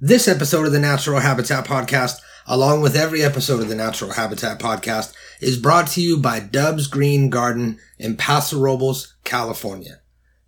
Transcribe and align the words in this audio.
This 0.00 0.28
episode 0.28 0.64
of 0.64 0.70
the 0.70 0.78
Natural 0.78 1.18
Habitat 1.18 1.64
Podcast, 1.64 2.20
along 2.46 2.82
with 2.82 2.94
every 2.94 3.20
episode 3.20 3.60
of 3.60 3.68
the 3.68 3.74
Natural 3.74 4.12
Habitat 4.12 4.60
Podcast, 4.60 5.12
is 5.40 5.58
brought 5.58 5.88
to 5.88 6.00
you 6.00 6.16
by 6.16 6.38
Dubs 6.38 6.86
Green 6.86 7.30
Garden 7.30 7.80
in 7.98 8.16
Paso 8.16 8.60
Robles, 8.60 9.16
California. 9.24 10.00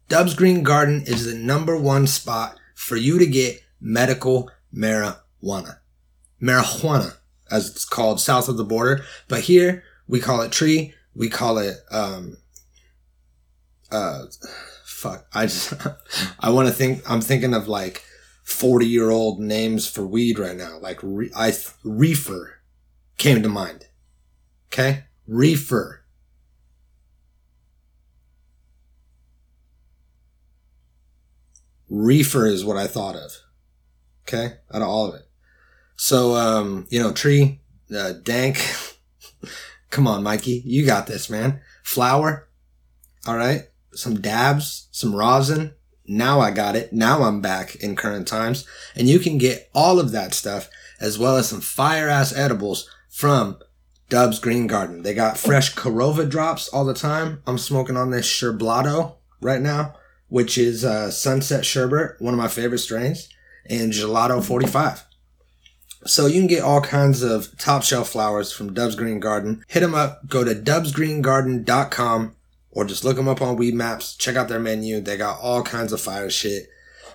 Dubs 0.08 0.34
Green 0.34 0.62
Garden 0.62 1.02
is 1.04 1.26
the 1.26 1.34
number 1.34 1.76
one 1.76 2.06
spot 2.06 2.60
for 2.76 2.94
you 2.94 3.18
to 3.18 3.26
get 3.26 3.60
medical 3.80 4.48
marijuana. 4.72 5.78
Marijuana, 6.40 7.16
as 7.50 7.70
it's 7.70 7.84
called 7.84 8.20
south 8.20 8.48
of 8.48 8.56
the 8.56 8.62
border. 8.62 9.04
But 9.26 9.40
here, 9.40 9.82
we 10.06 10.20
call 10.20 10.42
it 10.42 10.52
tree. 10.52 10.94
We 11.12 11.28
call 11.28 11.58
it, 11.58 11.78
um, 11.90 12.36
uh, 13.90 14.26
fuck. 14.84 15.26
I 15.34 15.46
just, 15.46 15.74
I 16.38 16.50
want 16.50 16.68
to 16.68 16.72
think, 16.72 17.02
I'm 17.10 17.20
thinking 17.20 17.52
of 17.52 17.66
like 17.66 18.04
40 18.50 18.86
year 18.86 19.10
old 19.10 19.40
names 19.40 19.88
for 19.88 20.06
weed 20.06 20.38
right 20.38 20.56
now. 20.56 20.78
Like, 20.80 20.98
re- 21.02 21.30
I, 21.36 21.52
reefer 21.84 22.60
came 23.16 23.42
to 23.42 23.48
mind. 23.48 23.86
Okay? 24.68 25.04
Reefer. 25.26 26.04
Reefer 31.88 32.46
is 32.46 32.64
what 32.64 32.76
I 32.76 32.86
thought 32.86 33.16
of. 33.16 33.32
Okay? 34.22 34.54
Out 34.72 34.82
of 34.82 34.88
all 34.88 35.06
of 35.06 35.14
it. 35.14 35.28
So, 35.96 36.34
um, 36.34 36.86
you 36.90 37.00
know, 37.00 37.12
tree, 37.12 37.60
uh, 37.94 38.12
dank. 38.12 38.58
Come 39.90 40.06
on, 40.06 40.22
Mikey. 40.22 40.62
You 40.64 40.86
got 40.86 41.06
this, 41.06 41.28
man. 41.30 41.60
Flower. 41.82 42.48
All 43.26 43.36
right. 43.36 43.64
Some 43.92 44.20
dabs, 44.20 44.88
some 44.92 45.14
rosin. 45.14 45.74
Now 46.10 46.40
I 46.40 46.50
got 46.50 46.74
it. 46.74 46.92
Now 46.92 47.22
I'm 47.22 47.40
back 47.40 47.76
in 47.76 47.94
current 47.94 48.26
times. 48.26 48.66
And 48.96 49.08
you 49.08 49.20
can 49.20 49.38
get 49.38 49.70
all 49.72 50.00
of 50.00 50.10
that 50.10 50.34
stuff 50.34 50.68
as 51.00 51.20
well 51.20 51.36
as 51.36 51.48
some 51.48 51.60
fire 51.60 52.08
ass 52.08 52.34
edibles 52.34 52.90
from 53.08 53.60
Dubs 54.08 54.40
Green 54.40 54.66
Garden. 54.66 55.02
They 55.02 55.14
got 55.14 55.38
fresh 55.38 55.72
Korova 55.76 56.28
drops 56.28 56.68
all 56.70 56.84
the 56.84 56.94
time. 56.94 57.44
I'm 57.46 57.58
smoking 57.58 57.96
on 57.96 58.10
this 58.10 58.26
Sherblato 58.26 59.14
right 59.40 59.60
now, 59.60 59.94
which 60.26 60.58
is 60.58 60.84
uh, 60.84 61.12
Sunset 61.12 61.64
Sherbet, 61.64 62.20
one 62.20 62.34
of 62.34 62.38
my 62.38 62.48
favorite 62.48 62.78
strains, 62.78 63.28
and 63.66 63.92
Gelato 63.92 64.42
45. 64.42 65.04
So 66.06 66.26
you 66.26 66.40
can 66.40 66.48
get 66.48 66.64
all 66.64 66.80
kinds 66.80 67.22
of 67.22 67.56
top 67.56 67.84
shelf 67.84 68.08
flowers 68.08 68.50
from 68.50 68.74
Dubs 68.74 68.96
Green 68.96 69.20
Garden. 69.20 69.64
Hit 69.68 69.78
them 69.78 69.94
up. 69.94 70.26
Go 70.26 70.42
to 70.42 70.56
dubsgreengarden.com 70.56 72.34
or 72.72 72.84
just 72.84 73.04
look 73.04 73.16
them 73.16 73.28
up 73.28 73.42
on 73.42 73.56
Weedmaps. 73.56 74.18
Check 74.18 74.36
out 74.36 74.48
their 74.48 74.60
menu. 74.60 75.00
They 75.00 75.16
got 75.16 75.40
all 75.40 75.62
kinds 75.62 75.92
of 75.92 76.00
fire 76.00 76.30
shit. 76.30 76.68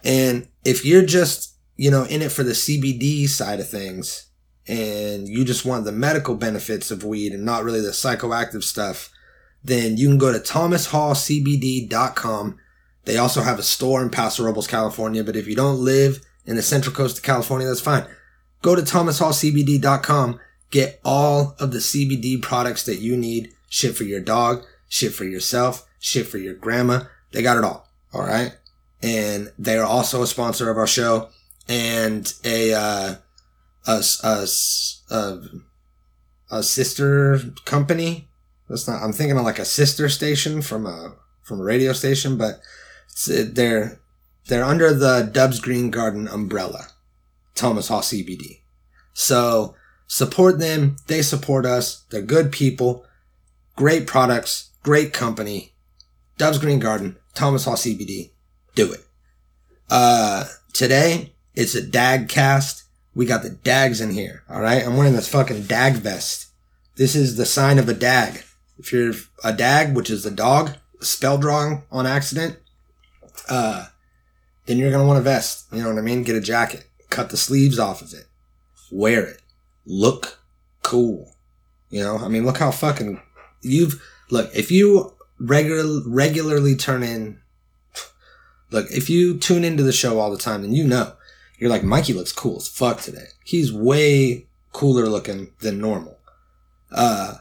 And 0.03 0.47
if 0.63 0.85
you're 0.85 1.05
just, 1.05 1.55
you 1.77 1.89
know, 1.89 2.03
in 2.03 2.21
it 2.21 2.31
for 2.31 2.43
the 2.43 2.51
CBD 2.51 3.27
side 3.27 3.59
of 3.59 3.67
things 3.69 4.27
and 4.67 5.27
you 5.27 5.43
just 5.45 5.65
want 5.65 5.85
the 5.85 5.91
medical 5.91 6.35
benefits 6.35 6.91
of 6.91 7.03
weed 7.03 7.33
and 7.33 7.45
not 7.45 7.63
really 7.63 7.81
the 7.81 7.89
psychoactive 7.89 8.63
stuff, 8.63 9.11
then 9.63 9.97
you 9.97 10.07
can 10.07 10.17
go 10.17 10.31
to 10.31 10.39
thomashallcbd.com. 10.39 12.59
They 13.05 13.17
also 13.17 13.41
have 13.41 13.59
a 13.59 13.63
store 13.63 14.01
in 14.01 14.09
Paso 14.09 14.43
Robles, 14.43 14.67
California, 14.67 15.23
but 15.23 15.35
if 15.35 15.47
you 15.47 15.55
don't 15.55 15.83
live 15.83 16.21
in 16.45 16.55
the 16.55 16.61
central 16.61 16.95
coast 16.95 17.17
of 17.17 17.23
California, 17.23 17.67
that's 17.67 17.81
fine. 17.81 18.05
Go 18.61 18.75
to 18.75 18.81
thomashallcbd.com. 18.81 20.39
Get 20.71 20.99
all 21.05 21.55
of 21.59 21.71
the 21.71 21.79
CBD 21.79 22.41
products 22.41 22.83
that 22.85 22.99
you 22.99 23.15
need. 23.15 23.53
Shit 23.69 23.95
for 23.95 24.03
your 24.03 24.21
dog, 24.21 24.65
shit 24.95 25.13
for 25.13 25.25
yourself, 25.25 25.85
shit 25.99 26.25
for 26.25 26.37
your 26.37 26.53
grandma. 26.53 27.01
They 27.33 27.43
got 27.43 27.57
it 27.57 27.65
all. 27.65 27.89
All 28.13 28.21
right. 28.21 28.55
And 29.03 29.51
they 29.59 29.77
are 29.77 29.83
also 29.83 30.23
a 30.23 30.27
sponsor 30.27 30.71
of 30.71 30.77
our 30.77 30.87
show 30.87 31.27
and 31.67 32.33
a, 32.45 32.73
uh, 32.73 33.15
a, 33.85 34.03
a, 34.23 34.47
a, 35.11 35.39
a 36.49 36.63
sister 36.63 37.41
company. 37.65 38.29
That's 38.69 38.87
not, 38.87 39.03
I'm 39.03 39.11
thinking 39.11 39.37
of 39.37 39.43
like 39.43 39.59
a 39.59 39.65
sister 39.65 40.07
station 40.07 40.61
from 40.61 40.85
a, 40.85 41.17
from 41.43 41.59
a 41.59 41.63
radio 41.63 41.91
station, 41.91 42.37
but 42.37 42.61
they're, 43.27 43.99
they're 44.47 44.63
under 44.63 44.93
the 44.93 45.29
Dubs 45.29 45.59
Green 45.59 45.91
Garden 45.91 46.29
umbrella. 46.29 46.87
Thomas 47.53 47.89
Hall 47.89 48.01
CBD. 48.01 48.61
So 49.11 49.75
support 50.07 50.59
them. 50.59 50.95
They 51.07 51.21
support 51.21 51.65
us. 51.65 52.05
They're 52.11 52.21
good 52.21 52.53
people, 52.53 53.05
great 53.75 54.07
products, 54.07 54.71
great 54.85 55.11
company. 55.11 55.73
Dubs 56.37 56.59
Green 56.59 56.79
Garden, 56.79 57.17
Thomas 57.33 57.65
Hall 57.65 57.73
CBD. 57.73 58.29
Do 58.75 58.93
it. 58.93 59.01
Uh, 59.89 60.45
today 60.73 61.33
it's 61.55 61.73
a 61.73 61.81
dag 61.81 62.29
cast. 62.29 62.83
We 63.15 63.25
got 63.25 63.41
the 63.41 63.49
dags 63.49 63.99
in 63.99 64.11
here. 64.11 64.43
All 64.47 64.61
right. 64.61 64.85
I'm 64.85 64.95
wearing 64.95 65.13
this 65.13 65.27
fucking 65.27 65.63
dag 65.63 65.93
vest. 65.95 66.47
This 66.97 67.15
is 67.15 67.35
the 67.35 67.47
sign 67.47 67.79
of 67.79 67.89
a 67.89 67.93
dag. 67.95 68.43
If 68.77 68.93
you're 68.93 69.13
a 69.43 69.51
dag, 69.51 69.95
which 69.95 70.11
is 70.11 70.25
a 70.25 70.31
dog, 70.31 70.71
spelled 70.99 71.43
wrong 71.43 71.83
on 71.91 72.05
accident, 72.05 72.59
uh, 73.49 73.87
then 74.67 74.77
you're 74.77 74.91
going 74.91 75.01
to 75.01 75.07
want 75.07 75.19
a 75.19 75.23
vest. 75.23 75.65
You 75.71 75.81
know 75.81 75.89
what 75.89 75.97
I 75.97 76.01
mean? 76.01 76.23
Get 76.23 76.35
a 76.35 76.41
jacket 76.41 76.85
cut 77.15 77.29
the 77.29 77.37
sleeves 77.37 77.79
off 77.79 78.01
of 78.01 78.13
it, 78.13 78.25
wear 78.91 79.25
it, 79.25 79.41
look 79.85 80.39
cool. 80.83 81.33
You 81.89 82.03
know, 82.03 82.17
I 82.17 82.27
mean, 82.27 82.45
look 82.45 82.57
how 82.57 82.71
fucking 82.71 83.21
you've 83.61 84.01
look. 84.29 84.49
If 84.53 84.71
you 84.71 85.13
regular 85.39 86.01
regularly 86.05 86.75
turn 86.75 87.03
in, 87.03 87.39
look, 88.71 88.87
if 88.91 89.09
you 89.09 89.37
tune 89.37 89.63
into 89.63 89.83
the 89.83 89.91
show 89.91 90.19
all 90.19 90.31
the 90.31 90.37
time, 90.37 90.61
then 90.61 90.73
you 90.73 90.83
know 90.85 91.13
you're 91.57 91.69
like 91.69 91.83
Mikey 91.83 92.13
looks 92.13 92.31
cool 92.31 92.57
as 92.57 92.67
fuck 92.67 93.01
today. 93.01 93.27
He's 93.43 93.71
way 93.71 94.47
cooler 94.71 95.07
looking 95.07 95.51
than 95.59 95.79
normal. 95.79 96.17
Uh, 96.91 97.35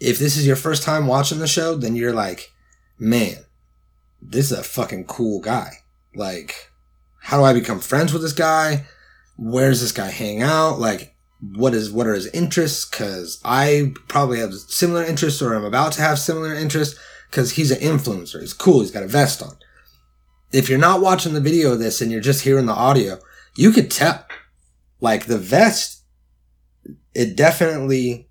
if 0.00 0.18
this 0.18 0.36
is 0.36 0.46
your 0.46 0.56
first 0.56 0.82
time 0.82 1.06
watching 1.06 1.38
the 1.38 1.46
show, 1.46 1.74
then 1.74 1.96
you're 1.96 2.12
like, 2.12 2.52
man, 2.98 3.36
this 4.20 4.50
is 4.52 4.58
a 4.58 4.62
fucking 4.62 5.04
cool 5.04 5.40
guy. 5.40 5.78
Like, 6.14 6.70
how 7.20 7.38
do 7.38 7.44
I 7.44 7.52
become 7.52 7.80
friends 7.80 8.12
with 8.12 8.22
this 8.22 8.32
guy? 8.32 8.86
Where 9.36 9.70
does 9.70 9.80
this 9.80 9.92
guy 9.92 10.08
hang 10.08 10.42
out? 10.42 10.78
Like, 10.78 11.14
what 11.40 11.74
is 11.74 11.90
what 11.90 12.06
are 12.06 12.14
his 12.14 12.26
interests? 12.28 12.84
Because 12.84 13.40
I 13.44 13.92
probably 14.08 14.40
have 14.40 14.54
similar 14.54 15.04
interests, 15.04 15.40
or 15.40 15.54
I'm 15.54 15.64
about 15.64 15.92
to 15.92 16.02
have 16.02 16.18
similar 16.18 16.54
interests. 16.54 16.98
Because 17.30 17.52
he's 17.52 17.70
an 17.70 17.80
influencer. 17.80 18.40
He's 18.40 18.54
cool. 18.54 18.80
He's 18.80 18.90
got 18.90 19.02
a 19.02 19.08
vest 19.08 19.42
on. 19.42 19.58
If 20.50 20.70
you're 20.70 20.78
not 20.78 21.02
watching 21.02 21.34
the 21.34 21.42
video 21.42 21.72
of 21.72 21.78
this 21.78 22.00
and 22.00 22.10
you're 22.10 22.22
just 22.22 22.42
hearing 22.42 22.64
the 22.64 22.72
audio, 22.72 23.18
you 23.54 23.70
could 23.70 23.90
tell. 23.90 24.24
Like 25.00 25.26
the 25.26 25.36
vest, 25.36 26.04
it 27.14 27.36
definitely 27.36 28.30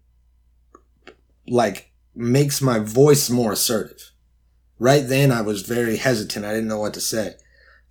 like 1.47 1.91
makes 2.15 2.61
my 2.61 2.79
voice 2.79 3.29
more 3.29 3.51
assertive. 3.51 4.11
Right 4.79 5.07
then, 5.07 5.31
I 5.31 5.41
was 5.41 5.61
very 5.61 5.97
hesitant. 5.97 6.45
I 6.45 6.53
didn't 6.53 6.67
know 6.67 6.79
what 6.79 6.93
to 6.95 7.01
say. 7.01 7.35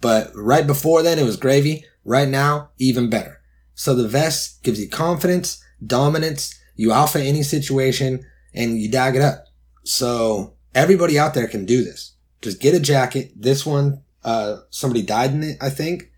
But 0.01 0.31
right 0.35 0.67
before 0.67 1.03
then, 1.03 1.19
it 1.19 1.25
was 1.25 1.37
gravy. 1.37 1.85
Right 2.05 2.29
now, 2.29 2.71
even 2.79 3.11
better. 3.11 3.41
So 3.77 3.95
the 3.95 4.09
vest 4.09 4.63
gives 4.65 4.81
you 4.81 4.89
confidence, 4.89 5.63
dominance, 5.87 6.59
you 6.75 6.93
alpha 6.93 7.23
any 7.23 7.43
situation, 7.43 8.27
and 8.55 8.81
you 8.81 8.91
dag 8.91 9.15
it 9.15 9.23
up. 9.23 9.45
So 9.85 10.55
everybody 10.75 11.19
out 11.19 11.35
there 11.35 11.47
can 11.47 11.67
do 11.67 11.85
this. 11.85 12.15
Just 12.41 12.59
get 12.59 12.75
a 12.75 12.81
jacket. 12.81 13.33
This 13.37 13.65
one, 13.65 14.03
uh, 14.25 14.57
somebody 14.71 15.03
died 15.03 15.33
in 15.33 15.45
it, 15.45 15.59
I 15.61 15.71
think. 15.71 16.11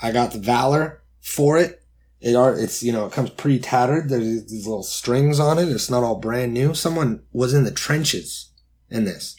I 0.00 0.12
got 0.12 0.32
the 0.32 0.38
Valor 0.38 1.02
for 1.20 1.58
it. 1.58 1.82
It 2.20 2.36
are, 2.36 2.54
it's, 2.54 2.82
you 2.82 2.92
know, 2.92 3.06
it 3.06 3.12
comes 3.12 3.30
pretty 3.30 3.58
tattered. 3.58 4.10
There's 4.10 4.44
these 4.46 4.66
little 4.66 4.82
strings 4.82 5.40
on 5.40 5.58
it. 5.58 5.68
It's 5.68 5.88
not 5.88 6.04
all 6.04 6.16
brand 6.16 6.52
new. 6.52 6.74
Someone 6.74 7.22
was 7.32 7.54
in 7.54 7.64
the 7.64 7.70
trenches 7.70 8.50
in 8.90 9.06
this. 9.06 9.36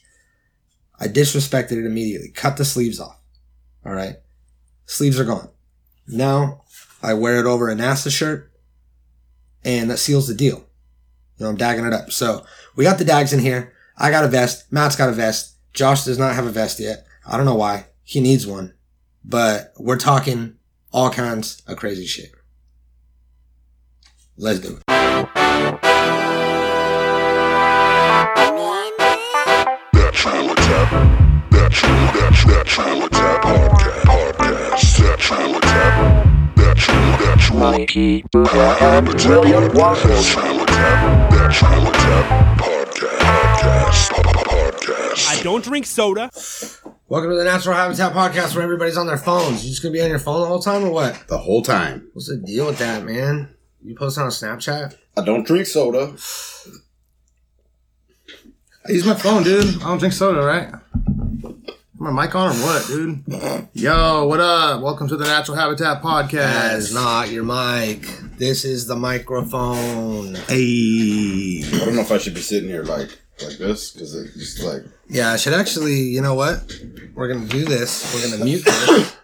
I 0.99 1.07
disrespected 1.07 1.73
it 1.73 1.85
immediately. 1.85 2.29
Cut 2.29 2.57
the 2.57 2.66
sleeves 2.66 2.99
off. 2.99 3.19
All 3.85 3.93
right. 3.93 4.16
Sleeves 4.88 5.19
are 5.19 5.25
gone. 5.25 5.49
Now 6.07 6.64
I 7.02 7.14
wear 7.14 7.40
it 7.40 7.46
over 7.46 7.70
a 7.70 7.76
NASA 7.76 8.12
shirt 8.12 8.52
and 9.64 9.90
that 9.90 9.98
seals 9.98 10.28
the 10.28 10.36
deal. 10.36 10.66
You 11.38 11.46
know, 11.46 11.50
I'm 11.50 11.58
dagging 11.58 11.86
it 11.86 11.94
up. 11.94 12.12
So 12.12 12.46
we 12.76 12.84
got 12.84 12.98
the 12.98 13.06
dags 13.06 13.34
in 13.34 13.40
here. 13.40 13.74
I 13.98 14.12
got 14.12 14.24
a 14.24 14.28
vest. 14.28 14.72
Matt's 14.72 14.96
got 14.96 15.09
a 15.09 15.14
vest. 15.14 15.56
Josh 15.74 16.06
does 16.06 16.20
not 16.20 16.36
have 16.36 16.46
a 16.46 16.52
vest 16.52 16.80
yet. 16.80 17.06
I 17.26 17.38
don't 17.38 17.46
know 17.46 17.56
why. 17.56 17.86
He 18.03 18.20
needs 18.20 18.46
one. 18.46 18.74
But 19.24 19.74
we're 19.78 19.98
talking 19.98 20.56
all 20.92 21.09
kinds 21.09 21.62
of 21.68 21.78
crazy 21.78 22.06
shit. 22.06 22.32
Let's 24.38 24.59
do 24.59 24.78
it. 24.78 24.84
That 29.94 30.12
trailer, 30.14 30.56
that, 30.56 31.72
that 32.48 32.64
trailer 32.66 33.09
tap 33.09 33.44
podcast. 33.44 34.02
Podcast. 34.03 34.98
That 34.98 35.20
trailer 35.20 36.21
Mikey 37.53 38.23
William. 38.33 39.72
I 45.28 45.39
don't 45.43 45.63
drink 45.63 45.85
soda. 45.85 46.31
Welcome 47.07 47.29
to 47.31 47.35
the 47.35 47.43
Natural 47.43 47.75
Habitat 47.75 48.13
Podcast 48.13 48.55
where 48.55 48.63
everybody's 48.63 48.97
on 48.97 49.07
their 49.07 49.17
phones. 49.17 49.63
You 49.63 49.69
just 49.69 49.83
gonna 49.83 49.93
be 49.93 50.01
on 50.01 50.09
your 50.09 50.19
phone 50.19 50.41
the 50.41 50.47
whole 50.47 50.61
time 50.61 50.83
or 50.83 50.91
what? 50.91 51.28
The 51.28 51.37
whole 51.37 51.61
time. 51.61 52.07
What's 52.13 52.28
the 52.29 52.37
deal 52.37 52.66
with 52.67 52.79
that, 52.79 53.03
man? 53.03 53.53
You 53.83 53.95
post 53.95 54.17
on 54.17 54.25
a 54.25 54.29
Snapchat? 54.29 54.95
I 55.17 55.23
don't 55.23 55.45
drink 55.45 55.67
soda. 55.67 56.16
I 58.87 58.91
use 58.91 59.05
my 59.05 59.13
phone, 59.13 59.43
dude. 59.43 59.81
I 59.81 59.87
don't 59.87 59.97
drink 59.99 60.13
soda, 60.13 60.41
right? 60.41 60.73
My 62.02 62.09
mic 62.26 62.34
on 62.34 62.50
or 62.50 62.53
what, 62.64 62.88
dude? 62.88 63.24
Yo, 63.74 64.26
what 64.26 64.40
up? 64.40 64.82
Welcome 64.82 65.08
to 65.09 65.16
the 65.16 65.26
Natural 65.26 65.56
Habitat 65.56 66.02
Podcast. 66.02 66.78
is 66.78 66.94
not 66.96 67.30
your 67.30 67.44
mic. 67.44 68.02
This 68.40 68.66
is 68.66 68.88
the 68.88 68.96
microphone. 68.96 70.34
Hey. 70.34 71.62
I 71.64 71.86
don't 71.86 71.94
know 71.96 72.02
if 72.02 72.12
I 72.12 72.18
should 72.18 72.34
be 72.34 72.42
sitting 72.42 72.70
here 72.70 72.82
like 72.82 73.09
like 73.44 73.59
this 73.59 73.92
because 73.92 74.16
it's 74.16 74.34
just 74.34 74.64
like 74.64 74.82
Yeah, 75.09 75.32
I 75.34 75.36
should 75.38 75.53
actually, 75.53 76.00
you 76.00 76.22
know 76.22 76.34
what? 76.34 76.76
We're 77.14 77.32
gonna 77.32 77.48
do 77.48 77.66
this. 77.66 78.12
We're 78.16 78.32
gonna 78.32 78.46
mute 78.46 78.66
this. 78.66 79.16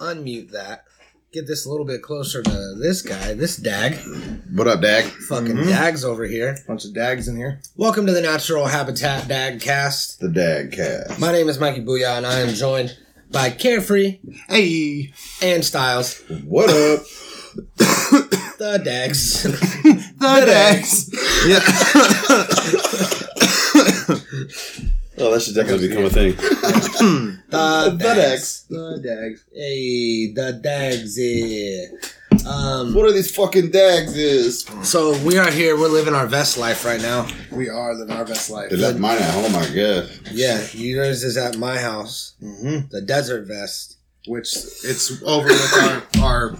Unmute 0.00 0.52
that. 0.52 0.84
Get 1.32 1.46
this 1.46 1.66
a 1.66 1.70
little 1.70 1.84
bit 1.84 2.00
closer 2.00 2.42
to 2.42 2.74
this 2.80 3.02
guy, 3.02 3.34
this 3.34 3.56
dag. 3.58 3.98
what 4.50 4.66
up, 4.66 4.80
Dag? 4.80 5.04
Fucking 5.28 5.56
dags 5.66 6.02
over 6.02 6.24
here. 6.24 6.56
Bunch 6.66 6.86
of 6.86 6.94
dags 6.94 7.28
in 7.28 7.36
here. 7.36 7.60
Welcome 7.76 8.06
to 8.06 8.12
the 8.12 8.22
Natural 8.22 8.64
Habitat 8.66 9.28
Dag 9.28 9.60
Cast. 9.60 10.20
The 10.20 10.30
Dag 10.30 10.72
cast. 10.72 11.20
My 11.20 11.30
name 11.30 11.50
is 11.50 11.58
Mikey 11.60 11.82
Booyah, 11.84 12.16
and 12.16 12.26
I 12.26 12.40
am 12.40 12.54
joined 12.54 12.96
by 13.30 13.50
Carefree 13.50 14.20
Hey. 14.48 15.12
and 15.42 15.62
Styles, 15.62 16.22
What 16.46 16.70
up? 16.70 17.02
the 17.76 18.80
Dags. 18.82 19.42
The 19.42 20.44
dags. 20.46 21.10
Yeah. 21.46 21.60
Oh, 25.20 25.32
that 25.32 25.42
should 25.42 25.54
definitely 25.54 25.88
become 25.88 26.04
a 26.04 26.10
thing. 26.10 26.32
the 27.50 27.96
Dags. 27.98 28.64
the 28.68 29.00
dags. 29.02 29.44
Hey, 29.52 30.32
the 30.32 30.52
Dags. 30.62 31.18
Yeah. 31.18 31.86
Um, 32.48 32.94
What 32.94 33.04
are 33.06 33.12
these 33.12 33.34
fucking 33.34 33.70
Dags 33.70 34.16
is? 34.16 34.64
so 34.82 35.18
we 35.24 35.38
are 35.38 35.50
here. 35.50 35.76
We're 35.76 35.88
living 35.88 36.14
our 36.14 36.26
best 36.28 36.56
life 36.56 36.84
right 36.84 37.00
now. 37.00 37.26
We 37.52 37.68
are 37.68 37.94
living 37.94 38.14
our 38.14 38.24
best 38.24 38.48
life. 38.50 38.70
They 38.70 38.76
left 38.76 38.98
mine 38.98 39.18
at 39.18 39.34
home, 39.34 39.54
I 39.56 39.66
guess. 39.74 40.20
Yeah, 40.30 40.64
yours 40.72 41.24
is 41.24 41.36
at 41.36 41.56
my 41.56 41.78
house. 41.78 42.34
Mm-hmm. 42.42 42.88
The 42.90 43.00
desert 43.02 43.46
vest. 43.46 43.96
Which 44.26 44.54
it's 44.84 45.22
over 45.22 45.48
with 45.48 45.74
our, 46.20 46.22
our 46.22 46.56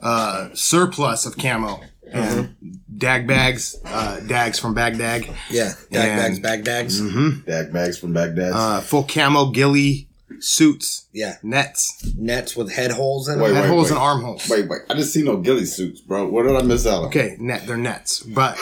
uh, 0.00 0.48
surplus 0.54 1.26
of 1.26 1.36
camo. 1.36 1.80
And 2.12 2.54
dag 2.88 3.26
bags, 3.26 3.76
uh, 3.84 4.20
dags 4.20 4.58
from 4.58 4.74
Bagdag. 4.74 5.26
Yeah, 5.50 5.72
dag 5.90 6.08
And- 6.10 6.20
bags, 6.20 6.38
bag 6.40 6.64
dags. 6.64 7.00
Mm-hmm. 7.00 7.44
Dag 7.46 7.72
bags 7.72 7.98
from 7.98 8.12
Baghdad. 8.12 8.52
Uh, 8.52 8.80
full 8.80 9.04
camo 9.04 9.50
ghillie 9.50 10.08
suits, 10.40 11.06
Yeah, 11.12 11.36
nets, 11.42 12.12
nets 12.16 12.56
with 12.56 12.72
head 12.72 12.90
holes 12.92 13.28
in 13.28 13.38
Wait, 13.40 13.52
head 13.54 13.62
wait, 13.62 13.68
holes 13.68 13.84
wait. 13.84 13.90
and 13.92 13.98
armholes. 13.98 14.48
wait, 14.48 14.68
wait. 14.68 14.80
I 14.88 14.94
didn't 14.94 15.06
see 15.08 15.22
no 15.22 15.36
ghillie 15.38 15.64
suits, 15.66 16.00
bro. 16.00 16.28
What 16.28 16.44
did 16.44 16.56
I 16.56 16.62
miss 16.62 16.86
out 16.86 17.00
on? 17.02 17.04
Okay, 17.06 17.36
net 17.38 17.66
they're 17.66 17.76
nets, 17.76 18.20
but 18.20 18.56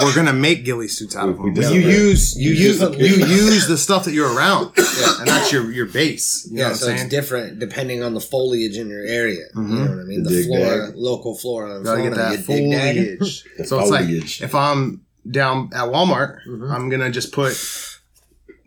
we're 0.00 0.14
gonna 0.14 0.32
make 0.32 0.64
ghillie 0.64 0.88
suits 0.88 1.16
out 1.16 1.28
of 1.28 1.36
them. 1.36 1.44
we 1.44 1.50
But 1.52 1.72
you 1.72 1.82
did. 1.82 1.92
use 1.92 2.36
you 2.36 2.50
You 2.52 2.64
use 2.70 2.80
you 2.80 3.26
use 3.26 3.66
the 3.68 3.78
stuff 3.78 4.04
that 4.04 4.12
you're 4.12 4.32
around, 4.34 4.72
and 4.76 5.26
that's 5.28 5.52
your 5.52 5.70
your 5.70 5.86
base. 5.86 6.48
You 6.50 6.58
Yeah, 6.58 6.68
what 6.68 6.76
so 6.78 6.88
I'm 6.88 6.94
it's 6.96 7.08
different 7.08 7.58
depending 7.58 8.02
on 8.02 8.14
the 8.14 8.20
foliage 8.20 8.76
in 8.76 8.88
your 8.88 9.04
area. 9.04 9.46
You 9.54 9.62
know 9.62 9.80
what 9.82 9.90
I 9.90 10.04
mean? 10.04 10.22
The 10.22 10.30
The, 10.30 10.36
dig 10.36 10.46
flora, 10.46 10.86
dag. 10.88 10.94
local 10.96 11.36
flora. 11.36 11.76
and 11.76 11.84
Gotta 11.84 12.02
get 12.02 12.14
that 12.14 12.32
You 12.38 12.44
foliage. 12.44 13.44
So 13.66 13.80
it's 13.80 13.90
like 13.90 14.08
if 14.08 14.54
I'm 14.54 15.02
down 15.30 15.70
at 15.72 15.88
Walmart, 15.90 16.38
Mhm. 16.46 16.70
I'm 16.70 16.88
gonna 16.88 17.10
just 17.10 17.32
put 17.32 17.52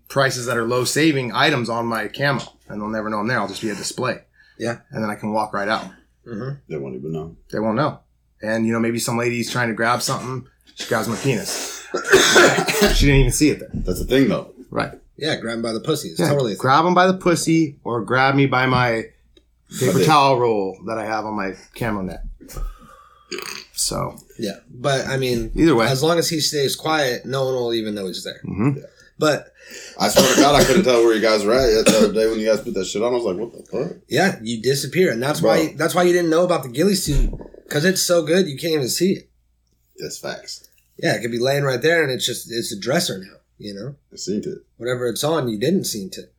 prices 0.09 0.45
that 0.47 0.57
are 0.57 0.65
low 0.67 0.83
saving 0.83 1.31
items 1.33 1.69
on 1.69 1.85
my 1.85 2.07
camo, 2.07 2.41
and 2.67 2.81
they'll 2.81 2.89
never 2.89 3.09
know 3.09 3.19
I'm 3.19 3.27
there. 3.27 3.39
I'll 3.39 3.47
just 3.47 3.61
be 3.61 3.69
a 3.69 3.75
display. 3.75 4.19
Yeah. 4.57 4.79
and 4.91 5.01
then 5.01 5.09
I 5.09 5.15
can 5.15 5.31
walk 5.31 5.53
right 5.53 5.69
out. 5.69 5.85
Mhm. 6.27 6.59
They 6.67 6.75
won't 6.77 6.95
even 6.95 7.13
know. 7.13 7.37
They 7.51 7.59
won't 7.59 7.77
know. 7.77 7.99
And 8.41 8.65
you 8.67 8.73
know, 8.73 8.79
maybe 8.79 8.99
some 8.99 9.17
lady's 9.17 9.49
trying 9.49 9.69
to 9.69 9.73
grab 9.73 10.01
something. 10.01 10.47
She 10.75 10.87
grabs 10.87 11.07
my 11.07 11.15
penis. 11.15 11.85
she 12.95 13.05
didn't 13.05 13.21
even 13.21 13.31
see 13.31 13.49
it 13.51 13.59
there. 13.59 13.69
That's 13.73 13.99
the 13.99 14.05
thing, 14.05 14.27
though. 14.29 14.53
Right. 14.69 14.91
Yeah, 15.17 15.35
grab 15.37 15.55
him 15.55 15.61
by 15.61 15.73
the 15.73 15.79
pussy. 15.79 16.09
It's 16.09 16.19
Yeah, 16.19 16.29
totally. 16.29 16.51
a 16.51 16.55
thing. 16.55 16.61
grab 16.61 16.83
them 16.85 16.93
by 16.93 17.07
the 17.07 17.13
pussy 17.17 17.79
or 17.83 18.01
grab 18.03 18.35
me 18.35 18.45
by 18.47 18.65
my 18.65 19.05
paper 19.79 20.03
towel 20.03 20.39
roll 20.39 20.77
that 20.87 20.97
I 20.97 21.05
have 21.05 21.25
on 21.25 21.35
my 21.35 21.55
camo 21.75 22.01
net. 22.01 22.23
So 23.73 24.15
Yeah, 24.37 24.57
but 24.69 25.07
I 25.07 25.17
mean, 25.17 25.51
either 25.55 25.75
way, 25.75 25.87
as 25.87 26.03
long 26.03 26.17
as 26.19 26.29
he 26.29 26.39
stays 26.39 26.75
quiet, 26.75 27.25
no 27.25 27.45
one 27.45 27.53
will 27.55 27.73
even 27.73 27.95
know 27.95 28.07
he's 28.07 28.23
there. 28.23 28.41
Mhm. 28.45 28.83
But 29.17 29.53
I 29.99 30.07
swear 30.09 30.35
to 30.35 30.41
God, 30.41 30.55
I 30.55 30.63
couldn't 30.63 30.83
tell 30.83 31.03
where 31.03 31.13
you 31.15 31.21
guys 31.21 31.43
were 31.45 31.53
at 31.53 31.85
the 31.85 31.97
other 31.97 32.13
day 32.13 32.27
when 32.29 32.39
you 32.39 32.47
guys 32.47 32.61
put 32.61 32.73
that 32.73 32.85
shit 32.85 33.01
on. 33.01 33.11
I 33.13 33.15
was 33.17 33.23
like, 33.25 33.37
what 33.37 33.51
the 33.51 33.63
fuck? 33.63 33.97
yeah, 34.07 34.39
you 34.41 34.61
disappear, 34.61 35.11
and 35.11 35.21
that's 35.21 35.41
why 35.41 35.73
that's 35.77 35.93
why 35.95 36.03
you 36.03 36.13
didn't 36.13 36.29
know 36.29 36.43
about 36.45 36.63
the 36.63 36.69
ghillie 36.69 36.95
suit 36.95 37.31
because 37.63 37.85
it's 37.85 38.01
so 38.01 38.23
good 38.25 38.47
you 38.47 38.57
can't 38.57 38.73
even 38.73 38.89
see 38.89 39.13
it. 39.13 39.29
That's 39.97 40.17
facts. 40.17 40.67
Yeah, 40.97 41.15
it 41.15 41.21
could 41.21 41.31
be 41.31 41.39
laying 41.39 41.63
right 41.63 41.81
there, 41.81 42.01
and 42.03 42.11
it's 42.11 42.25
just 42.25 42.51
it's 42.51 42.71
a 42.71 42.79
dresser 42.79 43.17
now. 43.19 43.37
You 43.57 43.73
know, 43.73 43.95
I 44.13 44.15
seen 44.15 44.41
it. 44.45 44.59
whatever 44.77 45.07
it's 45.07 45.23
on, 45.23 45.49
you 45.49 45.59
didn't 45.59 45.83
see 45.85 46.03
it. 46.05 46.33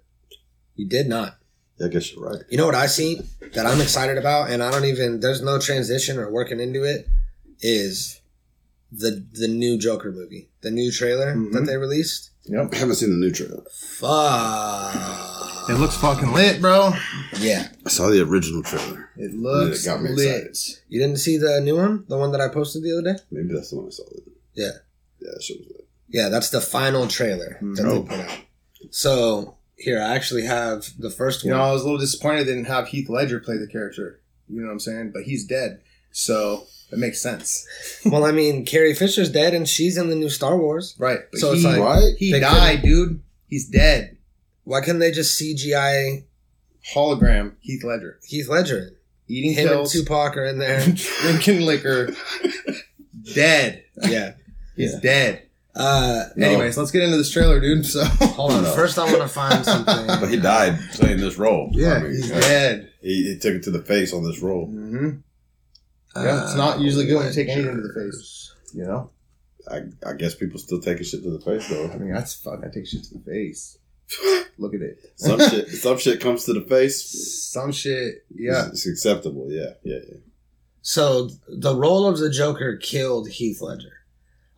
You 0.75 0.89
did 0.89 1.07
not. 1.07 1.37
Yeah, 1.79 1.87
I 1.87 1.91
guess 1.91 2.13
you're 2.15 2.25
right. 2.27 2.43
You 2.49 2.57
know 2.57 2.65
what 2.67 2.75
I 2.75 2.87
seen 2.87 3.27
that 3.55 3.67
I'm 3.67 3.81
excited 3.83 4.17
about, 4.17 4.49
and 4.51 4.63
I 4.63 4.71
don't 4.71 4.87
even 4.87 5.21
there's 5.21 5.43
no 5.43 5.59
transition 5.59 6.19
or 6.19 6.31
working 6.33 6.61
into 6.61 6.85
it. 6.85 7.07
Is 7.61 8.21
the 8.91 9.25
the 9.33 9.49
new 9.49 9.79
Joker 9.79 10.11
movie, 10.11 10.49
the 10.63 10.71
new 10.71 10.91
trailer 10.91 11.35
Mhm. 11.35 11.53
that 11.53 11.67
they 11.67 11.77
released? 11.77 12.31
Yep. 12.51 12.69
I 12.73 12.77
haven't 12.77 12.97
seen 12.97 13.11
the 13.11 13.17
new 13.17 13.31
trailer. 13.33 13.63
Fuck. 13.99 15.69
It 15.71 15.75
looks 15.75 15.97
fucking 15.97 16.33
lit, 16.33 16.61
bro. 16.61 16.93
Yeah, 17.39 17.69
I 17.87 17.89
saw 17.91 18.09
the 18.09 18.23
original 18.23 18.63
trailer. 18.63 19.09
It 19.17 19.35
looks 19.35 19.83
it 19.85 19.89
got 19.89 20.03
me 20.03 20.11
lit. 20.11 20.47
excited. 20.47 20.83
you 20.89 21.01
didn't 21.01 21.19
see 21.19 21.37
the 21.37 21.61
new 21.61 21.77
one, 21.77 22.05
the 22.09 22.17
one 22.19 22.33
that 22.33 22.41
I 22.41 22.49
posted 22.49 22.83
the 22.83 22.93
other 22.99 23.13
day. 23.15 23.23
Maybe 23.31 23.55
that's 23.55 23.71
the 23.71 23.77
one 23.77 23.87
I 23.87 23.91
saw. 23.91 24.03
Yeah. 24.55 24.67
Yeah, 25.21 25.31
that 25.35 25.43
shit 25.43 25.59
was 25.61 25.69
lit. 25.69 25.87
Yeah, 26.09 26.29
that's 26.29 26.51
the 26.51 26.61
final 26.61 27.07
trailer 27.07 27.59
that 27.61 27.85
Oh. 27.87 28.03
they 28.03 28.09
put 28.09 28.21
out. 28.27 28.39
So 28.91 29.57
here, 29.77 30.01
I 30.01 30.15
actually 30.15 30.43
have 30.47 30.89
the 30.99 31.11
first 31.11 31.45
You 31.45 31.51
one. 31.51 31.59
know, 31.61 31.65
I 31.67 31.73
was 31.73 31.83
a 31.83 31.85
little 31.85 32.01
disappointed 32.01 32.45
they 32.47 32.53
didn't 32.55 32.65
have 32.67 32.89
Heath 32.89 33.09
Ledger 33.09 33.39
play 33.39 33.57
the 33.59 33.69
character. 33.69 34.21
You 34.49 34.61
know 34.63 34.67
what 34.67 34.73
I'm 34.73 34.81
saying? 34.81 35.13
But 35.15 35.23
he's 35.25 35.45
dead, 35.45 35.83
so 36.11 36.67
it 36.93 36.99
makes 36.99 37.21
sense, 37.21 37.67
well, 38.05 38.25
I 38.25 38.33
mean, 38.33 38.65
Carrie 38.65 38.95
Fisher's 38.95 39.31
dead, 39.31 39.55
and 39.55 39.69
she's 39.69 39.97
in 39.97 40.09
the 40.11 40.17
new 40.17 40.29
Star 40.31 40.57
Wars. 40.59 40.95
right? 40.99 41.21
But 41.31 41.41
So 41.41 41.53
it's 41.53 41.65
like- 41.65 41.79
Right? 41.81 42.15
he 42.19 42.33
They 42.33 42.41
died, 42.41 42.83
dude. 42.83 43.21
He's 43.49 43.69
dead. 43.69 44.17
Why 44.65 44.81
couldn't 44.81 45.01
they 45.01 45.11
just 45.11 45.41
CGI 45.41 46.25
Hologram 46.95 47.53
Heath 47.61 47.83
Ledger 47.85 48.19
Heath 48.25 48.49
Ledger? 48.49 48.93
eating 49.29 49.53
Him 49.53 49.69
pills, 49.69 49.95
and 49.95 50.05
Tupac 50.07 50.37
are 50.37 50.45
in 50.45 50.59
there. 50.59 50.81
drinking 51.23 51.61
liquor, 51.63 52.15
dead. 53.35 53.85
yeah. 54.03 54.33
He's 54.77 54.93
Yeah. 54.95 55.01
dead. 55.01 55.43
Uh, 55.75 56.25
No. 56.37 56.47
Anyways, 56.49 56.77
let's 56.77 56.91
get 56.91 57.03
into 57.05 57.17
this 57.17 57.31
trailer, 57.31 57.61
dude. 57.61 57.87
So 57.87 58.05
hold 58.05 58.53
on. 58.53 58.65
First, 58.75 58.99
I 58.99 59.05
want 59.05 59.19
to 59.23 59.29
find 59.29 59.65
something. 59.65 60.07
But 60.07 60.29
he 60.31 60.37
died 60.37 60.79
playing 60.95 61.19
this 61.19 61.39
role. 61.39 61.71
yeah, 61.73 61.95
I 61.95 61.99
mean, 62.01 62.13
he's 62.13 62.29
yeah. 62.31 62.41
dead. 62.41 62.91
He, 63.03 63.33
he 63.33 63.39
took 63.39 63.55
it 63.55 63.63
to 63.65 63.71
the 63.71 63.83
face 63.83 64.13
on 64.13 64.25
this 64.25 64.41
role. 64.41 64.67
hmm 64.67 65.11
Yeah, 66.17 66.45
it's 66.45 66.57
not 66.57 66.81
usually 66.81 67.07
good 67.07 67.17
when 67.17 67.27
you 67.27 67.33
take 67.33 67.49
anything 67.49 67.77
to 67.77 67.83
the 67.83 67.95
face. 67.95 68.55
You 68.75 68.85
know, 68.85 69.11
I, 69.71 69.83
I 70.09 70.15
guess 70.15 70.35
people 70.35 70.59
still 70.59 70.81
taking 70.81 71.05
shit 71.05 71.23
to 71.23 71.31
the 71.31 71.41
face 71.41 71.69
though. 71.69 71.91
I 71.91 71.97
mean 71.99 72.13
that's 72.13 72.35
fucking. 72.35 72.65
I 72.65 72.69
take 72.73 72.87
shit 72.87 73.05
to 73.05 73.15
the 73.19 73.25
face. 73.25 73.79
Look 74.59 74.75
at 74.75 74.81
it. 74.81 74.99
Some 75.17 75.39
shit, 75.51 75.69
some 75.69 75.99
shit 75.99 76.21
comes 76.21 76.45
to 76.45 76.53
the 76.53 76.63
face. 76.63 77.49
Some 77.53 77.73
shit. 77.73 78.25
Yeah. 78.35 78.67
it's, 78.69 78.87
it's 78.87 78.89
acceptable. 78.89 79.47
Yeah, 79.51 79.75
yeah, 79.85 79.99
yeah. 80.09 80.19
So 80.83 81.31
the 81.49 81.75
role 81.77 82.07
of 82.09 82.19
the 82.19 82.31
Joker 82.31 82.77
killed 82.77 83.29
Heath 83.29 83.61
Ledger. 83.61 83.93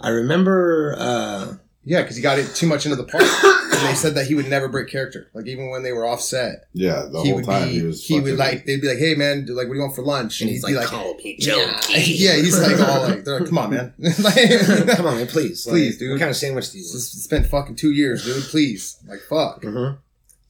I 0.00 0.08
remember. 0.08 0.94
Uh, 0.98 1.54
Yeah, 1.84 2.02
because 2.02 2.16
he 2.16 2.22
got 2.22 2.38
it 2.38 2.54
too 2.54 2.66
much 2.66 2.86
into 2.86 2.96
the 2.96 3.04
part. 3.04 3.24
and 3.82 3.90
they 3.90 3.94
said 3.94 4.14
that 4.14 4.26
he 4.26 4.34
would 4.34 4.48
never 4.48 4.68
break 4.68 4.88
character. 4.88 5.28
Like 5.34 5.46
even 5.46 5.68
when 5.70 5.82
they 5.82 5.92
were 5.92 6.06
offset, 6.06 6.64
Yeah, 6.72 7.06
the 7.10 7.20
he 7.22 7.28
whole 7.28 7.36
would 7.36 7.44
time 7.44 7.68
be. 7.68 7.74
he 7.74 7.78
He, 7.92 8.20
would 8.20 8.22
fucking- 8.24 8.36
like. 8.38 8.64
They'd 8.66 8.80
be 8.80 8.88
like, 8.88 8.98
"Hey 8.98 9.14
man, 9.14 9.46
like 9.50 9.66
what 9.68 9.74
do 9.74 9.78
you 9.78 9.80
want 9.82 9.94
for 9.96 10.02
lunch?" 10.02 10.40
and 10.40 10.50
he's 10.50 10.66
he'd 10.66 10.74
like, 10.74 10.90
be 10.90 10.96
"Call 10.96 11.14
me 11.14 11.36
yeah, 11.40 11.80
yeah, 11.90 12.34
he's 12.36 12.58
like 12.60 12.80
all 12.80 13.02
like, 13.02 13.24
they're 13.24 13.40
like, 13.40 13.48
"Come 13.48 13.58
on, 13.58 13.70
man, 13.70 13.94
like, 13.98 14.96
Come 14.96 15.06
on, 15.06 15.16
man, 15.16 15.26
please, 15.26 15.64
Please, 15.66 15.94
Like, 15.94 15.98
dude. 15.98 16.10
What 16.12 16.18
kind 16.20 16.30
of 16.30 16.36
sandwich 16.36 16.70
do 16.70 16.78
you 16.78 16.84
s- 16.84 16.92
want? 16.92 17.02
spent 17.02 17.46
fucking 17.46 17.76
two 17.76 17.92
years, 17.92 18.24
dude. 18.24 18.42
Please, 18.44 18.96
like, 19.08 19.20
fuck." 19.28 19.62
Mhm. 19.62 19.98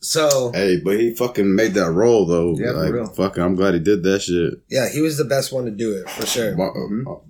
So 0.01 0.51
Hey, 0.53 0.81
but 0.85 0.99
he 0.99 1.15
fucking 1.15 1.55
made 1.55 1.75
that 1.75 1.91
role 1.93 2.27
though. 2.27 2.57
Yeah, 2.59 2.73
for 2.73 2.93
real. 2.93 3.07
fucking, 3.07 3.43
I'm 3.43 3.55
glad 3.55 3.75
he 3.75 3.81
did 3.81 4.03
that 4.03 4.21
shit. 4.23 4.55
yeah, 4.69 4.89
he 4.89 5.01
was 5.01 5.17
the 5.17 5.25
best 5.25 5.53
one 5.53 5.65
to 5.67 5.71
do 5.71 5.93
it 5.97 6.11
for 6.11 6.27
sure. 6.27 6.57
Wa- 6.57 6.73
Mhm. 6.75 7.05
uh, 7.07 7.21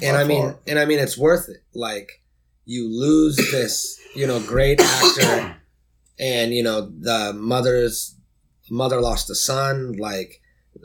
and 0.00 0.16
I 0.16 0.24
mean, 0.24 0.42
far. 0.42 0.58
and 0.66 0.78
I 0.78 0.86
mean, 0.86 0.98
it's 0.98 1.18
worth 1.18 1.48
it. 1.50 1.62
Like 1.74 2.22
you 2.66 2.88
lose 2.88 3.36
this, 3.50 3.98
you 4.14 4.26
know, 4.26 4.40
great 4.40 4.80
actor, 4.80 5.56
and 6.18 6.52
you 6.52 6.62
know 6.62 6.90
the 7.00 7.32
mother's 7.34 8.16
mother 8.70 9.00
lost 9.00 9.30
a 9.30 9.34
son. 9.34 9.92
Like, 9.98 10.40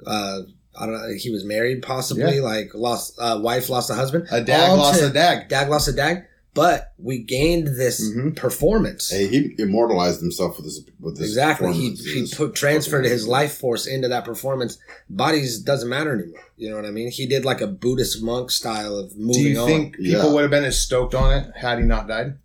uh, 0.05 0.41
I 0.79 0.85
don't 0.85 0.93
know, 0.93 1.13
he 1.17 1.31
was 1.31 1.43
married 1.43 1.81
possibly. 1.81 2.39
Like 2.39 2.71
lost 2.73 3.17
uh, 3.19 3.39
wife 3.41 3.69
lost 3.69 3.89
a 3.89 3.95
husband. 3.95 4.27
A 4.31 4.41
dad 4.43 4.69
All 4.69 4.77
lost 4.77 4.99
to- 4.99 5.07
a 5.07 5.09
dad. 5.09 5.47
Dad 5.49 5.69
lost 5.69 5.87
a 5.87 5.93
dag. 5.93 6.23
But 6.53 6.91
we 6.97 7.19
gained 7.19 7.67
this 7.77 8.01
Mhm. 8.13 8.35
performance. 8.35 9.09
Hey, 9.09 9.27
he 9.27 9.55
immortalized 9.57 10.19
himself 10.21 10.57
with 10.57 10.65
this. 10.65 10.81
With 10.99 11.17
this 11.17 11.27
Exactly. 11.29 11.73
He 11.73 11.91
he 11.91 12.19
It's 12.21 12.33
put 12.33 12.55
transferred 12.55 13.05
his 13.05 13.27
life 13.27 13.53
force 13.53 13.87
into 13.87 14.07
that 14.09 14.25
performance. 14.25 14.77
Bodies 15.09 15.59
doesn't 15.59 15.87
matter 15.89 16.13
anymore. 16.13 16.41
You 16.57 16.69
know 16.69 16.75
what 16.75 16.85
I 16.85 16.91
mean? 16.91 17.09
He 17.11 17.25
did 17.25 17.45
like 17.45 17.61
a 17.61 17.67
Buddhist 17.67 18.21
monk 18.21 18.51
style 18.51 18.97
of 18.97 19.17
moving 19.17 19.43
Do 19.43 19.49
you 19.49 19.59
on. 19.59 19.67
think 19.67 19.95
people 19.97 20.11
Yeah. 20.11 20.33
would 20.33 20.41
have 20.41 20.51
been 20.51 20.65
as 20.65 20.79
stoked 20.79 21.15
on 21.15 21.31
it 21.37 21.51
had 21.55 21.79
he 21.79 21.85
not 21.85 22.07
died? 22.07 22.35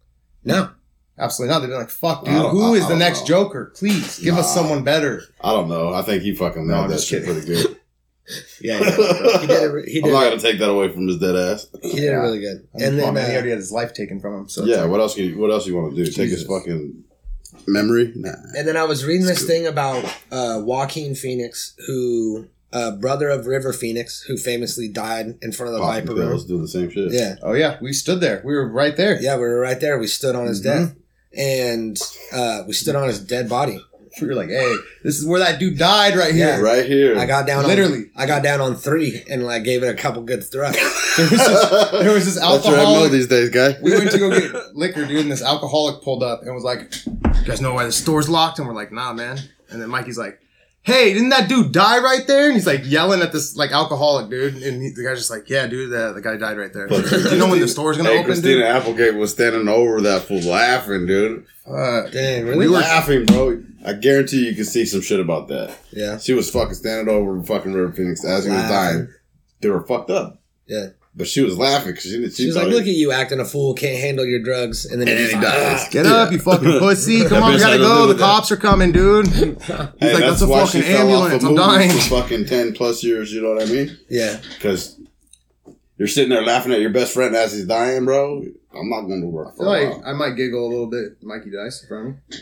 no. 0.44 0.70
Absolutely 1.18 1.54
not. 1.54 1.60
They'd 1.60 1.68
be 1.68 1.72
like, 1.72 1.88
"Fuck, 1.88 2.26
dude, 2.26 2.34
don't- 2.34 2.50
who 2.50 2.74
I- 2.74 2.76
is 2.76 2.82
I 2.82 2.88
the 2.88 2.90
don't 2.90 2.98
next 2.98 3.20
know. 3.20 3.26
Joker? 3.26 3.72
Please 3.74 4.18
give 4.18 4.36
us 4.36 4.52
someone 4.52 4.84
better." 4.84 5.22
I 5.40 5.50
don't 5.52 5.66
know. 5.66 5.88
I 5.94 6.02
think 6.02 6.22
he 6.22 6.34
fucking 6.34 6.66
No, 6.66 6.74
nailed 6.74 6.84
I'm 6.84 6.90
that 6.90 7.00
shit 7.00 7.24
kidding. 7.24 7.42
pretty 7.42 7.62
good. 7.62 7.75
Yeah, 8.60 8.80
yeah. 8.80 8.90
he 9.40 9.46
did 9.46 9.74
it. 9.74 9.88
He 9.88 10.02
I'm 10.04 10.10
not 10.10 10.24
gonna 10.24 10.38
take 10.40 10.58
that 10.58 10.68
away 10.70 10.88
from 10.90 11.06
his 11.08 11.18
dead 11.18 11.36
ass. 11.36 11.68
he 11.82 11.90
did 11.92 11.98
it 11.98 12.02
Yeah. 12.06 12.10
really 12.16 12.40
good. 12.40 12.66
I 12.74 12.78
mean, 12.78 12.86
And 12.88 12.98
come 13.00 13.08
on, 13.08 13.14
then 13.14 13.14
man, 13.14 13.24
he 13.26 13.30
uh, 13.30 13.34
already 13.34 13.50
had 13.50 13.58
his 13.58 13.72
life 13.72 13.92
taken 13.94 14.20
from 14.20 14.34
him. 14.40 14.48
So 14.48 14.64
Yeah. 14.64 14.84
What 14.86 15.00
else? 15.00 15.16
You, 15.16 15.38
what 15.38 15.50
else 15.50 15.66
you 15.66 15.76
want 15.76 15.94
to 15.94 16.04
do? 16.04 16.10
Take 16.10 16.30
his 16.30 16.42
fucking 16.44 17.04
memory? 17.66 18.12
Nah. 18.16 18.32
And 18.56 18.66
then 18.66 18.76
I 18.76 18.84
was 18.84 19.04
reading 19.04 19.26
this 19.26 19.38
It's 19.42 19.46
thing 19.46 19.66
about 19.66 20.04
uh, 20.30 20.60
Joaquin 20.64 21.14
Phoenix, 21.14 21.74
who 21.86 22.46
uh, 22.72 22.90
brother 22.96 23.28
of 23.30 23.46
River 23.46 23.72
Phoenix, 23.72 24.22
who 24.22 24.36
famously 24.36 24.88
died 24.88 25.38
in 25.40 25.52
front 25.52 25.68
of 25.72 25.74
the 25.74 25.80
Popping 25.80 26.06
Viper 26.06 26.14
Room. 26.18 26.28
pills, 26.30 26.44
doing 26.46 26.62
the 26.62 26.68
same 26.68 26.90
shit. 26.90 27.12
Yeah, 27.12 27.36
oh 27.42 27.52
yeah, 27.54 27.78
we 27.80 27.92
stood 27.92 28.20
there. 28.20 28.42
We 28.44 28.54
were 28.54 28.68
right 28.68 28.96
there. 28.96 29.20
yeah, 29.22 29.36
we 29.36 29.42
were 29.42 29.60
right 29.60 29.80
there. 29.80 29.98
We 29.98 30.08
stood 30.08 30.34
on 30.34 30.46
his 30.46 30.60
Mhm. 30.60 30.64
death, 30.64 30.94
and 31.36 31.98
uh, 32.32 32.64
we 32.66 32.72
stood 32.74 32.96
on 32.96 33.06
his 33.08 33.20
dead 33.20 33.48
body. 33.48 33.78
We 34.20 34.28
were 34.28 34.34
like, 34.34 34.48
"Hey, 34.48 34.74
this 35.04 35.18
is 35.18 35.26
where 35.26 35.40
that 35.40 35.58
dude 35.60 35.76
died, 35.78 36.16
right 36.16 36.32
here." 36.34 36.56
Yeah. 36.56 36.60
Right 36.60 36.86
here. 36.86 37.18
I 37.18 37.26
got 37.26 37.46
down 37.46 37.66
Literally. 37.66 37.98
On, 37.98 38.10
I 38.16 38.26
got 38.26 38.42
down 38.42 38.60
on 38.62 38.74
three 38.74 39.22
and 39.30 39.44
like 39.44 39.62
gave 39.64 39.82
it 39.82 39.88
a 39.88 39.94
couple 39.94 40.22
good 40.22 40.42
thrusts. 40.44 40.80
There 41.16 41.30
was 41.30 41.38
this, 41.40 41.70
there 42.02 42.12
was 42.12 42.24
this 42.26 42.34
That's 42.38 42.64
what 42.64 42.74
I 42.74 42.76
know 42.76 42.80
alcoholic. 42.80 43.12
these 43.12 43.26
days, 43.26 43.48
guy. 43.48 43.76
we 43.82 43.92
went 43.92 44.10
to 44.10 44.18
go 44.18 44.28
get 44.38 44.76
liquor, 44.76 45.06
dude, 45.06 45.20
and 45.20 45.32
this 45.32 45.42
alcoholic 45.42 46.02
pulled 46.02 46.22
up 46.22 46.42
and 46.42 46.54
was 46.54 46.62
like, 46.64 46.94
"You 47.06 47.44
guys 47.46 47.60
know 47.62 47.72
why 47.72 47.84
the 47.84 47.92
store's 47.92 48.28
locked?" 48.28 48.58
And 48.58 48.68
we're 48.68 48.74
like, 48.74 48.92
"Nah, 48.92 49.12
man." 49.14 49.38
And 49.70 49.80
then 49.80 49.88
Mikey's 49.88 50.18
like, 50.18 50.40
"Hey, 50.86 51.12
didn't 51.12 51.30
that 51.30 51.48
dude 51.48 51.72
die 51.72 51.98
right 51.98 52.26
there?" 52.26 52.46
And 52.46 52.54
he's 52.54 52.66
like 52.66 52.82
yelling 52.84 53.20
at 53.20 53.32
this 53.32 53.56
like 53.56 53.72
alcoholic 53.72 54.30
dude, 54.30 54.54
and 54.62 54.80
he, 54.82 54.90
the 54.90 55.02
guy's 55.04 55.18
just 55.18 55.30
like, 55.30 55.50
"Yeah, 55.50 55.66
dude, 55.66 55.90
the, 55.90 56.12
the 56.14 56.20
guy 56.22 56.36
died 56.36 56.56
right 56.56 56.72
there." 56.72 56.86
Do 56.86 56.96
you 57.32 57.38
know 57.38 57.48
when 57.48 57.60
the 57.60 57.68
store's 57.68 57.96
gonna 57.96 58.08
Hey, 58.10 58.16
open, 58.18 58.26
Christina 58.26 58.54
dude? 58.56 58.64
Applegate 58.64 59.14
was 59.14 59.32
standing 59.32 59.68
over 59.68 60.00
that 60.02 60.22
fool 60.22 60.40
laughing, 60.40 61.06
dude. 61.06 61.44
Uh, 61.66 62.08
Dang, 62.10 62.46
We 62.46 62.68
were 62.68 62.74
laughing, 62.74 63.26
bro. 63.26 63.62
I 63.84 63.92
guarantee 63.94 64.46
you 64.48 64.54
can 64.54 64.64
see 64.64 64.84
some 64.84 65.00
shit 65.00 65.18
about 65.20 65.48
that. 65.48 65.76
Yeah, 65.92 66.18
She 66.18 66.32
was 66.32 66.48
fucking 66.50 66.74
standing 66.74 67.12
over 67.12 67.42
fucking 67.42 67.72
River 67.72 67.92
Phoenix 67.92 68.24
as 68.24 68.44
he 68.44 68.50
was 68.52 68.62
dying. 68.62 69.08
They 69.60 69.68
were 69.70 69.84
fucked 69.86 70.10
up. 70.10 70.40
yeah. 70.66 70.88
But 71.18 71.26
she 71.26 71.40
was 71.40 71.56
laughing 71.56 71.92
because 71.92 72.04
she. 72.04 72.10
She, 72.10 72.30
She 72.30 72.46
was 72.46 72.56
like, 72.56 72.66
"Look 72.68 72.82
at 72.82 72.88
you 72.88 73.10
acting 73.10 73.40
a 73.40 73.44
fool, 73.46 73.72
can't 73.72 73.98
handle 73.98 74.26
your 74.26 74.40
drugs," 74.42 74.84
and 74.84 75.00
then, 75.00 75.08
And 75.08 75.18
he 75.18 75.24
then 75.24 75.36
he 75.36 75.40
just- 75.42 75.56
dies. 75.84 75.88
get 75.90 76.04
up, 76.04 76.30
you 76.30 76.38
fucking 76.38 76.78
pussy! 76.78 77.24
Come 77.28 77.42
on, 77.42 77.54
we 77.54 77.58
gotta 77.58 77.78
go. 77.78 78.06
The 78.06 78.12
that. 78.14 78.20
cops 78.20 78.52
are 78.52 78.56
coming, 78.58 78.92
dude. 78.92 79.26
He's 79.28 79.44
Hey, 79.44 79.54
like, 80.12 80.18
"That's 80.20 80.42
a 80.42 80.46
why 80.46 80.64
she 80.66 80.82
fucking 80.82 80.94
fell 80.94 81.12
off 81.14 81.32
ambulance. 81.32 81.42
of 81.44 81.48
I'm 81.50 81.54
dying." 81.56 81.88
movies 81.88 82.08
For 82.08 82.20
fucking 82.20 82.44
ten 82.46 82.74
plus 82.74 83.02
years, 83.02 83.32
you 83.32 83.40
know 83.40 83.54
what 83.54 83.62
I 83.62 83.66
mean? 83.66 83.98
yeah. 84.10 84.38
Because 84.56 85.00
you're 85.96 86.06
sitting 86.08 86.28
there 86.28 86.44
laughing 86.44 86.72
at 86.74 86.80
your 86.80 86.90
best 86.90 87.14
friend 87.14 87.34
as 87.34 87.54
he's 87.54 87.64
dying, 87.64 88.04
bro. 88.04 88.42
I'm 88.74 88.90
not 88.90 89.02
going 89.06 89.22
to 89.22 89.26
work 89.26 89.54
I 89.54 89.56
feel 89.56 89.66
a 89.66 89.70
like. 89.94 90.06
I 90.06 90.12
might 90.12 90.36
giggle 90.36 90.66
a 90.66 90.68
little 90.68 90.90
bit. 90.90 91.16
Mikey 91.22 91.48
dies 91.50 91.80
in 91.82 91.88
front 91.88 92.08
of 92.08 92.14
me. 92.14 92.38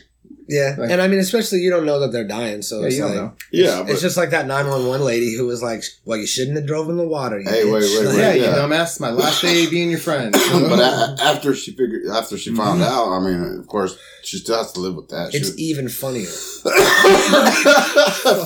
Yeah, 0.46 0.76
Like- 0.78 0.90
and 0.90 1.00
I 1.00 1.08
mean, 1.08 1.20
especially 1.20 1.60
you 1.60 1.70
don't 1.70 1.86
know 1.86 2.00
that 2.00 2.12
they're 2.12 2.26
dying, 2.28 2.60
so 2.60 2.80
Yeah, 2.80 2.86
it's 2.86 2.96
you 2.96 3.02
don't 3.02 3.10
like 3.12 3.20
know. 3.20 3.32
Yeah, 3.50 3.80
it's 3.80 3.92
but 3.92 3.98
just 4.00 4.16
like 4.18 4.28
that 4.30 4.46
nine 4.46 4.66
one 4.68 4.86
one 4.86 5.00
lady 5.00 5.34
who 5.36 5.46
was 5.46 5.62
like, 5.62 5.82
"Well, 6.04 6.18
you 6.18 6.26
shouldn't 6.26 6.56
have 6.58 6.66
drove 6.66 6.90
in 6.90 6.98
the 6.98 7.06
water." 7.08 7.40
you 7.40 7.48
Hey, 7.48 7.64
wait, 7.64 7.82
bitch." 7.82 7.98
wait, 7.98 8.06
Like, 8.06 8.16
wait. 8.16 8.20
Yeah, 8.22 8.32
you 8.34 8.42
yeah. 8.42 8.54
dumbass. 8.56 9.00
My 9.00 9.10
last 9.10 9.40
day 9.40 9.66
being 9.70 9.88
your 9.90 10.00
friend. 10.00 10.32
but 10.52 10.78
a- 10.80 11.16
after 11.22 11.54
she 11.54 11.70
figured, 11.72 12.02
after 12.12 12.36
she 12.36 12.54
found 12.54 12.80
Mm-hmm. 12.82 12.92
out, 12.92 13.08
I 13.16 13.20
mean, 13.20 13.58
of 13.60 13.66
course, 13.68 13.96
she 14.22 14.36
still 14.38 14.58
has 14.58 14.70
to 14.72 14.80
live 14.80 14.96
with 14.96 15.08
that. 15.08 15.34
It's 15.34 15.48
shit. 15.48 15.58
even 15.58 15.88
funnier. 15.88 16.26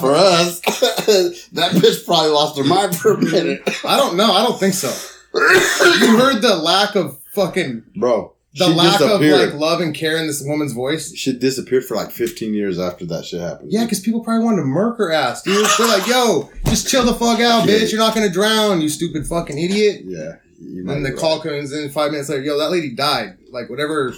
for 0.01 0.15
us, 0.15 0.61
that 0.61 1.73
bitch 1.75 2.05
probably 2.07 2.31
lost 2.31 2.57
her 2.59 2.65
mind 2.65 2.97
for 2.97 3.13
a 3.15 3.19
minute, 3.21 3.63
I 3.85 3.97
don't 3.97 4.17
know. 4.17 4.33
I 4.33 4.43
don't 4.45 4.59
think 4.59 4.75
so. 4.75 4.89
You 5.35 6.17
heard 6.19 6.43
the 6.43 6.57
lack 6.57 6.95
of 6.95 7.19
fucking 7.35 7.85
bro. 7.97 8.35
The 8.55 8.65
she 8.67 8.73
lack 8.73 9.01
of 9.01 9.21
like 9.21 9.55
love 9.55 9.81
and 9.81 9.95
care 9.95 10.17
in 10.17 10.27
this 10.27 10.43
woman's 10.45 10.73
voice. 10.73 11.15
she 11.15 11.33
disappeared 11.33 11.85
for 11.85 11.95
like 11.97 12.11
15 12.11 12.55
years 12.55 12.79
after 12.79 13.05
that 13.07 13.25
shit 13.25 13.41
happened. 13.41 13.71
Yeah, 13.73 13.85
because 13.85 14.01
people 14.01 14.21
probably 14.25 14.45
wanted 14.45 14.63
to 14.63 14.67
murk 14.67 14.97
her 14.99 15.13
ass, 15.13 15.43
dude. 15.43 15.67
They're 15.79 15.87
like, 15.87 16.07
"Yo, 16.07 16.51
just 16.67 16.89
chill 16.89 17.05
the 17.05 17.15
fuck 17.15 17.41
out, 17.41 17.69
Yeah. 17.69 17.75
bitch. 17.77 17.91
You're 17.93 18.01
not 18.01 18.15
gonna 18.15 18.31
drown, 18.31 18.81
you 18.81 18.89
stupid 18.89 19.27
fucking 19.27 19.59
idiot." 19.59 20.03
yeah. 20.05 20.37
You 20.61 20.91
And 20.91 21.05
the 21.07 21.11
be 21.11 21.17
call 21.17 21.41
comes 21.41 21.73
in 21.73 21.89
five 21.91 22.11
minutes 22.11 22.29
later. 22.29 22.43
Yo, 22.43 22.59
that 22.59 22.71
lady 22.73 22.91
died. 22.91 23.37
Like 23.53 23.71
whatever 23.71 24.13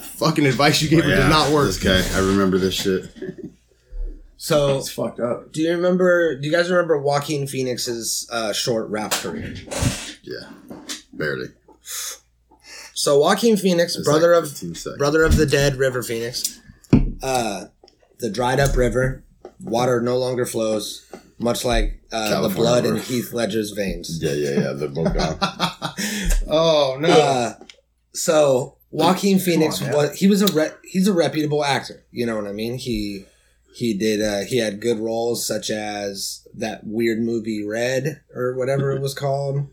fucking 0.00 0.46
advice 0.46 0.80
you 0.80 0.88
gave 0.88 1.04
her 1.04 1.10
Yeah, 1.10 1.16
did 1.24 1.28
not 1.28 1.52
work. 1.52 1.66
This 1.66 1.82
guy, 1.82 2.02
I 2.16 2.20
remember 2.20 2.56
this 2.58 2.72
shit. 2.74 3.10
So, 4.38 4.78
It's 4.78 4.90
fucked 4.90 5.20
up. 5.20 5.52
do 5.52 5.60
you 5.62 5.70
remember? 5.72 6.36
Do 6.38 6.46
you 6.48 6.52
guys 6.52 6.70
remember 6.70 6.98
Joaquin 6.98 7.46
Phoenix's 7.46 8.26
uh, 8.32 8.52
short 8.52 8.88
rap 8.88 9.12
career? 9.12 9.54
Yeah, 10.22 10.48
barely. 11.12 11.48
So, 13.02 13.18
Joaquin 13.18 13.56
Phoenix, 13.56 13.96
It's 13.96 14.04
brother 14.04 14.32
like 14.36 14.44
of 14.44 14.50
15 14.50 14.74
seconds. 14.76 14.98
brother 14.98 15.24
of 15.24 15.36
the 15.36 15.44
dead 15.44 15.74
River 15.74 16.04
Phoenix, 16.04 16.60
uh, 17.20 17.64
the 18.20 18.30
dried 18.30 18.60
up 18.60 18.76
river, 18.76 19.24
water 19.60 20.00
no 20.00 20.16
longer 20.18 20.46
flows, 20.46 21.04
much 21.36 21.64
like 21.64 22.00
uh, 22.12 22.28
the 22.28 22.34
California 22.34 22.62
blood 22.62 22.84
in 22.86 22.94
River. 22.94 23.04
Heath 23.04 23.32
Ledger's 23.32 23.72
veins. 23.72 24.22
Yeah, 24.22 24.34
yeah, 24.34 24.50
yeah. 24.50 24.72
They're 24.74 24.88
both 24.88 25.12
gone. 25.16 25.36
Oh 26.48 26.96
no. 27.00 27.08
Uh, 27.08 27.54
so 28.14 28.76
Joaquin 28.92 29.40
Phoenix 29.40 29.80
on, 29.80 29.88
man. 29.88 29.96
was 29.96 30.18
he 30.20 30.28
was 30.28 30.42
a 30.42 30.52
re- 30.52 30.76
he's 30.84 31.08
a 31.08 31.12
reputable 31.12 31.64
actor. 31.64 32.04
You 32.12 32.24
know 32.26 32.36
what 32.36 32.46
I 32.46 32.52
mean? 32.52 32.78
He 32.78 33.24
he 33.74 33.94
did 33.94 34.22
uh, 34.22 34.46
he 34.46 34.58
had 34.58 34.80
good 34.80 35.00
roles 35.00 35.44
such 35.44 35.70
as 35.70 36.46
that 36.54 36.82
weird 36.84 37.20
movie 37.20 37.64
Red 37.66 38.20
or 38.32 38.54
whatever 38.54 38.92
it 38.92 39.00
was 39.02 39.12
called. 39.14 39.66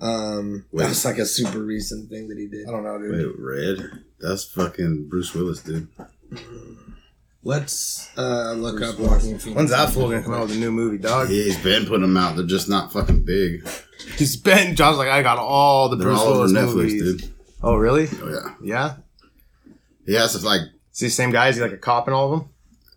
Um, 0.00 0.64
Wait. 0.72 0.82
that 0.82 0.88
was 0.90 1.04
like 1.04 1.18
a 1.18 1.26
super 1.26 1.60
recent 1.60 2.10
thing 2.10 2.28
that 2.28 2.38
he 2.38 2.46
did. 2.48 2.66
I 2.68 2.70
don't 2.72 2.82
know, 2.84 2.98
dude. 2.98 3.12
Wait, 3.12 3.34
Red? 3.38 3.90
That's 4.20 4.44
fucking 4.44 5.08
Bruce 5.08 5.34
Willis, 5.34 5.62
dude. 5.62 5.88
Let's 7.46 8.10
uh, 8.16 8.52
look 8.52 8.80
up 8.80 8.98
Joaquin 8.98 9.38
Phoenix. 9.38 9.46
When's 9.56 9.70
that 9.70 9.90
fool 9.90 10.08
gonna 10.08 10.22
come 10.22 10.32
out 10.32 10.42
with 10.48 10.56
a 10.56 10.58
new 10.58 10.72
movie, 10.72 10.96
dog? 10.96 11.28
He's 11.28 11.62
been 11.62 11.84
putting 11.84 12.00
them 12.02 12.16
out. 12.16 12.36
They're 12.36 12.46
just 12.46 12.70
not 12.70 12.90
fucking 12.92 13.24
big. 13.26 13.68
He's 14.16 14.34
been. 14.36 14.74
John's 14.76 14.96
like, 14.96 15.08
I 15.08 15.22
got 15.22 15.38
all 15.38 15.90
the 15.90 15.96
They're 15.96 16.08
Bruce 16.08 16.20
all 16.20 16.28
over 16.28 16.38
Willis 16.38 16.52
Netflix, 16.52 16.74
movies. 16.74 17.22
dude. 17.22 17.34
Oh 17.62 17.76
really? 17.76 18.08
Oh 18.22 18.28
yeah. 18.30 18.54
Yeah. 18.62 18.94
He 20.06 20.14
has 20.14 20.32
to 20.38 20.44
like. 20.44 20.62
Is 20.92 21.00
he 21.00 21.06
the 21.06 21.10
same 21.10 21.32
guy? 21.32 21.48
Is 21.48 21.56
he 21.56 21.62
like 21.62 21.72
a 21.72 21.76
cop 21.76 22.08
in 22.08 22.14
all 22.14 22.32
of 22.32 22.40
them? 22.40 22.48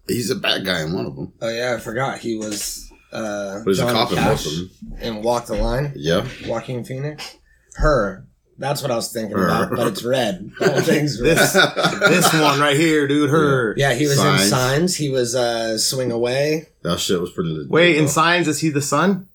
He's 0.07 0.29
a 0.29 0.35
bad 0.35 0.65
guy 0.65 0.81
in 0.83 0.93
one 0.93 1.05
of 1.05 1.15
them, 1.17 1.33
Oh 1.41 1.49
yeah, 1.49 1.75
I 1.77 1.81
forgot 1.81 2.19
he 2.19 2.37
was. 2.37 2.86
Uh, 3.11 3.59
but 3.63 3.69
he's 3.69 3.77
Johnny 3.77 3.91
a 3.91 3.93
cop 3.93 4.11
in 4.11 4.17
Cash 4.17 4.27
most 4.27 4.45
of 4.47 4.53
them. 4.53 4.97
And 4.99 5.23
Walk 5.23 5.45
the 5.45 5.55
Line. 5.55 5.93
Yeah. 5.95 6.27
Walking 6.47 6.83
Phoenix. 6.83 7.37
Her. 7.75 8.25
That's 8.59 8.81
what 8.81 8.89
I 8.89 8.95
was 8.95 9.13
thinking 9.13 9.37
Her. 9.37 9.45
about, 9.45 9.69
but 9.69 9.87
it's 9.87 10.03
red. 10.03 10.51
The 10.59 10.69
whole 10.71 10.81
thing's 10.81 11.21
red. 11.21 11.37
This 11.37 11.53
this 11.53 12.33
one 12.33 12.59
right 12.59 12.75
here, 12.75 13.07
dude. 13.07 13.29
Her. 13.29 13.75
Yeah, 13.77 13.93
he 13.93 14.07
was 14.07 14.17
in 14.17 14.23
Signs. 14.23 14.49
Signs. 14.49 14.95
He 14.95 15.09
was 15.09 15.35
uh, 15.35 15.77
Swing 15.77 16.11
Away. 16.11 16.69
That 16.81 16.99
shit 16.99 17.21
was 17.21 17.31
pretty 17.31 17.51
legit. 17.51 17.69
Wait, 17.69 17.97
in. 17.97 18.07
Signs, 18.07 18.47
is 18.47 18.59
he 18.59 18.69
the 18.69 18.81
son? 18.81 19.27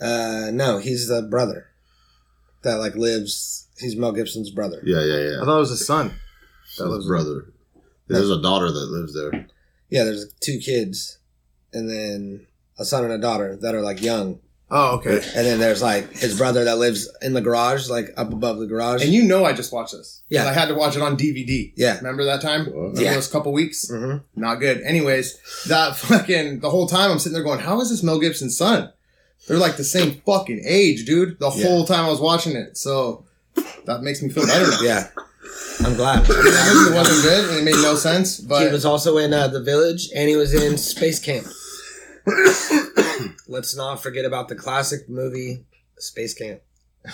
Uh, 0.00 0.50
no, 0.52 0.78
he's 0.78 1.08
the 1.08 1.20
brother 1.22 1.66
that 2.62 2.76
like 2.76 2.94
lives. 2.94 3.68
He's 3.78 3.94
Mel 3.94 4.12
Gibson's 4.12 4.50
brother. 4.50 4.80
Yeah, 4.84 5.04
yeah, 5.04 5.18
yeah. 5.18 5.42
I 5.42 5.44
thought 5.44 5.56
it 5.56 5.60
was 5.60 5.70
his 5.70 5.86
son. 5.86 6.12
That 6.78 6.88
was 6.88 7.06
brother. 7.06 7.52
There's 8.08 8.30
a 8.30 8.40
daughter 8.40 8.70
that 8.70 8.90
lives 8.90 9.14
there. 9.14 9.46
Yeah, 9.90 10.04
there's 10.04 10.32
two 10.40 10.58
kids, 10.58 11.18
and 11.72 11.90
then 11.90 12.46
a 12.80 12.84
son 12.84 13.04
and 13.04 13.12
a 13.12 13.18
daughter 13.18 13.56
that 13.60 13.74
are 13.76 13.82
like 13.82 14.02
young, 14.02 14.40
Oh, 14.72 14.96
okay. 14.96 15.16
and 15.36 15.46
then 15.46 15.58
there's 15.58 15.82
like 15.82 16.10
his 16.16 16.36
brother 16.38 16.64
that 16.64 16.78
lives 16.78 17.08
in 17.22 17.32
the 17.34 17.40
garage, 17.40 17.88
like 17.88 18.08
up 18.16 18.32
above 18.32 18.58
the 18.58 18.66
garage. 18.66 19.02
And 19.04 19.12
you 19.12 19.22
know, 19.24 19.44
I 19.44 19.52
just 19.52 19.72
watched 19.72 19.92
this. 19.92 20.22
'Cause 20.22 20.22
Yeah. 20.28 20.46
I 20.48 20.52
had 20.52 20.68
to 20.68 20.74
watch 20.74 20.94
it 20.96 21.02
on 21.02 21.16
DVD. 21.16 21.72
yeah. 21.76 21.96
Remember 21.98 22.24
that 22.24 22.40
time? 22.40 22.66
What? 22.66 22.74
Remember 22.76 23.02
Yeah. 23.02 23.14
those 23.14 23.26
couple 23.28 23.52
weeks? 23.52 23.88
hmm 23.88 24.16
Not 24.36 24.60
good. 24.60 24.80
Anyways, 24.82 25.36
that 25.68 25.96
fucking 26.08 26.60
the 26.60 26.70
whole 26.70 26.86
time 26.88 27.10
I'm 27.10 27.18
sitting 27.18 27.34
there 27.34 27.42
going, 27.44 27.60
"How 27.60 27.80
is 27.80 27.90
this 27.90 28.02
Mel 28.02 28.18
Gibson's 28.20 28.56
son?" 28.56 28.90
They're 29.48 29.58
like 29.58 29.76
the 29.76 29.84
same 29.84 30.20
fucking 30.24 30.62
age, 30.64 31.04
dude. 31.04 31.38
The 31.40 31.50
Yeah. 31.50 31.66
whole 31.66 31.84
time 31.84 32.04
I 32.04 32.08
was 32.08 32.20
watching 32.20 32.54
it, 32.54 32.76
so 32.78 33.24
that 33.86 34.02
makes 34.02 34.22
me 34.22 34.28
feel 34.28 34.46
better 34.46 34.70
now. 34.70 34.80
Yeah, 34.82 35.08
I'm 35.84 35.96
glad. 35.96 36.24
That 36.26 36.72
movie 36.74 36.94
wasn't 36.96 37.22
good 37.22 37.48
and 37.50 37.58
it 37.58 37.64
made 37.64 37.82
no 37.82 37.96
sense, 37.96 38.38
but 38.38 38.66
he 38.66 38.72
was 38.72 38.84
also 38.84 39.16
in 39.18 39.32
uh, 39.32 39.48
the 39.48 39.60
Village, 39.60 40.10
and 40.14 40.28
he 40.28 40.36
was 40.36 40.54
in 40.54 40.76
Space 40.78 41.18
Camp. 41.18 41.46
Let's 43.48 43.76
not 43.76 44.02
forget 44.02 44.24
about 44.24 44.48
the 44.48 44.54
classic 44.54 45.08
movie 45.08 45.64
Space 45.98 46.34
Camp. 46.34 46.60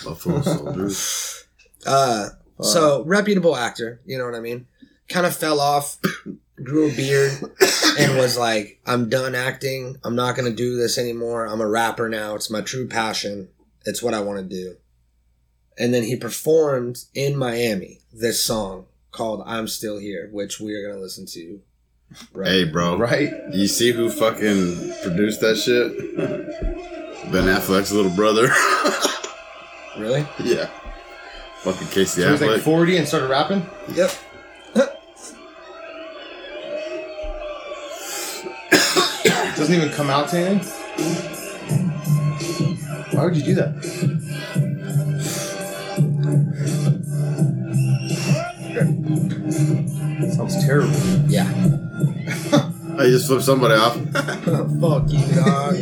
Buffalo 0.03 0.41
Soldiers. 0.43 1.45
Uh, 1.85 2.29
so 2.61 3.03
reputable 3.05 3.55
actor, 3.55 4.01
you 4.05 4.17
know 4.17 4.25
what 4.25 4.35
I 4.35 4.39
mean? 4.39 4.67
Kind 5.09 5.25
of 5.25 5.35
fell 5.35 5.59
off, 5.59 5.99
grew 6.63 6.91
a 6.91 6.95
beard, 6.95 7.31
and 7.99 8.17
was 8.17 8.37
like, 8.37 8.81
"I'm 8.85 9.09
done 9.09 9.35
acting. 9.35 9.97
I'm 10.03 10.15
not 10.15 10.35
gonna 10.35 10.51
do 10.51 10.75
this 10.75 10.97
anymore. 10.97 11.45
I'm 11.45 11.61
a 11.61 11.67
rapper 11.67 12.09
now. 12.09 12.35
It's 12.35 12.49
my 12.49 12.61
true 12.61 12.87
passion. 12.87 13.49
It's 13.85 14.03
what 14.03 14.13
I 14.13 14.19
want 14.21 14.39
to 14.39 14.43
do." 14.43 14.77
and 15.77 15.93
then 15.93 16.03
he 16.03 16.15
performed 16.15 17.05
in 17.13 17.37
Miami 17.37 18.01
this 18.11 18.41
song 18.41 18.85
called 19.11 19.43
"I'm 19.45 19.67
Still 19.67 19.99
Here," 19.99 20.29
which 20.31 20.59
we 20.59 20.73
are 20.73 20.87
gonna 20.87 21.01
listen 21.01 21.25
to. 21.27 21.61
Right. 22.33 22.47
Hey, 22.47 22.63
bro. 22.65 22.97
Right? 22.97 23.31
You 23.51 23.67
see 23.67 23.91
who 23.91 24.09
fucking 24.09 24.93
produced 25.03 25.41
that 25.41 25.57
shit? 25.57 26.15
Ben 27.31 27.43
Affleck's 27.45 27.91
little 27.91 28.11
brother. 28.15 28.49
Really? 29.97 30.23
yeah. 30.43 30.69
Fucking 31.63 31.87
Casey 31.87 32.21
So 32.21 32.27
he 32.27 32.31
was 32.33 32.39
like 32.41 32.49
Affleck. 32.51 32.61
40 32.61 32.97
and 32.97 33.07
started 33.07 33.29
rapping? 33.31 33.65
Yep. 33.95 34.11
Doesn't 39.57 39.73
even 39.73 39.89
come 39.89 40.11
out 40.11 40.29
to 40.29 40.37
anything? 40.37 40.71
Why 43.17 43.25
would 43.25 43.35
you 43.35 43.41
do 43.43 43.55
that? 43.55 43.73
Sounds 50.35 50.63
terrible. 50.65 50.89
Yeah. 51.27 51.47
I 52.99 53.05
just 53.09 53.27
flipped 53.27 53.43
somebody 53.43 53.75
off. 53.75 53.93
Fuck 54.81 55.11
you, 55.11 55.35
dog. 55.35 55.75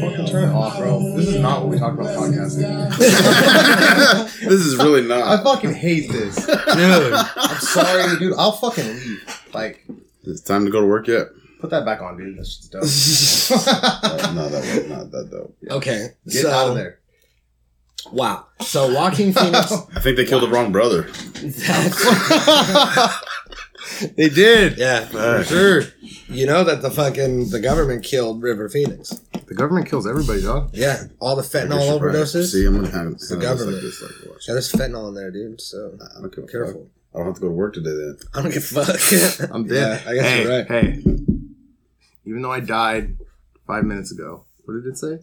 Fucking 0.00 0.26
turn 0.26 0.48
it 0.50 0.52
off, 0.54 0.78
bro. 0.78 1.16
This 1.16 1.28
is 1.28 1.40
not 1.40 1.62
what 1.62 1.70
we 1.70 1.78
talk 1.78 1.94
about 1.94 2.06
podcasting. 2.16 2.96
this 4.40 4.60
is 4.60 4.76
really 4.76 5.02
not. 5.02 5.22
I 5.22 5.42
fucking 5.42 5.74
hate 5.74 6.10
this. 6.10 6.36
Dude, 6.46 6.58
I'm 6.66 7.60
sorry, 7.60 8.18
dude. 8.18 8.34
I'll 8.36 8.52
fucking 8.52 8.86
leave. 8.86 9.42
Like, 9.52 9.84
It's 10.24 10.40
time 10.40 10.64
to 10.64 10.70
go 10.70 10.80
to 10.80 10.86
work 10.86 11.08
yet? 11.08 11.28
Put 11.60 11.70
that 11.70 11.84
back 11.84 12.00
on, 12.02 12.16
dude. 12.16 12.38
That's 12.38 12.56
just 12.58 12.72
dope. 12.72 12.82
Uh, 14.02 14.32
no, 14.34 14.48
that 14.48 14.60
was 14.62 14.86
not 14.88 15.10
that 15.10 15.30
dope. 15.30 15.56
Okay. 15.70 16.08
Get 16.28 16.42
so, 16.42 16.50
out 16.50 16.68
of 16.70 16.74
there. 16.74 16.98
Wow. 18.12 18.46
So 18.60 18.92
Walking 18.94 19.32
Phoenix. 19.32 19.72
I 19.94 20.00
think 20.00 20.16
they 20.16 20.24
killed 20.24 20.42
the 20.44 20.48
wrong 20.48 20.70
brother. 20.72 21.08
They 24.16 24.28
did. 24.28 24.78
yeah. 24.78 25.04
For 25.06 25.44
sure. 25.44 25.82
You 26.28 26.46
know 26.46 26.64
that 26.64 26.82
the 26.82 26.90
fucking 26.90 27.50
the 27.50 27.60
government 27.60 28.04
killed 28.04 28.42
River 28.42 28.68
Phoenix. 28.68 29.10
The 29.46 29.54
government 29.54 29.88
kills 29.88 30.06
everybody, 30.06 30.42
dog. 30.42 30.70
Yeah. 30.72 31.04
All 31.20 31.36
the 31.36 31.42
fentanyl 31.42 31.98
overdoses. 31.98 32.52
See, 32.52 32.66
I'm 32.66 32.74
gonna 32.74 32.88
have 32.90 32.92
the 32.92 33.00
have 33.04 33.18
this 33.18 33.30
government. 33.30 33.72
Like 33.74 33.82
this, 33.82 34.02
like, 34.02 34.30
watch. 34.32 34.44
Yeah, 34.48 34.54
there's 34.54 34.72
fentanyl 34.72 35.08
in 35.08 35.14
there, 35.14 35.30
dude. 35.30 35.60
So 35.60 35.96
I 36.16 36.20
don't 36.20 36.34
give 36.34 36.44
a 36.44 36.46
careful. 36.48 36.82
fuck. 36.82 36.90
I 37.14 37.18
don't 37.18 37.26
have 37.28 37.34
to 37.36 37.40
go 37.42 37.46
to 37.48 37.52
work 37.54 37.74
today 37.74 37.90
then. 37.90 38.18
I 38.34 38.42
don't 38.42 38.52
give 38.52 38.64
a 38.76 38.84
fuck. 38.84 39.50
I'm 39.54 39.64
Yeah, 39.66 39.72
dead. 39.72 40.02
I 40.08 40.14
guess 40.14 40.24
hey, 40.26 40.42
you're 40.42 40.58
right. 40.58 40.66
Hey, 40.68 41.02
even 42.26 42.42
though 42.42 42.52
I 42.52 42.60
died 42.60 43.16
five 43.66 43.84
minutes 43.84 44.12
ago, 44.12 44.44
what 44.64 44.74
did 44.74 44.86
it 44.86 44.98
say? 44.98 45.20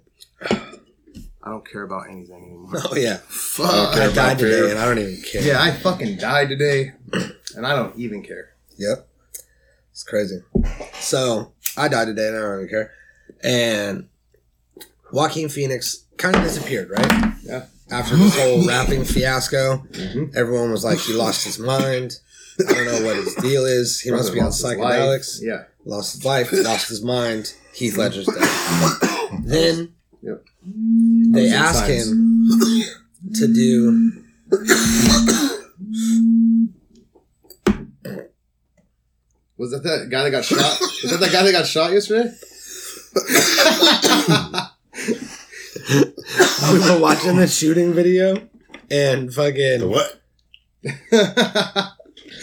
I 1.45 1.49
don't 1.49 1.69
care 1.69 1.83
about 1.83 2.09
anything 2.09 2.43
anymore. 2.43 2.71
Oh 2.89 2.95
yeah. 2.95 3.17
Fuck. 3.27 3.97
I 3.97 4.11
died 4.13 4.39
today 4.39 4.71
and 4.71 4.79
I 4.79 4.85
don't 4.85 4.97
even 4.97 5.21
care. 5.21 5.41
Yeah, 5.41 5.61
I 5.61 5.71
fucking 5.71 6.17
died 6.17 6.47
today, 6.49 6.93
and 7.55 7.67
I 7.67 7.75
don't 7.75 7.97
even 7.97 8.23
care. 8.23 8.53
Yep. 8.77 9.07
It's 9.91 10.03
crazy. 10.03 10.39
So 10.93 11.51
I 11.77 11.89
died 11.89 12.05
today 12.05 12.29
and 12.29 12.37
I 12.37 12.39
don't 12.39 12.57
even 12.59 12.69
care. 12.69 12.91
And 13.43 14.07
Joaquin 15.11 15.49
Phoenix 15.49 16.05
kind 16.17 16.35
of 16.35 16.43
disappeared, 16.43 16.89
right? 16.89 17.33
Yeah. 17.43 17.65
After 17.91 18.15
this 18.15 18.39
whole 18.39 18.65
rapping 18.65 19.03
fiasco, 19.03 19.83
mm-hmm. 19.91 20.35
everyone 20.35 20.71
was 20.71 20.83
like, 20.83 20.97
he 20.99 21.13
lost 21.13 21.43
his 21.43 21.59
mind. 21.59 22.17
I 22.67 22.73
don't 22.73 22.85
know 22.85 23.05
what 23.05 23.17
his 23.17 23.35
deal 23.35 23.65
is. 23.65 23.99
He 23.99 24.11
must 24.11 24.33
be 24.33 24.39
on 24.39 24.49
psychedelics. 24.49 25.41
life. 25.41 25.47
Yeah. 25.47 25.63
Lost 25.85 26.13
his 26.15 26.25
life, 26.25 26.49
lost 26.51 26.89
his 26.89 27.03
mind. 27.03 27.53
Heath 27.73 27.97
Ledger's 27.97 28.25
dead. 28.27 28.99
then 29.43 29.93
Yep. 30.21 30.43
they 30.65 31.41
Those 31.49 31.53
ask 31.53 31.79
signs. 31.85 32.11
him 32.11 32.49
to 33.35 33.47
do 33.53 34.11
Was 39.57 39.71
that 39.71 39.83
that 39.83 40.07
guy 40.09 40.23
that 40.23 40.31
got 40.31 40.45
shot? 40.45 40.57
Was 41.03 41.11
that 41.11 41.19
that 41.19 41.31
guy 41.31 41.43
that 41.43 41.51
got 41.51 41.67
shot 41.67 41.91
yesterday? 41.91 42.31
we 46.73 46.79
were 46.79 46.99
watching 46.99 47.35
the 47.35 47.47
shooting 47.47 47.93
video 47.93 48.35
and 48.89 49.29
The 49.29 49.31
fucking 49.31 49.89
what? 49.89 50.19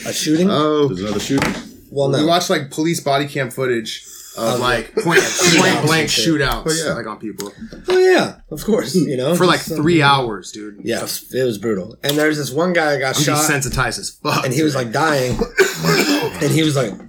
a 0.07 0.13
shooting. 0.13 0.49
Oh, 0.51 0.87
there's 0.89 1.01
another 1.01 1.21
shooting. 1.21 1.53
Well, 1.91 2.11
We 2.11 2.19
no, 2.21 2.27
watched 2.27 2.51
like 2.51 2.71
police 2.71 3.01
body 3.01 3.27
cam 3.27 3.51
footage 3.51 4.05
of 4.37 4.45
oh, 4.45 4.55
Of, 4.55 4.61
like 4.61 4.95
point, 4.95 5.21
point 5.57 5.83
blank 5.85 6.09
shootouts, 6.09 6.63
Oh, 6.67 6.87
yeah. 6.87 6.95
like 6.95 7.07
on 7.07 7.19
people 7.19 7.53
oh 7.89 7.99
yeah, 7.99 8.37
of 8.51 8.65
course, 8.65 8.95
you 8.95 9.17
know, 9.17 9.35
for 9.35 9.45
like 9.45 9.61
three 9.61 10.03
hours, 10.03 10.53
dude. 10.53 10.81
Yeah, 10.85 10.99
it 10.99 11.03
was, 11.03 11.35
it 11.35 11.43
was 11.45 11.59
brutal. 11.59 11.97
And 12.05 12.17
there's 12.17 12.37
this 12.39 12.53
one 12.53 12.73
guy 12.73 12.93
that 12.93 13.01
got 13.01 13.17
I'm 13.17 13.23
shot, 13.23 13.51
desensitized 13.51 13.99
as 13.99 14.11
fuck. 14.11 14.45
and 14.45 14.55
he 14.55 14.63
was 14.63 14.75
like 14.77 14.93
dying, 14.93 15.33
and 15.85 16.53
he 16.53 16.63
was 16.63 16.77
like, 16.77 16.93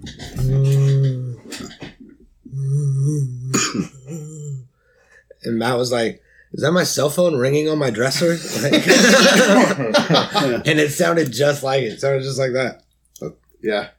and 5.44 5.58
Matt 5.58 5.78
was 5.78 5.92
like. 5.92 6.22
Is 6.54 6.64
that 6.64 6.74
my 6.74 6.84
cell 6.84 7.10
phone 7.10 7.38
ringing 7.38 7.70
on 7.70 7.78
my 7.78 7.92
dresser? 7.92 8.32
Like- 8.62 8.86
and 10.68 10.80
it 10.82 10.92
sounded 10.92 11.32
just 11.32 11.64
like 11.64 11.84
it. 11.84 11.94
It 11.94 12.02
sounded 12.02 12.24
just 12.24 12.38
like 12.38 12.52
that. 12.52 12.84
yeah. 13.64 13.92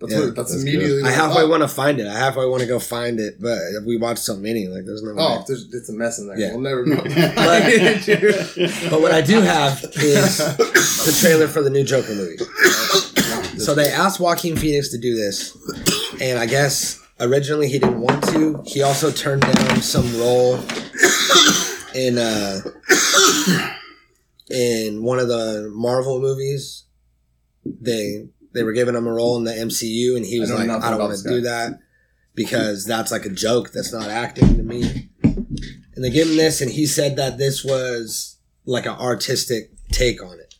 That's 0.00 0.12
Yeah, 0.12 0.18
what. 0.20 0.36
That's, 0.36 0.52
that's 0.52 0.62
immediately. 0.62 1.02
I 1.02 1.10
halfway 1.10 1.42
oh, 1.42 1.48
want 1.48 1.62
to 1.62 1.68
find 1.68 1.98
it. 1.98 2.06
I 2.06 2.16
halfway 2.16 2.46
want 2.46 2.62
to 2.62 2.68
go 2.68 2.78
find 2.78 3.18
it, 3.18 3.40
but 3.40 3.58
we 3.84 3.96
watched 3.96 4.20
so 4.20 4.36
many. 4.36 4.68
Like, 4.68 4.84
there's 4.86 5.02
no. 5.02 5.14
Oh, 5.18 5.38
way. 5.38 5.44
there's, 5.48 5.72
it's 5.74 5.88
a 5.88 5.92
mess 5.92 6.18
in 6.18 6.28
there. 6.28 6.38
Yeah. 6.38 6.52
We'll 6.52 6.60
never 6.60 6.86
know. 6.86 7.02
But 8.90 9.00
what 9.00 9.12
I 9.12 9.20
do 9.20 9.40
have 9.40 9.82
is 9.96 10.38
the 10.38 11.16
trailer 11.20 11.48
for 11.48 11.62
the 11.62 11.70
new 11.70 11.84
Joker 11.84 12.14
movie. 12.14 12.36
So 13.58 13.74
they 13.74 13.88
asked 13.90 14.20
Joaquin 14.20 14.56
Phoenix 14.56 14.88
to 14.90 14.98
do 14.98 15.16
this, 15.16 15.56
and 16.20 16.38
I 16.38 16.46
guess 16.46 17.04
originally 17.18 17.66
he 17.68 17.80
didn't 17.80 18.00
want 18.00 18.22
to. 18.28 18.62
He 18.64 18.82
also 18.82 19.10
turned 19.10 19.42
down 19.42 19.82
some 19.82 20.06
role 20.16 20.60
in 21.92 22.18
uh 22.18 22.60
in 24.48 25.02
one 25.02 25.18
of 25.18 25.26
the 25.26 25.72
Marvel 25.74 26.20
movies. 26.20 26.84
They 27.64 28.28
they 28.58 28.64
were 28.64 28.72
giving 28.72 28.94
him 28.94 29.06
a 29.06 29.12
role 29.12 29.36
in 29.36 29.44
the 29.44 29.52
MCU, 29.52 30.16
and 30.16 30.26
he 30.26 30.40
was 30.40 30.50
I 30.50 30.64
like, 30.64 30.82
"I 30.82 30.90
don't 30.90 31.00
want 31.00 31.16
to 31.16 31.28
do 31.28 31.40
that 31.42 31.78
because 32.34 32.84
that's 32.84 33.12
like 33.12 33.24
a 33.24 33.30
joke. 33.30 33.70
That's 33.72 33.92
not 33.92 34.08
acting 34.08 34.56
to 34.56 34.62
me." 34.62 35.08
And 35.22 36.04
they 36.04 36.10
give 36.10 36.28
him 36.28 36.36
this, 36.36 36.60
and 36.60 36.70
he 36.70 36.86
said 36.86 37.16
that 37.16 37.38
this 37.38 37.64
was 37.64 38.36
like 38.64 38.86
an 38.86 38.96
artistic 38.96 39.70
take 39.90 40.22
on 40.22 40.38
it. 40.38 40.54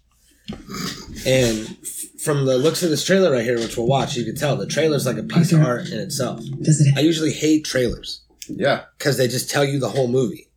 And 1.27 1.77
f- 1.83 2.21
from 2.21 2.47
the 2.47 2.57
looks 2.57 2.83
of 2.83 2.91
this 2.91 3.05
trailer 3.05 3.31
right 3.31 3.45
here, 3.45 3.59
which 3.59 3.77
we'll 3.77 3.87
watch, 3.87 4.17
you 4.17 4.25
can 4.25 4.35
tell 4.35 4.57
the 4.57 4.67
trailer's 4.67 5.07
like 5.07 5.19
a 5.19 5.23
piece 5.23 5.53
of 5.53 5.61
art 5.61 5.89
in 5.91 5.99
itself. 5.99 6.41
Does 6.61 6.81
it 6.81 6.97
I 6.97 7.01
usually 7.01 7.33
hate 7.33 7.65
trailers 7.65 8.23
yeah, 8.49 8.85
because 8.97 9.17
they 9.17 9.29
just 9.29 9.51
tell 9.51 9.65
you 9.65 9.79
the 9.79 9.91
whole 9.91 10.09
movie. 10.09 10.49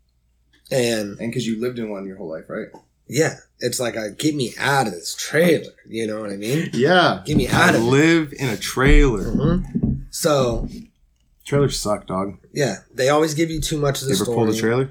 And 0.71 1.19
and 1.19 1.31
because 1.31 1.45
you 1.45 1.59
lived 1.59 1.79
in 1.79 1.89
one 1.89 2.05
your 2.05 2.17
whole 2.17 2.29
life, 2.29 2.45
right? 2.49 2.67
Yeah, 3.07 3.35
it's 3.59 3.79
like, 3.79 3.95
a, 3.95 4.11
get 4.11 4.35
me 4.35 4.53
out 4.59 4.87
of 4.87 4.93
this 4.93 5.15
trailer. 5.15 5.71
You 5.87 6.07
know 6.07 6.19
what 6.21 6.29
I 6.31 6.35
mean? 6.37 6.69
Yeah. 6.73 7.21
Get 7.25 7.37
me 7.37 7.47
out 7.47 7.73
I 7.73 7.77
of 7.77 7.81
it. 7.83 7.85
live 7.85 8.33
in 8.37 8.49
a 8.49 8.57
trailer. 8.57 9.23
hmm 9.23 9.63
So 10.09 10.67
Trailers 11.45 11.79
suck, 11.79 12.07
dog. 12.07 12.37
yeah, 12.53 12.77
they 12.93 13.09
always 13.09 13.33
give 13.33 13.49
you 13.49 13.59
too 13.61 13.77
much 13.77 14.01
of 14.01 14.07
the 14.07 14.13
ever 14.15 14.23
story. 14.23 14.35
pulled 14.37 14.49
a 14.49 14.57
trailer? 14.59 14.89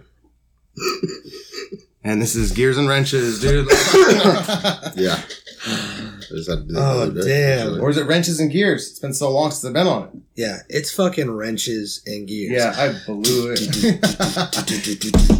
and 2.05 2.21
this 2.21 2.35
is 2.37 2.53
gears 2.53 2.77
and 2.79 2.89
wrenches, 2.89 3.41
dude. 3.41 3.69
Yeah. 4.97 5.21
I 5.63 6.33
just 6.37 6.49
had 6.49 6.61
to 6.61 6.65
do 6.69 6.73
that 6.75 6.81
Oh, 6.83 7.07
the 7.07 7.21
other 7.21 7.23
day, 7.23 7.57
damn. 7.59 7.81
or 7.83 7.91
is 7.91 7.97
it 7.99 8.07
wrenches 8.07 8.41
and 8.41 8.51
gears? 8.51 8.89
It's 8.91 8.99
been 8.99 9.13
so 9.13 9.31
long 9.31 9.51
since 9.51 9.65
I've 9.67 9.73
been 9.75 9.87
on 9.87 10.05
it. 10.05 10.11
Yeah, 10.37 10.59
it's 10.69 10.91
fucking 10.93 11.31
wrenches 11.31 12.03
and 12.07 12.27
gears. 12.27 12.53
Yeah, 12.53 12.73
I 12.77 12.95
blew 13.07 13.53
it. 13.57 13.61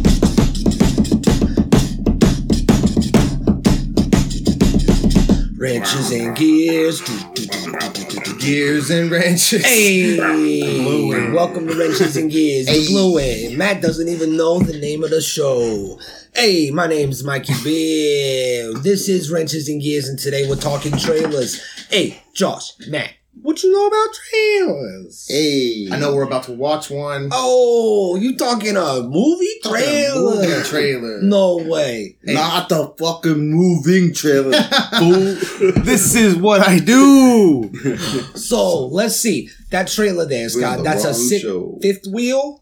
Wrenches 5.61 6.09
and 6.11 6.35
gears. 6.35 7.01
gears 8.39 8.89
and 8.89 9.11
wrenches. 9.11 9.63
Hey, 9.63 10.15
Bluey. 10.15 11.31
welcome 11.31 11.67
to 11.67 11.75
Wrenches 11.75 12.17
and 12.17 12.31
Gears. 12.31 12.65
The 12.65 12.87
Bluey. 12.87 13.55
Matt 13.55 13.79
doesn't 13.79 14.07
even 14.07 14.35
know 14.35 14.57
the 14.57 14.79
name 14.79 15.03
of 15.03 15.11
the 15.11 15.21
show. 15.21 15.99
Hey, 16.33 16.71
my 16.71 16.87
name's 16.87 17.23
Mikey 17.23 17.53
Bill. 17.63 18.81
This 18.81 19.07
is 19.07 19.31
Wrenches 19.31 19.69
and 19.69 19.79
Gears, 19.79 20.09
and 20.09 20.17
today 20.17 20.49
we're 20.49 20.55
talking 20.55 20.97
trailers. 20.97 21.61
Hey, 21.91 22.23
Josh, 22.33 22.71
Matt, 22.87 23.11
What 23.41 23.63
you 23.63 23.71
know 23.71 23.87
about 23.87 24.13
trailers? 24.13 25.25
Hey. 25.27 25.87
I 25.91 25.97
know 25.97 26.13
we're 26.13 26.23
about 26.23 26.43
to 26.43 26.51
watch 26.53 26.89
one. 26.91 27.29
Oh, 27.31 28.15
you 28.15 28.37
talking 28.37 28.77
a 28.77 29.01
movie 29.01 29.47
trailer? 29.63 30.35
Movie 30.35 30.63
trailer. 30.63 31.21
No 31.31 31.57
way. 31.57 32.17
Hey, 32.23 32.33
Not 32.33 32.69
the 32.69 32.93
fucking 32.99 33.51
moving 33.51 34.13
trailer, 34.13 34.51
fool. 34.99 35.81
This 35.83 36.13
is 36.15 36.35
what 36.35 36.61
I 36.61 36.79
do. 36.79 37.71
So 38.35 38.85
let's 38.87 39.15
see 39.15 39.49
that 39.71 39.87
trailer 39.87 40.25
there, 40.25 40.49
Scott. 40.49 40.83
That's 40.83 41.03
a 41.03 41.07
wrong 41.07 41.13
sick 41.15 41.41
show. 41.41 41.77
fifth 41.81 42.05
wheel. 42.11 42.60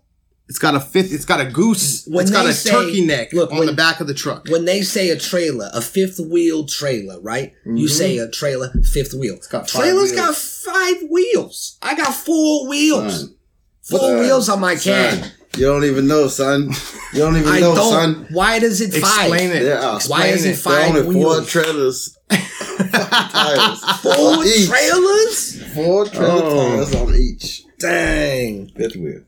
It's 0.50 0.58
got 0.60 0.74
a 0.74 0.80
fifth. 0.80 1.14
It's 1.14 1.26
got 1.26 1.40
a 1.40 1.46
goose. 1.46 2.06
When 2.08 2.24
it's 2.24 2.32
got 2.32 2.48
a 2.48 2.54
say- 2.54 2.72
turkey 2.72 3.06
neck 3.06 3.32
look, 3.34 3.52
on 3.52 3.60
when- 3.60 3.68
the 3.68 3.74
back 3.74 4.00
of 4.02 4.08
the 4.08 4.16
truck. 4.16 4.48
When 4.50 4.66
they 4.66 4.82
say 4.82 5.10
a 5.12 5.16
trailer, 5.18 5.70
a 5.74 5.82
fifth 5.82 6.20
wheel 6.20 6.66
trailer, 6.66 7.20
right? 7.22 7.54
You 7.66 7.88
say 7.88 8.18
a 8.18 8.28
trailer, 8.28 8.72
fifth 8.92 9.14
wheel. 9.14 9.36
Mm-hmm. 9.36 9.52
got 9.52 9.70
five 9.70 9.82
Trailers 9.84 10.12
wheels. 10.12 10.16
got 10.16 10.36
five 10.36 10.96
wheels. 11.10 11.78
I 11.84 11.96
got 11.96 12.14
four 12.16 12.68
wheels. 12.68 13.20
Son. 13.22 13.36
Four 13.84 14.00
Son. 14.00 14.20
wheels 14.20 14.50
on 14.50 14.60
my 14.60 14.76
can. 14.76 15.32
You 15.58 15.66
don't 15.66 15.84
even 15.84 16.08
know, 16.08 16.28
son. 16.28 16.70
You 17.14 17.20
don't 17.20 17.36
even 17.38 17.50
I 17.52 17.60
know, 17.60 17.74
don't. 17.76 17.92
son. 17.92 18.28
Why 18.32 18.60
does 18.60 18.82
it 18.82 18.92
five? 18.94 19.32
Explain 19.32 19.52
it. 19.52 19.64
Yeah. 19.64 20.00
Why 20.08 20.28
is 20.28 20.46
it 20.46 20.52
Explain 20.52 20.94
five 20.94 21.06
only 21.06 21.22
four 21.24 21.42
trailers. 21.42 22.18
tires. 22.30 23.84
Four 24.02 24.44
trailers? 24.44 25.74
Four 25.74 26.06
trailer 26.06 26.42
Oh. 26.44 26.70
tires 26.76 26.96
on 26.96 27.16
each. 27.16 27.64
Dang. 27.80 28.70
Fifth 28.76 28.96
wheel. 28.96 29.22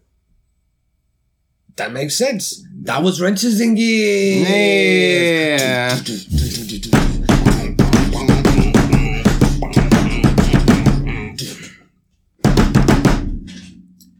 That 1.77 1.93
makes 1.93 2.15
sense. 2.15 2.65
That 2.83 3.03
was 3.03 3.21
wrenches 3.21 3.59
and 3.61 3.77
gears. 3.77 4.49
Yeah. 4.49 5.99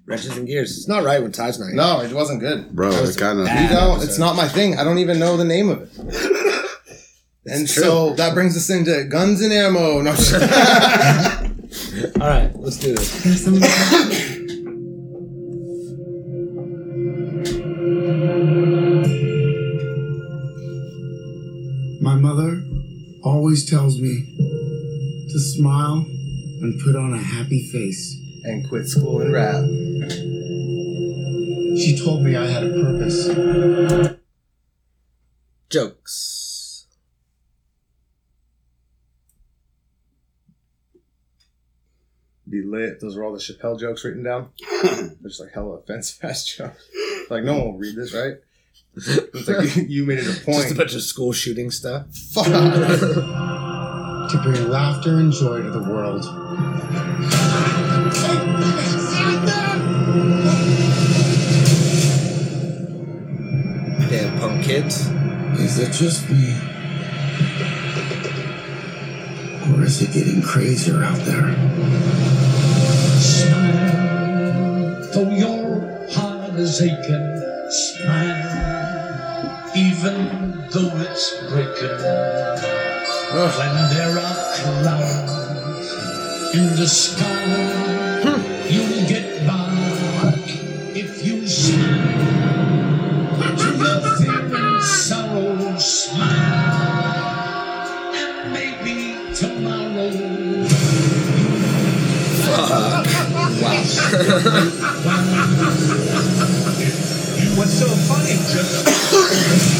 Wrenches 0.05 0.35
and 0.35 0.45
gears. 0.45 0.77
It's 0.77 0.87
not 0.87 1.03
right 1.03 1.21
when 1.21 1.31
Ty's 1.31 1.59
not 1.59 1.67
here. 1.67 1.75
No, 1.75 2.01
it 2.01 2.11
wasn't 2.11 2.41
good. 2.41 2.75
Bro, 2.75 2.89
was 2.89 3.15
it 3.15 3.19
kind 3.19 3.39
of. 3.39 3.45
bad. 3.45 3.69
You 3.69 3.75
don't. 3.75 4.03
It's 4.03 4.19
not 4.19 4.35
my 4.35 4.47
thing. 4.47 4.77
I 4.77 4.83
don't 4.83 4.97
even 4.97 5.19
know 5.19 5.37
the 5.37 5.45
name 5.45 5.69
of 5.69 5.83
it. 5.83 5.89
and 7.45 7.67
true. 7.67 7.83
so 7.83 8.13
that 8.15 8.33
brings 8.33 8.57
us 8.57 8.69
into 8.69 9.05
guns 9.05 9.41
and 9.41 9.53
ammo. 9.53 10.01
No, 10.01 10.11
All 12.19 12.27
right, 12.27 12.51
let's 12.55 12.77
do 12.77 12.93
this. 12.93 14.30
Always 23.51 23.69
tells 23.69 23.99
me 23.99 24.37
to 25.29 25.37
smile 25.37 26.05
and 26.61 26.79
put 26.85 26.95
on 26.95 27.13
a 27.13 27.17
happy 27.17 27.67
face. 27.69 28.17
and 28.45 28.67
quit 28.69 28.87
school 28.87 29.19
and 29.19 29.33
rap. 29.33 29.65
She 31.77 31.99
told 32.01 32.23
me 32.23 32.37
I 32.37 32.45
had 32.47 32.63
a 32.63 32.69
purpose. 32.69 33.27
Jokes. 35.69 36.87
Be 42.49 42.61
lit. 42.63 43.01
Those 43.01 43.17
are 43.17 43.25
all 43.25 43.33
the 43.33 43.39
Chappelle 43.39 43.77
jokes 43.77 44.05
written 44.05 44.23
down. 44.23 44.51
They're 44.81 45.11
just 45.23 45.41
like 45.41 45.51
hella 45.51 45.79
offensive 45.79 46.23
ass 46.23 46.45
jokes. 46.45 46.89
Like 47.29 47.43
no 47.43 47.55
one 47.55 47.65
will 47.65 47.77
read 47.77 47.97
this, 47.97 48.13
right? 48.13 48.35
It's 48.95 49.47
like 49.47 49.75
you, 49.75 49.83
you 49.87 50.05
made 50.05 50.19
it 50.19 50.27
a 50.27 50.45
point. 50.45 50.63
Just 50.63 50.71
a 50.71 50.75
bunch 50.75 50.95
of 50.95 51.01
school 51.01 51.31
shooting 51.31 51.71
stuff. 51.71 52.07
Fuck. 52.33 52.45
To 52.45 54.39
bring 54.43 54.69
laughter 54.69 55.17
and 55.17 55.31
joy 55.31 55.61
to 55.61 55.71
the 55.71 55.79
world. 55.79 56.23
Damn 64.09 64.39
punk 64.39 64.63
kids. 64.65 65.09
Is 65.59 65.79
it 65.79 65.91
just 65.91 66.29
me? 66.29 66.55
Or 69.73 69.83
is 69.83 70.01
it 70.01 70.11
getting 70.13 70.41
crazier 70.41 71.03
out 71.03 71.19
there? 71.19 71.55
Smile, 73.19 75.01
though 75.13 75.29
your 75.29 76.07
heart 76.11 76.55
is 76.55 76.81
aching. 76.81 77.30
Though 80.71 80.91
it's 80.95 81.37
breaking. 81.49 81.99
When 83.59 83.75
there 83.91 84.17
are 84.19 84.35
clouds 84.55 85.87
in 86.55 86.75
the 86.77 86.87
sky, 86.87 88.23
you'll 88.69 89.07
get 89.07 89.45
by 89.45 90.33
if 90.95 91.25
you 91.25 91.45
smile. 91.47 92.37
To 93.57 93.67
your 93.77 94.01
fear 94.17 94.55
and 94.55 94.83
sorrow, 94.83 95.77
smile, 95.77 96.31
and 98.15 98.53
maybe 98.53 99.17
tomorrow. 99.35 100.11
What's 107.57 107.73
so 107.79 107.87
funny? 108.07 108.35
Just 108.51 109.67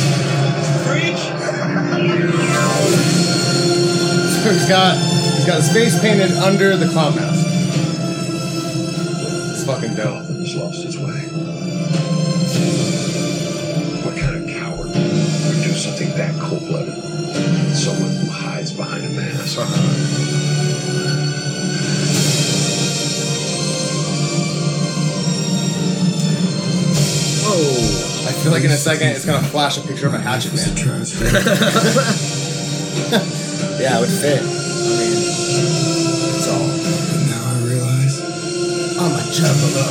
got 4.72 4.96
he's 5.36 5.46
got 5.46 5.58
his 5.58 5.70
face 5.74 6.00
painted 6.00 6.32
under 6.32 6.78
the 6.78 6.88
clown 6.88 7.14
mask. 7.14 7.46
It's 9.52 9.66
fucking 9.66 9.96
dope. 9.96 10.26
He's 10.28 10.56
lost 10.56 10.86
his 10.86 10.98
way. 10.98 11.28
What 14.06 14.16
kind 14.18 14.42
of 14.42 14.48
coward 14.50 14.88
would 14.88 15.62
do 15.62 15.74
something 15.74 16.08
that 16.16 16.40
cold-blooded? 16.40 16.96
Someone 17.76 18.12
who 18.12 18.32
hides 18.32 18.72
behind 18.72 19.04
a 19.04 19.10
mask. 19.10 19.60
Whoa. 27.44 28.30
I 28.30 28.32
feel 28.42 28.54
like 28.54 28.64
in 28.64 28.72
a 28.72 28.78
second 28.78 29.10
it's 29.10 29.26
gonna 29.26 29.46
flash 29.46 29.78
a 29.78 29.82
picture 29.82 30.08
of 30.08 30.14
a 30.14 30.20
hatchet 30.20 30.54
man. 30.56 31.06
Yeah, 33.82 33.98
it 33.98 34.02
would 34.02 34.10
fit. 34.10 34.61
Juggalo. 39.32 39.88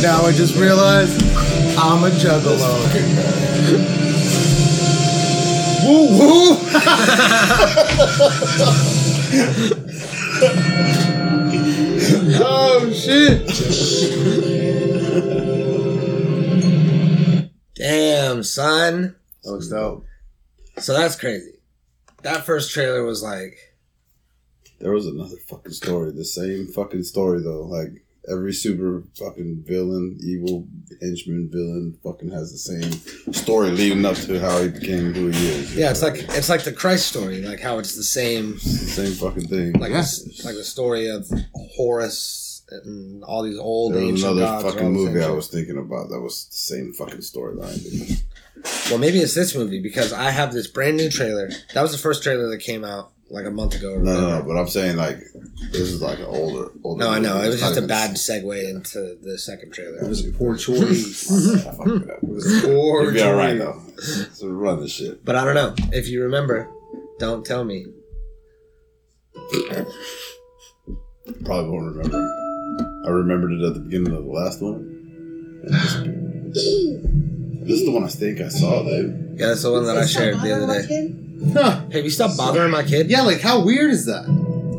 now 0.02 0.24
I 0.24 0.32
just 0.32 0.56
realized 0.56 1.22
I'm 1.78 2.04
a 2.04 2.10
juggalo. 2.10 2.72
woo 5.84 6.18
woo! 6.18 6.56
oh 12.42 12.90
shit! 12.94 13.46
Damn, 17.74 18.42
son. 18.42 19.16
That 19.44 19.50
looks 19.52 19.68
dope. 19.68 20.06
So 20.78 20.94
that's 20.94 21.16
crazy. 21.16 21.60
That 22.22 22.46
first 22.46 22.70
trailer 22.72 23.04
was 23.04 23.22
like, 23.22 23.75
There 24.78 24.92
was 24.92 25.06
another 25.06 25.36
fucking 25.48 25.72
story. 25.72 26.12
The 26.12 26.24
same 26.24 26.66
fucking 26.68 27.02
story 27.04 27.42
though. 27.42 27.62
Like 27.62 28.02
every 28.28 28.52
super 28.52 29.04
fucking 29.14 29.62
villain, 29.66 30.18
evil 30.20 30.66
henchman 31.00 31.48
villain, 31.50 31.96
fucking 32.02 32.30
has 32.30 32.52
the 32.52 32.58
same 32.58 33.32
story 33.32 33.70
leading 33.70 34.04
up 34.04 34.16
to 34.16 34.38
how 34.40 34.60
he 34.62 34.68
became 34.68 35.14
who 35.14 35.28
he 35.28 35.48
is. 35.48 35.76
yeah, 35.76 35.90
it's 35.90 36.02
like 36.02 36.16
it's 36.16 36.48
like 36.48 36.64
the 36.64 36.72
Christ 36.72 37.06
story, 37.06 37.42
like 37.42 37.60
how 37.60 37.78
it's 37.78 37.94
the 37.96 38.02
same, 38.02 38.54
It's 38.54 38.64
the 38.96 39.04
same 39.06 39.12
fucking 39.12 39.48
thing. 39.48 39.72
like 39.74 39.92
this, 39.92 40.44
like 40.44 40.56
the 40.56 40.64
story 40.64 41.08
of 41.08 41.26
Horus 41.76 42.64
and 42.68 43.22
all 43.22 43.42
these 43.44 43.58
old 43.58 43.94
there 43.94 44.02
was 44.04 44.22
another 44.24 44.40
gods. 44.40 44.64
fucking 44.64 44.84
the 44.84 44.90
movie 44.90 45.22
I 45.22 45.30
was 45.30 45.46
thinking 45.48 45.78
about 45.78 46.08
that 46.08 46.20
was 46.20 46.46
the 46.46 46.56
same 46.56 46.92
fucking 46.92 47.18
storyline. 47.20 48.22
Well, 48.90 48.98
maybe 48.98 49.18
it's 49.20 49.34
this 49.34 49.54
movie 49.54 49.80
because 49.80 50.12
I 50.12 50.30
have 50.30 50.52
this 50.52 50.66
brand 50.66 50.96
new 50.96 51.08
trailer. 51.08 51.48
That 51.74 51.82
was 51.82 51.92
the 51.92 51.98
first 51.98 52.22
trailer 52.24 52.48
that 52.50 52.58
came 52.58 52.84
out 52.84 53.12
like 53.30 53.44
a 53.46 53.50
month 53.50 53.74
ago. 53.74 53.94
Or 53.94 53.98
No, 54.00 54.20
no, 54.20 54.38
no. 54.38 54.44
But 54.46 54.56
I'm 54.56 54.68
saying 54.68 54.96
like 54.96 55.18
this 55.72 55.82
is 55.82 56.00
like 56.02 56.18
an 56.18 56.26
older, 56.26 56.70
older. 56.84 57.04
No, 57.04 57.10
I 57.10 57.18
know. 57.18 57.34
movie. 57.34 57.46
It 57.46 57.50
was 57.50 57.60
just 57.60 57.74
a 57.74 57.78
even- 57.78 57.88
bad 57.88 58.10
segue 58.12 58.68
into 58.70 59.16
the 59.22 59.38
second 59.38 59.72
trailer. 59.72 59.98
It 59.98 60.08
was 60.08 60.26
a 60.26 60.30
poor 60.32 60.56
choice. 60.56 61.30
I 61.66 61.72
fucked 61.72 61.88
it 61.88 62.10
up. 62.10 62.22
Was 62.22 62.64
a 62.64 62.66
poor 62.66 63.02
It'll 63.02 63.14
be 63.14 63.22
all 63.22 63.34
right 63.34 63.58
though. 63.58 63.80
So 64.32 64.48
run 64.48 64.80
the 64.80 64.88
shit. 64.88 65.24
But 65.24 65.36
I 65.36 65.44
don't 65.44 65.54
know. 65.54 65.74
If 65.92 66.08
you 66.08 66.22
remember, 66.22 66.70
don't 67.18 67.44
tell 67.44 67.64
me. 67.64 67.86
Probably 71.44 71.70
won't 71.70 71.96
remember. 71.96 73.02
I 73.06 73.10
remembered 73.10 73.52
it 73.52 73.62
at 73.62 73.74
the 73.74 73.80
beginning 73.80 74.12
of 74.12 74.24
the 74.24 74.30
last 74.30 74.60
one. 74.62 74.92
This 76.52 77.80
is 77.80 77.84
the 77.84 77.90
one 77.90 78.04
I 78.04 78.08
think 78.08 78.40
I 78.40 78.48
saw, 78.48 78.82
dude. 78.84 79.36
Yeah, 79.38 79.48
that's 79.48 79.62
the 79.62 79.72
one 79.72 79.84
that 79.86 79.96
I 79.96 80.06
shared 80.06 80.40
the 80.40 80.52
other 80.52 80.66
day. 80.86 81.25
Huh. 81.52 81.82
Hey, 81.90 82.02
you 82.02 82.10
stopped 82.10 82.36
bothering 82.36 82.70
my 82.70 82.82
kid? 82.82 83.10
Yeah, 83.10 83.22
like 83.22 83.40
how 83.40 83.64
weird 83.64 83.90
is 83.90 84.06
that? 84.06 84.24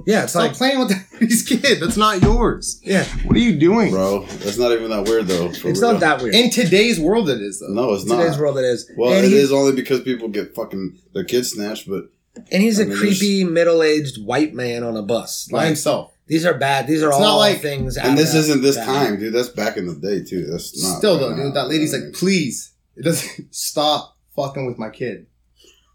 Yeah, 0.05 0.23
it's 0.23 0.31
Stop 0.31 0.43
like 0.43 0.53
playing 0.53 0.79
with 0.79 0.91
his 1.19 1.43
kid. 1.43 1.79
That's 1.81 1.97
not 1.97 2.21
yours. 2.21 2.79
yeah, 2.83 3.03
What 3.25 3.35
are 3.35 3.39
you 3.39 3.59
doing? 3.59 3.91
bro. 3.91 4.23
That's 4.25 4.57
not 4.57 4.71
even 4.71 4.89
that 4.89 5.03
weird 5.07 5.27
though. 5.27 5.51
for 5.51 5.69
it's 5.69 5.81
real. 5.81 5.91
not 5.93 5.99
that 5.99 6.21
weird. 6.21 6.33
In 6.33 6.49
today's 6.49 6.99
world, 6.99 7.29
it 7.29 7.41
is 7.41 7.59
though. 7.59 7.67
No, 7.73 7.93
it's 7.93 8.03
In 8.03 8.09
not. 8.09 8.21
today's 8.23 8.37
world, 8.39 8.57
it 8.57 8.63
is. 8.65 8.89
Well, 8.97 9.11
and 9.13 9.25
it 9.25 9.29
he- 9.29 9.37
is 9.37 9.51
only 9.51 9.73
because 9.73 10.01
people 10.01 10.29
get 10.29 10.55
fucking 10.55 10.97
their 11.13 11.25
kids 11.25 11.51
snatched, 11.51 11.89
but 11.89 12.05
and 12.51 12.61
he's 12.63 12.79
a 12.79 12.83
I 12.83 12.85
mean, 12.85 12.97
creepy 12.97 13.43
middle-aged 13.43 14.23
white 14.23 14.53
man 14.53 14.83
on 14.83 14.95
a 14.95 15.01
bus. 15.01 15.47
by 15.51 15.57
Like 15.57 15.67
himself. 15.67 16.13
these 16.27 16.45
are 16.45 16.53
bad. 16.53 16.87
These 16.87 17.01
are 17.03 17.07
It's 17.07 17.15
all 17.15 17.21
not 17.21 17.35
like- 17.37 17.61
things. 17.61 17.97
and 17.97 18.17
this 18.17 18.31
that- 18.31 18.39
isn't 18.39 18.61
this 18.61 18.75
that- 18.77 18.85
time, 18.85 19.19
dude. 19.19 19.33
That's 19.33 19.49
back 19.49 19.75
in 19.75 19.87
the 19.87 19.95
day 19.95 20.23
too. 20.23 20.45
That's 20.45 20.81
not 20.81 20.99
Still 20.99 21.17
though, 21.19 21.31
right 21.31 21.35
dude, 21.43 21.53
that 21.53 21.67
lady's 21.67 21.93
like, 21.93 22.13
please, 22.13 22.71
it 22.95 23.03
doesn't 23.03 23.47
stop 23.53 24.15
fucking 24.37 24.65
with 24.67 24.77
my 24.77 24.89
kid. 24.89 25.25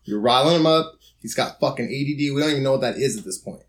You're 0.04 0.20
riling 0.20 0.56
him 0.56 0.66
up. 0.66 0.94
He's 1.20 1.34
got 1.34 1.60
fucking 1.60 1.84
ADD. 1.84 2.34
We 2.34 2.40
don't 2.40 2.50
even 2.50 2.62
know 2.62 2.72
what 2.72 2.80
that 2.80 2.96
is 2.96 3.16
at 3.16 3.24
this 3.24 3.38
point. 3.38 3.62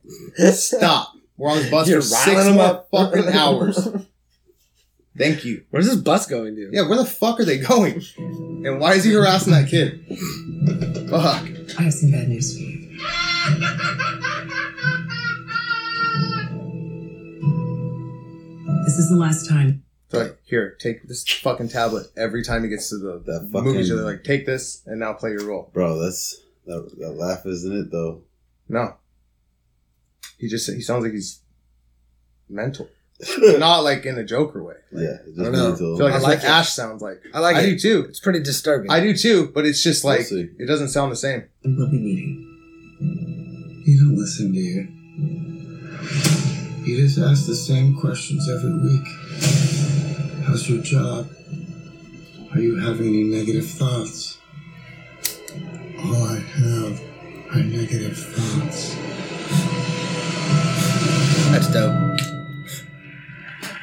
Stop. 0.54 1.13
We're 1.38 1.52
on 1.52 1.58
this 1.58 1.69
bus 1.69 1.88
You're 1.89 2.02
for 2.02 2.08
six 2.08 2.46
him 2.46 2.56
more 2.56 2.65
up. 2.65 2.88
fucking 2.91 3.28
hours. 3.30 3.88
Thank 5.17 5.46
you. 5.46 5.63
Where's 5.69 5.86
this 5.86 5.98
bus 5.98 6.26
going 6.26 6.56
to? 6.56 6.69
Yeah, 6.72 6.88
where 6.89 6.98
the 6.98 7.06
fuck 7.06 7.39
are 7.39 7.46
they 7.46 7.60
going? 7.60 8.02
And 8.17 8.80
why 8.80 8.93
is 8.96 9.04
he 9.04 9.13
harassing 9.13 9.54
that 9.54 9.69
kid? 9.69 10.04
Fuck. 11.10 11.78
I 11.80 11.84
have 11.84 11.93
some 11.93 12.12
bad 12.12 12.30
news 12.30 12.56
for 12.56 12.62
you. 12.63 13.00
This 18.86 18.98
is 18.98 19.10
the 19.10 19.15
last 19.15 19.48
time. 19.50 19.84
So 20.13 20.19
like, 20.19 20.38
here, 20.45 20.76
take 20.80 21.08
this 21.08 21.23
fucking 21.28 21.69
tablet 21.69 22.08
every 22.15 22.43
time 22.43 22.63
he 22.63 22.69
gets 22.69 22.89
to 22.89 22.97
the 22.97 23.21
That 23.26 23.49
fucking- 23.52 23.71
movies. 23.71 23.89
They're 23.89 23.97
like, 24.02 24.23
take 24.23 24.45
this 24.45 24.82
and 24.86 24.99
now 24.99 25.13
play 25.13 25.32
your 25.32 25.45
role. 25.45 25.69
bro. 25.73 25.99
That's 25.99 26.39
that, 26.67 26.89
that 26.99 27.12
laugh, 27.12 27.45
isn't 27.45 27.76
it? 27.76 27.91
Though. 27.91 28.21
No. 28.69 28.95
He 30.38 30.47
just 30.47 30.69
he 30.71 30.82
sounds 30.82 31.04
like 31.04 31.13
he's 31.13 31.39
mental. 32.49 32.89
Not 33.38 33.80
like 33.84 34.06
in 34.06 34.17
a 34.17 34.23
Joker 34.23 34.63
way. 34.63 34.76
Yeah, 34.91 35.17
I 35.21 35.26
just 35.26 35.38
don't 35.38 35.52
know. 35.52 35.69
mental. 35.69 35.95
I 35.95 35.97
feel 35.97 36.06
like 36.06 36.10
I 36.10 36.12
that's 36.12 36.23
like 36.23 36.38
what 36.39 36.45
it. 36.45 36.49
Ash 36.52 36.69
sounds 36.73 37.02
like. 37.02 37.21
I 37.34 37.39
like 37.39 37.56
I 37.56 37.62
it. 37.62 37.65
do 37.65 37.80
too. 37.80 38.06
It's 38.10 38.19
pretty 38.19 38.41
disturbing. 38.41 38.91
I 38.91 38.99
do 38.99 39.15
too, 39.15 39.47
but 39.54 39.65
it's 39.65 39.82
just 39.84 40.04
We'll 40.04 40.15
like 40.17 40.32
it 40.32 40.65
doesn't 40.67 40.89
sound 40.89 41.12
the 41.12 41.15
same. 41.15 41.43
We'll 41.63 41.89
be 41.89 41.99
meeting. 41.99 43.82
You 43.86 43.99
don't 43.99 44.17
listen, 44.17 44.52
do 44.52 44.60
you? 44.60 44.88
You 46.86 46.97
just 47.06 47.17
ask 47.17 47.45
the 47.45 47.56
same 47.56 47.97
questions 47.99 48.49
every 48.49 48.73
week. 48.82 49.83
How's 50.46 50.70
your 50.70 50.82
job? 50.84 51.30
Are 52.54 52.60
you 52.60 52.76
having 52.76 53.08
any 53.08 53.24
negative 53.24 53.66
thoughts? 53.66 54.38
All 56.04 56.24
I 56.26 56.40
have 56.40 57.02
are 57.56 57.64
negative 57.64 58.18
thoughts. 58.18 58.94
That's 61.50 61.68
dope. 61.72 62.20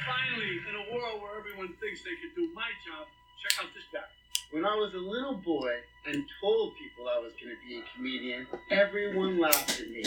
Finally, 0.07 0.61
in 0.68 0.75
a 0.77 0.85
world 0.94 1.23
where 1.23 1.38
everyone 1.38 1.68
thinks 1.81 2.03
they 2.05 2.14
can 2.20 2.31
do 2.37 2.53
my 2.55 2.68
job, 2.87 3.07
check 3.42 3.64
out 3.64 3.70
this 3.75 3.85
guy. 3.92 4.05
When 4.53 4.64
I 4.66 4.75
was 4.75 4.92
a 4.94 4.99
little 4.99 5.35
boy 5.35 5.73
and 6.07 6.25
told 6.42 6.75
people 6.77 7.09
I 7.09 7.18
was 7.20 7.33
going 7.40 7.55
to 7.55 7.61
be 7.66 7.79
a 7.79 7.83
comedian, 7.96 8.46
everyone 8.70 9.38
laughed 9.40 9.81
at 9.81 9.88
me. 9.88 10.05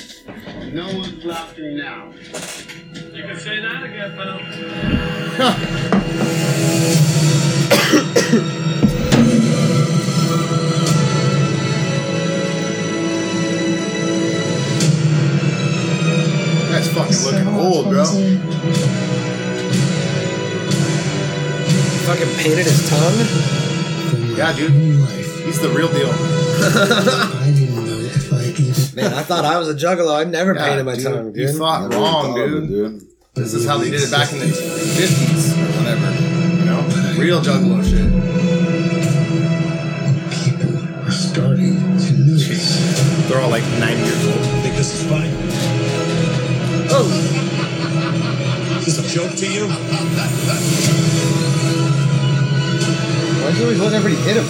No 0.72 0.86
one's 0.98 1.26
laughing 1.26 1.78
now. 1.78 2.12
You 2.12 3.24
can 3.24 3.39
say 3.39 3.60
that 3.60 3.84
again, 3.84 4.16
pal. 4.16 4.39
That's 16.71 16.88
fucking 16.88 17.17
looking 17.23 17.47
old, 17.47 17.89
bro. 17.89 18.04
Fucking 22.06 22.34
painted 22.38 22.65
his 22.65 22.89
tongue. 22.89 24.36
Yeah, 24.36 24.54
dude. 24.54 24.71
He's 25.45 25.60
the 25.62 25.69
real 25.69 25.88
deal. 25.89 26.10
I 26.12 27.52
didn't 27.54 27.76
know 27.76 27.84
if 27.99 28.34
I 28.34 28.43
even. 28.45 28.95
Man, 28.95 29.13
I 29.13 29.21
thought 29.23 29.45
I 29.45 29.58
was 29.60 29.69
a 29.69 29.73
juggalo. 29.76 30.15
I've 30.15 30.30
never 30.30 30.56
Yeah, 30.56 30.67
painted 30.67 30.86
my 30.86 30.95
dude, 30.95 31.04
tongue, 31.04 31.36
You 31.36 31.52
thought 31.54 31.93
wrong, 31.93 32.26
thought 32.34 32.36
dude. 32.36 33.02
This 33.36 33.54
is 33.54 33.67
how 33.67 33.78
they 33.78 33.89
did 33.91 34.02
it 34.02 34.12
back 34.12 34.32
in 34.34 34.39
the 34.39 34.47
fifties 34.47 35.54
or 35.54 35.65
whatever. 35.78 36.22
Real 37.23 37.39
juggalo 37.39 37.79
shit. 37.81 38.03
People 40.43 40.75
are 41.07 41.09
starting 41.09 41.79
to 41.97 42.12
notice. 42.19 43.29
They're 43.29 43.39
all 43.39 43.49
like 43.49 43.63
ninety 43.79 44.03
years 44.03 44.27
old. 44.27 44.45
Think 44.62 44.75
this 44.75 44.93
is 44.93 45.07
funny? 45.07 45.31
Oh, 46.91 47.07
Is 48.79 48.86
this 48.86 48.99
a 48.99 49.07
joke 49.15 49.31
to 49.38 49.47
you? 49.47 49.69
Why'd 53.39 53.55
you 53.55 53.63
always 53.63 53.79
let 53.79 53.93
everybody 53.93 54.21
hit 54.23 54.36
him? 54.36 54.47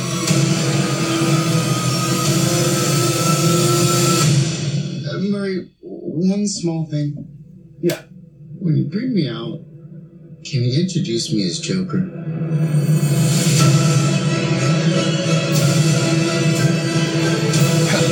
Murray, 5.32 5.70
one 5.82 6.48
small 6.48 6.86
thing. 6.88 7.16
Yeah. 7.82 8.02
When 8.58 8.76
you 8.76 8.86
bring 8.86 9.14
me 9.14 9.30
out, 9.30 9.60
can 10.44 10.64
you 10.64 10.82
introduce 10.82 11.32
me 11.32 11.46
as 11.46 11.60
Joker? 11.60 12.10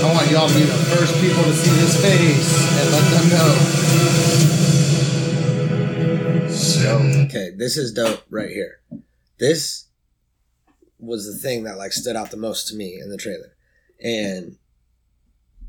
I 0.03 0.13
want 0.13 0.31
y'all 0.31 0.47
to 0.47 0.53
be 0.53 0.61
the 0.63 0.73
first 0.95 1.13
people 1.19 1.43
to 1.43 1.53
see 1.53 1.69
his 1.79 2.01
face 2.01 2.69
and 2.79 2.91
let 2.91 3.03
them 3.11 3.29
know. 3.29 3.53
So, 6.49 6.97
okay. 7.25 7.51
This 7.55 7.75
is 7.77 7.91
dope 7.93 8.23
right 8.29 8.49
here. 8.49 8.79
This 9.37 9.87
was 10.99 11.25
the 11.25 11.37
thing 11.37 11.63
that 11.65 11.77
like 11.77 11.91
stood 11.91 12.15
out 12.15 12.31
the 12.31 12.37
most 12.37 12.67
to 12.69 12.75
me 12.75 12.99
in 13.01 13.09
the 13.09 13.17
trailer, 13.17 13.55
and 14.01 14.57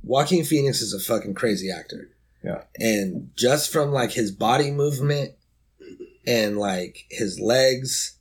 Joaquin 0.03 0.45
Phoenix 0.45 0.81
is 0.81 0.95
a 0.95 1.01
fucking 1.01 1.35
crazy 1.35 1.71
actor. 1.71 2.09
Yeah. 2.45 2.65
and 2.77 3.31
just 3.37 3.71
from 3.73 3.93
like 3.93 4.11
his 4.11 4.33
body 4.33 4.73
movement 4.73 5.37
and 6.27 6.59
like 6.59 7.07
his 7.11 7.41
legs 7.41 8.19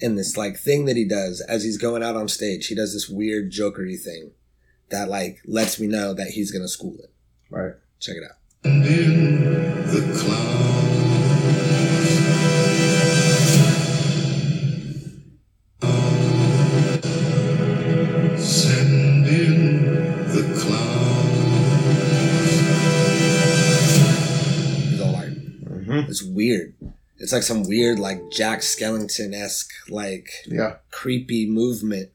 and 0.00 0.18
this 0.18 0.36
like 0.36 0.56
thing 0.56 0.84
that 0.86 0.96
he 0.96 1.06
does 1.06 1.40
as 1.42 1.64
he's 1.64 1.78
going 1.78 2.02
out 2.02 2.16
on 2.16 2.28
stage, 2.28 2.66
he 2.66 2.74
does 2.74 2.92
this 2.92 3.08
weird 3.08 3.50
jokery 3.50 4.00
thing 4.00 4.32
that 4.90 5.08
like 5.08 5.38
lets 5.46 5.80
me 5.80 5.86
know 5.86 6.14
that 6.14 6.28
he's 6.28 6.50
gonna 6.50 6.68
school 6.68 6.96
it. 6.98 7.12
Right. 7.50 7.74
Check 8.00 8.16
it 8.16 8.24
out. 8.24 8.36
the 8.62 10.00
clown. 10.18 10.64
Send 18.38 19.26
in 19.26 19.86
the 20.28 20.42
clown. 20.60 21.24
He's 24.90 25.00
all 25.00 25.12
like, 25.12 25.28
mm-hmm. 25.28 26.10
it's 26.10 26.22
weird. 26.22 26.74
It's 27.18 27.32
like 27.32 27.42
some 27.44 27.62
weird, 27.62 27.98
like 27.98 28.30
Jack 28.30 28.60
Skellington 28.60 29.34
esque, 29.34 29.70
like 29.88 30.28
Yeah. 30.46 30.76
creepy 30.90 31.48
movement. 31.48 32.10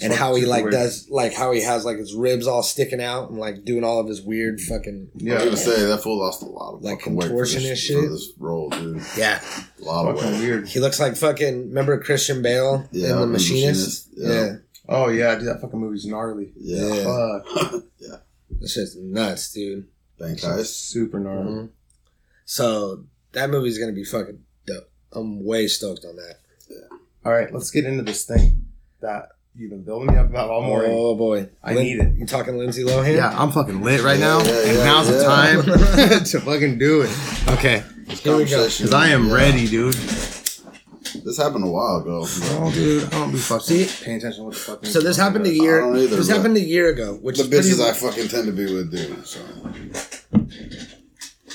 And 0.00 0.12
Super- 0.12 0.16
how 0.24 0.34
he 0.34 0.44
like 0.44 0.64
weird. 0.64 0.72
does, 0.72 1.08
like 1.08 1.32
how 1.34 1.52
he 1.52 1.60
has 1.62 1.84
like 1.84 1.98
his 1.98 2.14
ribs 2.16 2.48
all 2.48 2.64
sticking 2.64 3.00
out 3.00 3.30
and 3.30 3.38
like 3.38 3.64
doing 3.64 3.84
all 3.84 4.00
of 4.00 4.08
his 4.08 4.20
weird 4.20 4.60
fucking, 4.60 5.10
yeah. 5.18 5.34
I 5.34 5.36
was 5.36 5.44
gonna 5.44 5.56
say 5.76 5.86
that 5.86 6.02
fool 6.02 6.18
lost 6.18 6.42
a 6.42 6.46
lot 6.46 6.74
of 6.74 6.82
Like 6.82 6.98
fucking 6.98 7.14
weight 7.14 7.28
for 7.28 7.44
this, 7.46 7.54
contortionist 7.54 7.70
for 7.70 7.76
shit? 8.02 8.10
this 8.10 8.32
role, 8.38 8.70
dude. 8.70 9.00
yeah. 9.16 9.40
A 9.80 9.84
lot 9.84 10.08
of 10.08 10.16
weight. 10.16 10.40
weird. 10.40 10.66
He 10.66 10.80
looks 10.80 10.98
like 10.98 11.16
fucking. 11.16 11.68
Remember 11.68 11.96
Christian 12.00 12.42
Bale 12.42 12.88
Yeah, 12.90 13.10
in 13.10 13.14
The 13.14 13.20
The 13.20 13.26
Machinist? 13.28 14.08
Machinist, 14.08 14.08
yeah. 14.16 14.28
Yeah, 14.46 14.56
Oh 14.88 15.08
yeah, 15.10 15.36
dude, 15.36 15.46
that 15.46 15.60
fucking 15.60 15.78
movie's 15.78 16.04
gnarly. 16.06 16.52
Yeah. 16.58 17.38
Fuck. 17.44 17.84
this 18.60 18.72
shit's 18.72 18.96
nuts, 18.96 19.52
dude. 19.52 19.86
Bank 20.18 20.40
heist. 20.40 20.66
Super 20.74 21.20
gnarly. 21.20 21.52
Mhm. 21.52 21.68
So 22.46 23.04
that 23.34 23.50
movie's 23.50 23.78
gonna 23.78 23.92
be 23.92 24.04
fucking 24.04 24.40
dope. 24.66 24.90
I'm 25.12 25.44
way 25.44 25.66
stoked 25.66 26.04
on 26.04 26.16
that. 26.16 26.36
All 27.24 27.32
right, 27.32 27.52
let's 27.52 27.70
get 27.70 27.84
into 27.84 28.02
this 28.02 28.24
thing 28.24 28.66
that 29.00 29.30
you've 29.54 29.70
been 29.70 29.82
building 29.84 30.08
me 30.08 30.16
up 30.16 30.28
about 30.28 30.50
all 30.50 30.62
morning. 30.62 30.90
Oh 30.92 31.14
boy, 31.14 31.48
I 31.62 31.74
need 31.74 31.98
it. 32.00 32.16
You 32.16 32.26
talking 32.26 32.56
Lindsay 32.58 32.82
Lohan? 32.84 33.14
Yeah, 33.14 33.30
I'm 33.38 33.52
fucking 33.52 33.82
lit 33.82 34.02
right 34.02 34.18
now, 34.18 34.38
Yeah, 34.40 34.50
yeah, 34.50 34.68
and 34.68 34.78
yeah, 34.78 34.84
now's 34.84 35.08
the 35.08 35.22
time 35.24 35.62
to 36.24 36.40
fucking 36.40 36.78
do 36.78 37.02
it. 37.02 37.48
Okay, 37.50 37.82
Here 38.08 38.36
we 38.36 38.44
go. 38.44 38.64
Because 38.64 38.92
I 38.92 39.08
am 39.08 39.28
yeah. 39.28 39.34
ready, 39.34 39.66
dude. 39.66 39.94
This 41.22 41.38
happened 41.38 41.64
a 41.64 41.68
while 41.68 41.98
ago. 41.98 42.24
Oh, 42.26 42.72
dude, 42.74 43.04
I 43.04 43.10
don't 43.10 43.30
be 43.30 43.38
fucking 43.38 43.86
See? 43.86 44.04
paying 44.04 44.18
attention 44.18 44.40
to 44.40 44.44
what 44.44 44.54
the 44.54 44.60
fuck. 44.60 44.86
So 44.86 45.00
this 45.00 45.16
happened 45.16 45.46
a 45.46 45.54
year. 45.54 45.78
I 45.78 45.86
don't 45.86 45.96
either, 45.98 46.16
this 46.16 46.28
happened 46.28 46.56
a 46.56 46.60
year 46.60 46.88
ago, 46.88 47.14
which 47.14 47.38
The 47.38 47.44
is 47.44 47.48
pretty, 47.48 47.68
bitches 47.68 47.88
I 47.88 47.92
fucking 47.92 48.28
tend 48.28 48.46
to 48.46 48.52
be 48.52 48.64
with, 48.64 48.90
dude. 48.90 49.26
So 49.26 49.40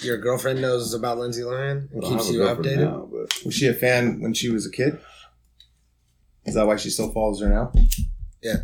your 0.03 0.17
girlfriend 0.17 0.61
knows 0.61 0.93
about 0.93 1.17
Lindsay 1.17 1.41
Lohan 1.41 1.91
and 1.91 1.97
I 1.97 1.99
don't 1.99 2.17
keeps 2.17 2.31
you 2.31 2.39
updated. 2.41 2.77
now, 2.79 3.07
but 3.11 3.33
Was 3.45 3.53
she 3.55 3.67
a 3.67 3.73
fan 3.73 4.21
when 4.21 4.33
she 4.33 4.49
was 4.49 4.65
a 4.65 4.71
kid? 4.71 4.99
Is 6.45 6.55
that 6.55 6.65
why 6.65 6.77
she 6.77 6.89
still 6.89 7.11
follows 7.11 7.41
her 7.41 7.49
now? 7.49 7.71
Yeah. 8.41 8.55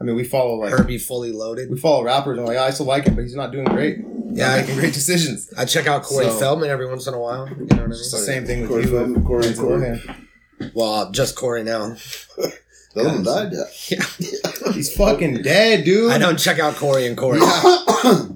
I 0.00 0.04
mean, 0.04 0.16
we 0.16 0.24
follow 0.24 0.56
like 0.56 0.72
Herbie 0.72 0.98
fully 0.98 1.30
loaded. 1.32 1.70
we 1.70 1.78
follow 1.78 2.02
rappers 2.02 2.36
and 2.38 2.46
like 2.46 2.56
I 2.56 2.70
still 2.70 2.86
like 2.86 3.04
him, 3.04 3.14
but 3.14 3.22
he's 3.22 3.36
not 3.36 3.52
doing 3.52 3.64
great. 3.66 3.98
Yeah, 4.32 4.48
not 4.48 4.58
I- 4.58 4.60
making 4.62 4.76
great 4.76 4.94
decisions. 4.94 5.52
I 5.56 5.64
check 5.64 5.86
out 5.86 6.02
Corey 6.02 6.26
So- 6.26 6.38
Feldman 6.38 6.70
every 6.70 6.86
once 6.86 7.06
in 7.06 7.14
a 7.14 7.20
while. 7.20 7.48
You 7.48 7.54
know 7.56 7.62
what 7.64 7.72
I 7.78 7.82
mean? 7.82 7.90
It's 7.92 8.10
the 8.10 8.18
same 8.18 8.44
thing 8.44 8.62
with 8.62 8.70
Corey 8.70 8.82
you. 8.82 8.88
Feldman, 8.90 9.16
and 9.16 9.26
Corey, 9.26 9.42
Lindsay 9.44 9.60
Corey. 9.62 9.80
Lohan. 9.80 10.16
Well, 10.74 11.10
just 11.12 11.36
Corey 11.36 11.62
now. 11.64 11.96
The 12.36 13.00
other 13.00 13.08
one 13.08 13.22
died. 13.24 13.52
Yeah. 13.88 14.04
He's 14.72 14.94
fucking 14.94 15.42
dead, 15.42 15.84
dude. 15.84 16.10
I 16.12 16.18
don't 16.18 16.38
check 16.38 16.58
out 16.58 16.74
Corey 16.76 17.06
and 17.06 17.16
Corey. 17.16 17.40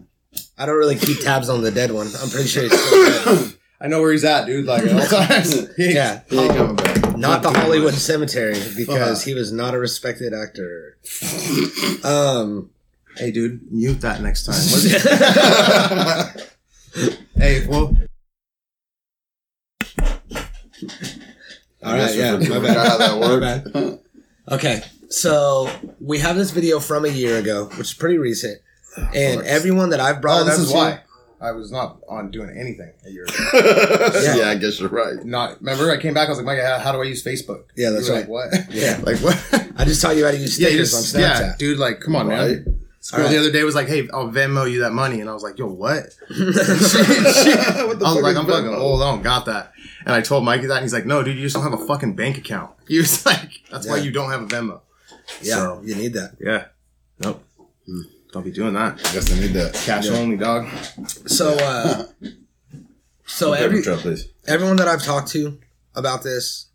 I 0.58 0.66
don't 0.66 0.76
really 0.76 0.96
keep 0.96 1.20
tabs 1.20 1.48
on 1.48 1.62
the 1.62 1.70
dead 1.70 1.90
one. 1.92 2.06
I'm 2.20 2.30
pretty 2.30 2.48
sure 2.48 2.62
he's 2.64 2.72
still 2.80 3.36
dead. 3.36 3.54
I 3.80 3.88
know 3.88 4.00
where 4.00 4.10
he's 4.12 4.24
at, 4.24 4.46
dude. 4.46 4.64
Like 4.64 4.84
at 4.84 4.92
all 4.92 5.06
times. 5.26 5.68
Yeah, 5.76 6.20
He 6.30 6.38
ain't 6.38 6.56
coming 6.56 6.76
back. 6.76 7.16
not 7.18 7.42
the 7.42 7.50
Hollywood. 7.50 7.92
Cemetery 7.94 8.54
because 8.74 9.22
he 9.22 9.34
was 9.34 9.52
not 9.52 9.74
a 9.74 9.78
respected 9.78 10.32
actor. 10.34 10.96
Um, 12.04 12.70
Hey, 13.16 13.30
dude, 13.30 13.60
mute 13.72 14.00
that 14.02 14.20
next 14.20 14.44
time. 14.44 14.56
hey, 17.36 17.66
well, 17.66 17.96
all 21.82 21.92
right, 21.94 22.14
yeah, 22.14 22.36
my 22.36 22.58
bad. 22.58 22.76
How 22.76 22.96
that 22.98 23.18
My 23.20 23.28
worked. 23.38 23.72
bad. 23.72 23.98
Okay, 24.50 24.82
so 25.08 25.70
we 26.00 26.18
have 26.18 26.36
this 26.36 26.50
video 26.50 26.78
from 26.80 27.04
a 27.04 27.08
year 27.08 27.38
ago, 27.38 27.66
which 27.78 27.88
is 27.88 27.94
pretty 27.94 28.18
recent, 28.18 28.60
and 29.14 29.42
everyone 29.42 29.90
that 29.90 30.00
I've 30.00 30.20
brought 30.20 30.42
oh, 30.42 30.44
this 30.44 30.54
up 30.54 30.60
is 30.60 30.68
to- 30.70 30.74
why 30.76 31.00
I 31.40 31.52
was 31.52 31.70
not 31.70 32.00
on 32.08 32.30
doing 32.30 32.56
anything 32.56 32.92
a 33.06 33.10
year 33.10 33.24
ago. 33.24 33.34
yeah. 33.54 34.48
I 34.48 34.54
guess 34.56 34.80
you're 34.80 34.88
right. 34.88 35.22
Not 35.24 35.58
remember, 35.60 35.90
I 35.90 35.98
came 36.00 36.14
back. 36.14 36.26
I 36.28 36.30
was 36.30 36.38
like, 36.38 36.46
Mike, 36.46 36.60
how, 36.60 36.78
how 36.78 36.92
do 36.92 37.00
I 37.00 37.04
use 37.04 37.22
Facebook? 37.22 37.64
Yeah, 37.76 37.90
that's 37.90 38.06
You 38.08 38.14
were 38.14 38.20
right. 38.20 38.28
Like 38.28 38.52
what? 38.52 38.74
Yeah. 38.74 39.00
like 39.02 39.18
what? 39.18 39.70
I 39.78 39.84
just 39.84 40.00
taught 40.00 40.16
you 40.16 40.24
how 40.24 40.30
to 40.30 40.38
use 40.38 40.58
yeah, 40.60 40.68
you 40.68 40.78
just 40.78 41.14
on 41.14 41.20
yeah, 41.20 41.54
dude. 41.58 41.78
Like, 41.78 42.00
come 42.00 42.16
on, 42.16 42.28
Right. 42.28 42.64
man. 42.64 42.80
This 42.98 43.10
girl 43.12 43.28
the 43.28 43.38
other 43.38 43.52
day 43.52 43.62
was 43.62 43.76
like, 43.76 43.86
"Hey, 43.86 44.08
I'll 44.12 44.30
Venmo 44.32 44.68
you 44.68 44.80
that 44.80 44.92
money," 44.92 45.20
and 45.20 45.30
I 45.30 45.32
was 45.32 45.44
like, 45.44 45.58
"Yo, 45.60 45.66
what?" 45.68 46.06
what 46.28 46.30
I 46.30 47.84
was 47.84 47.98
the 48.00 48.20
like, 48.20 48.34
"I'm 48.36 48.46
is 48.46 48.50
fucking 48.50 48.70
Venmo? 48.70 48.78
old. 48.78 49.00
I 49.02 49.12
don't 49.12 49.22
got 49.22 49.44
that." 49.46 49.72
And 50.04 50.12
I 50.12 50.20
told 50.22 50.44
Mikey 50.44 50.66
that, 50.66 50.76
and 50.78 50.82
he's 50.82 50.92
like, 50.92 51.06
"No, 51.06 51.22
dude, 51.22 51.36
you 51.36 51.42
just 51.42 51.54
don't 51.54 51.62
have 51.62 51.72
a 51.80 51.86
fucking 51.86 52.16
bank 52.16 52.36
account." 52.38 52.72
He 52.88 52.98
was 52.98 53.24
like, 53.26 53.62
"That's 53.70 53.86
why 53.88 53.98
you 53.98 54.10
don't 54.10 54.30
have 54.30 54.42
a 54.42 54.46
Venmo." 54.46 54.80
yeah, 55.40 55.54
So- 55.54 55.82
you 55.84 55.94
need 55.94 56.14
that. 56.14 56.32
Yeah. 56.40 56.64
Nope. 57.20 57.44
Hmm. 57.86 58.00
Don't 58.36 58.44
be 58.44 58.50
doing 58.50 58.74
that. 58.74 58.98
I 58.98 59.12
guess 59.14 59.32
I 59.32 59.40
need 59.40 59.54
that. 59.54 59.72
Cash 59.72 60.08
only, 60.08 60.36
dog. 60.36 60.68
So, 61.24 61.56
uh, 61.58 62.04
so 63.24 63.54
every 63.54 63.80
trail, 63.80 63.98
everyone 64.46 64.76
that 64.76 64.86
I've 64.86 65.02
talked 65.02 65.28
to 65.28 65.58
about 65.94 66.22
this, 66.22 66.66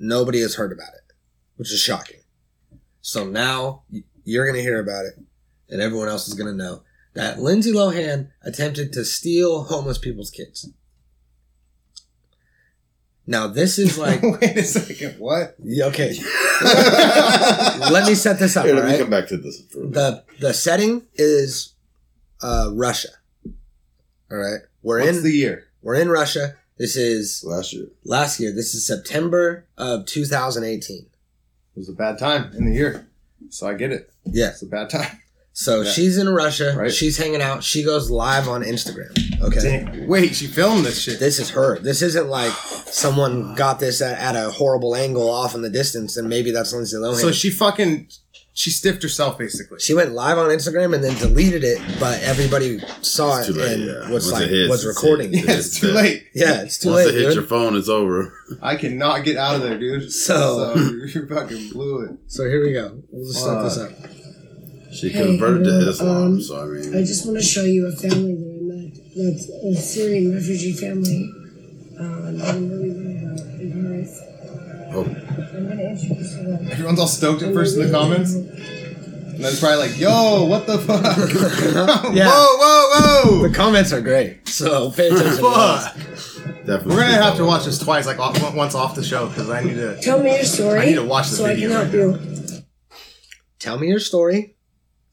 nobody 0.00 0.40
has 0.40 0.56
heard 0.56 0.72
about 0.72 0.88
it, 0.88 1.12
which 1.54 1.72
is 1.72 1.78
shocking. 1.78 2.18
So 3.00 3.24
now 3.24 3.84
you're 4.24 4.44
going 4.44 4.56
to 4.56 4.60
hear 4.60 4.80
about 4.80 5.04
it, 5.04 5.12
and 5.68 5.80
everyone 5.80 6.08
else 6.08 6.26
is 6.26 6.34
going 6.34 6.50
to 6.50 6.56
know 6.56 6.82
that 7.14 7.38
Lindsay 7.38 7.70
Lohan 7.70 8.30
attempted 8.42 8.92
to 8.94 9.04
steal 9.04 9.62
homeless 9.62 9.98
people's 9.98 10.32
kids. 10.32 10.68
Now 13.28 13.46
this 13.46 13.78
is 13.78 13.98
like 14.06 14.22
Wait 14.22 14.56
a 14.56 14.64
second. 14.64 15.18
What? 15.20 15.54
yeah, 15.62 15.84
okay. 15.86 16.14
Let 16.62 18.06
me 18.08 18.14
set 18.14 18.38
this 18.38 18.56
up. 18.56 18.64
Here, 18.64 18.74
all 18.74 18.80
let 18.80 18.86
me 18.86 18.92
right? 18.92 19.00
come 19.00 19.10
back 19.10 19.28
to 19.28 19.36
this. 19.36 19.60
For 19.70 19.84
a 19.84 19.86
the 19.88 20.24
the 20.40 20.54
setting 20.54 21.02
is 21.14 21.74
uh 22.42 22.70
Russia. 22.72 23.08
All 24.30 24.38
right. 24.38 24.60
We're 24.82 25.00
What's 25.00 25.18
in 25.18 25.22
the 25.24 25.30
year? 25.32 25.64
we're 25.82 25.96
in 25.96 26.08
Russia. 26.08 26.54
This 26.78 26.96
is 26.96 27.44
Last 27.44 27.72
year. 27.74 27.86
last 28.04 28.40
year. 28.40 28.52
This 28.52 28.74
is 28.74 28.86
September 28.86 29.66
of 29.76 30.06
2018. 30.06 30.96
It 30.98 31.06
was 31.76 31.88
a 31.88 31.92
bad 31.92 32.18
time 32.18 32.52
in 32.56 32.64
the 32.66 32.72
year, 32.72 33.08
so 33.50 33.66
I 33.68 33.74
get 33.74 33.92
it. 33.92 34.10
Yeah. 34.24 34.48
It's 34.50 34.62
a 34.62 34.66
bad 34.66 34.88
time. 34.90 35.20
So 35.60 35.80
Yeah. 35.80 35.90
she's 35.90 36.18
in 36.18 36.28
Russia. 36.28 36.72
Right. 36.76 36.92
She's 36.92 37.16
hanging 37.16 37.42
out. 37.42 37.64
She 37.64 37.82
goes 37.82 38.10
live 38.12 38.46
on 38.48 38.62
Instagram. 38.62 39.10
Okay. 39.42 39.60
Damn. 39.60 40.06
Wait, 40.06 40.36
she 40.36 40.46
filmed 40.46 40.84
this 40.86 41.00
shit. 41.00 41.18
This 41.18 41.40
is 41.40 41.50
her. 41.50 41.80
This 41.80 42.00
isn't 42.00 42.28
like 42.28 42.52
someone 42.92 43.56
got 43.56 43.80
this 43.80 44.00
at, 44.00 44.18
at 44.20 44.36
a 44.36 44.50
horrible 44.50 44.94
angle 44.94 45.28
off 45.28 45.56
in 45.56 45.62
the 45.62 45.68
distance, 45.70 46.16
and 46.16 46.28
maybe 46.28 46.52
that's 46.52 46.72
Lindsay 46.72 46.96
Lohan. 46.96 47.16
So 47.20 47.32
she 47.32 47.50
fucking 47.50 48.08
she 48.52 48.70
stiffed 48.70 49.02
herself 49.02 49.36
basically. 49.36 49.78
she 49.80 49.94
went 49.94 50.12
live 50.12 50.38
on 50.38 50.48
Instagram 50.50 50.94
and 50.94 51.02
then 51.02 51.16
deleted 51.18 51.64
it, 51.64 51.80
but 51.98 52.20
everybody 52.22 52.78
saw 53.02 53.38
It's 53.40 53.48
it 53.48 53.52
too 53.54 53.58
late, 53.58 53.72
and 53.72 53.84
yeah. 53.84 54.10
was 54.10 54.26
Once 54.26 54.32
like 54.32 54.48
hits, 54.50 54.70
was 54.70 54.86
recording. 54.86 55.34
it- 55.34 55.44
Yeah, 55.44 55.52
it's 55.58 55.80
too 55.80 55.88
late. 55.88 56.22
yeah, 56.34 56.62
it's 56.62 56.78
too 56.78 56.90
late. 56.90 57.04
Once 57.04 57.06
late, 57.06 57.14
it 57.14 57.18
hits 57.18 57.34
dude. 57.34 57.34
your 57.34 57.44
phone, 57.48 57.76
it's 57.76 57.88
over. 57.88 58.32
I 58.62 58.76
cannot 58.76 59.24
get 59.24 59.36
out 59.36 59.56
of 59.56 59.62
there, 59.62 59.76
dude. 59.78 60.12
So- 60.12 60.74
you 60.76 61.04
you 61.14 61.26
fucking 61.28 61.70
blew 61.70 62.02
it. 62.04 62.10
So 62.28 62.44
here 62.48 62.62
we 62.64 62.72
go. 62.72 63.02
We'll 63.10 63.26
just 63.26 63.40
start 63.40 63.64
this 63.64 63.78
up. 63.78 63.90
She 64.92 65.10
Hey, 65.10 65.24
converted 65.26 65.66
hello, 65.66 65.84
to 65.84 65.90
Islam, 65.90 66.16
um, 66.16 66.40
so 66.40 66.62
I 66.62 66.66
mean. 66.66 66.96
I 66.96 67.00
just 67.04 67.26
want 67.26 67.38
to 67.38 67.44
show 67.44 67.62
you 67.64 67.86
a 67.86 67.92
family 67.92 68.34
that 68.34 68.58
I 68.58 68.62
met. 68.62 68.94
That's 69.16 69.48
a 69.48 69.74
Syrian 69.80 70.34
refugee 70.34 70.72
family. 70.72 71.30
That 71.94 72.48
I'm 72.48 72.70
really 72.70 72.90
worried 72.90 73.22
about 73.24 73.60
in 73.60 73.72
Paris. 73.72 74.20
oh, 74.92 75.04
I'm 75.04 75.66
going 75.66 75.78
to 75.78 75.90
introduce 75.90 76.32
you 76.36 76.44
to. 76.44 76.72
Everyone's 76.72 77.00
all 77.00 77.06
stoked 77.08 77.42
at 77.42 77.52
first 77.52 77.76
in 77.76 77.86
the 77.86 77.90
comments. 77.92 78.32
And 78.34 79.44
then 79.44 79.52
it's 79.52 79.60
probably 79.60 79.88
like, 79.88 79.98
yo, 80.00 80.44
what 80.46 80.66
the 80.66 80.78
fuck? 80.78 81.04
Yeah. 82.14 82.28
Whoa, 82.28 83.26
whoa, 83.38 83.48
The 83.48 83.54
comments 83.54 83.92
are 83.92 84.00
great, 84.00 84.48
so 84.48 84.90
pay 84.90 85.08
attention. 85.10 85.36
Fuck. 85.44 85.94
definitely. 86.66 86.94
We're 86.96 87.02
gonna 87.02 87.22
have 87.22 87.36
to 87.36 87.44
watch 87.44 87.64
this 87.66 87.78
twice, 87.78 88.06
like 88.06 88.18
off, 88.18 88.54
once 88.54 88.74
off 88.74 88.94
the 88.96 89.04
show, 89.04 89.28
because 89.28 89.48
I 89.50 89.62
need 89.62 89.74
to. 89.74 90.00
Tell 90.00 90.20
me 90.22 90.34
your 90.34 90.44
story 90.44 90.80
I 90.80 90.84
need 90.86 90.94
to 90.94 91.04
watch 91.04 91.28
the 91.30 91.36
so 91.36 91.44
I 91.46 91.54
can 91.54 91.70
help 91.70 91.84
right 91.84 91.92
you. 91.94 92.62
Tell 93.60 93.78
me 93.78 93.88
your 93.88 94.00
story, 94.00 94.56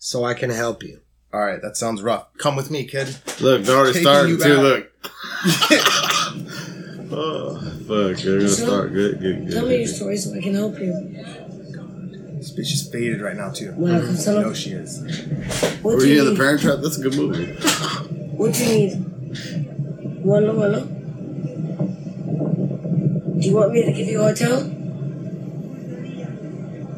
so 0.05 0.23
I 0.23 0.35
can 0.35 0.51
help 0.51 0.83
you. 0.83 0.99
All 1.33 1.41
right, 1.41 1.59
that 1.63 1.75
sounds 1.77 2.03
rough. 2.03 2.27
Come 2.37 2.55
with 2.55 2.69
me, 2.69 2.85
kid. 2.85 3.07
Look, 3.41 3.63
they're 3.63 3.75
already 3.75 3.93
Taking 3.93 4.07
starting 4.07 4.31
you 4.33 4.37
too. 4.37 4.55
back. 4.55 4.61
Look. 4.61 4.91
oh, 7.11 7.59
fuck. 7.87 8.17
They're 8.23 8.37
gonna 8.37 8.47
start. 8.49 8.93
Good, 8.93 9.19
good, 9.19 9.47
good. 9.47 9.53
Tell 9.55 9.65
me 9.65 9.77
your 9.79 9.87
story 9.87 10.17
so 10.17 10.31
I 10.37 10.41
can 10.41 10.53
help 10.53 10.77
you. 10.79 10.93
This 12.37 12.51
bitch 12.53 12.71
is 12.71 12.87
faded 12.87 13.19
right 13.21 13.35
now 13.35 13.49
too. 13.49 13.73
Well, 13.75 13.99
You 14.05 14.15
son 14.15 14.37
of- 14.37 14.43
know 14.43 14.53
she 14.53 14.73
is. 14.73 14.99
What 15.81 15.95
Were 15.95 16.01
do 16.01 16.07
you 16.07 16.13
you 16.13 16.19
in 16.19 16.25
the 16.25 16.31
need? 16.33 16.39
Parent 16.39 16.61
Trap? 16.61 16.79
That's 16.83 16.99
a 16.99 17.01
good 17.01 17.15
movie. 17.15 17.55
What 18.37 18.53
do 18.53 18.63
you 18.63 18.75
need? 18.75 18.93
Wallo, 20.23 20.53
wallo. 20.55 20.81
Do 23.39 23.47
you 23.49 23.55
want 23.55 23.71
me 23.73 23.81
to 23.85 23.91
give 23.91 24.07
you 24.07 24.19
a 24.21 24.25
hotel? 24.25 24.61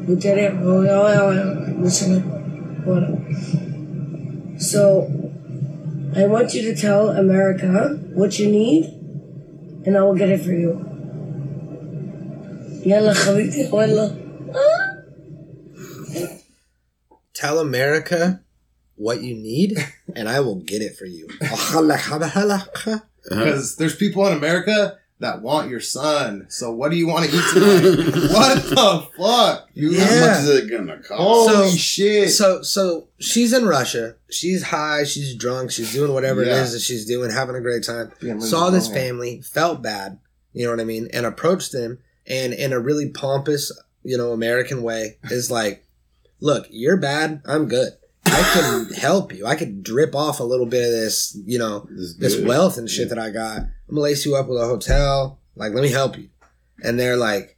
Hotel, 0.06 0.38
oh, 0.62 0.86
oh, 0.86 0.88
oh, 0.88 1.30
oh. 1.30 1.32
Listen 1.80 2.37
up. 2.87 2.87
Wallo. 2.87 3.25
So, 4.57 5.07
I 6.15 6.25
want 6.27 6.53
you 6.53 6.61
to 6.63 6.75
tell 6.75 7.09
America 7.09 7.99
what 8.13 8.37
you 8.39 8.49
need, 8.49 8.85
and 9.85 9.97
I 9.97 10.03
will 10.03 10.15
get 10.15 10.29
it 10.29 10.41
for 10.41 10.51
you. 10.51 10.89
يلا 12.85 13.13
حبيبتي 13.13 13.69
والله 13.71 14.15
Tell 17.33 17.59
America 17.59 18.41
what 18.95 19.21
you 19.21 19.35
need, 19.35 19.77
and 20.15 20.29
I 20.29 20.39
will 20.39 20.55
get 20.55 20.81
it 20.81 20.95
for 20.95 21.05
you. 21.05 21.27
Because 23.29 23.75
there's 23.77 23.95
people 23.95 24.27
in 24.27 24.33
America 24.33 24.96
that 25.20 25.42
want 25.42 25.68
your 25.68 25.80
son. 25.80 26.46
So 26.48 26.70
what 26.70 26.90
do 26.90 26.96
you 26.96 27.08
want 27.08 27.28
to 27.28 27.36
eat 27.36 27.44
tonight? 27.52 28.14
what 28.32 28.62
the 28.64 29.08
fuck? 29.16 29.68
You 29.74 29.90
Yeah. 29.90 30.04
How 30.04 30.26
much 30.26 30.38
is 30.44 30.48
it 30.50 30.70
gonna 30.70 30.98
cost? 30.98 31.20
Holy 31.20 31.70
So- 31.70 31.76
shit. 31.76 32.30
so, 32.30 32.62
so 32.62 33.08
she's 33.18 33.52
in 33.52 33.66
Russia. 33.66 34.14
She's 34.30 34.62
high. 34.62 35.04
She's 35.04 35.34
drunk. 35.34 35.70
She's 35.72 35.92
doing 35.92 36.12
whatever 36.12 36.44
Yeah. 36.44 36.56
it 36.58 36.62
is 36.62 36.72
that 36.72 36.80
she's 36.80 37.04
doing, 37.04 37.30
having 37.30 37.56
a 37.56 37.60
great 37.60 37.82
time. 37.84 38.12
Being 38.20 38.40
Saw 38.40 38.70
this 38.70 38.88
family, 38.88 39.42
felt 39.42 39.82
bad. 39.82 40.18
You 40.52 40.64
know 40.64 40.70
what 40.70 40.80
I 40.80 40.84
mean, 40.84 41.08
and 41.12 41.26
approached 41.26 41.72
them, 41.72 41.98
and 42.26 42.52
in 42.52 42.72
a 42.72 42.80
really 42.80 43.10
pompous, 43.10 43.70
you 44.02 44.16
know, 44.16 44.32
American 44.32 44.82
way, 44.82 45.18
is 45.30 45.50
like, 45.50 45.84
"Look, 46.40 46.66
you're 46.70 46.96
bad. 46.96 47.42
I'm 47.44 47.68
good. 47.68 47.92
I 48.24 48.42
can 48.54 48.86
help 48.98 49.32
you. 49.34 49.46
I 49.46 49.54
could 49.56 49.82
drip 49.82 50.14
off 50.14 50.40
a 50.40 50.44
little 50.44 50.66
bit 50.66 50.84
of 50.84 50.90
this, 50.90 51.36
you 51.46 51.58
know, 51.58 51.86
This, 51.90 52.14
this 52.16 52.40
wealth 52.40 52.76
and 52.78 52.88
shit 52.88 53.08
that 53.10 53.18
I 53.18 53.30
got. 53.30 53.62
I'm 53.88 53.94
gonna 53.94 54.02
lace 54.02 54.24
you 54.26 54.36
up 54.36 54.48
with 54.48 54.60
a 54.60 54.66
hotel. 54.66 55.40
Like, 55.56 55.72
let 55.72 55.82
me 55.82 55.90
help 55.90 56.16
you. 56.18 56.28
And 56.82 56.98
they're 56.98 57.16
like, 57.16 57.56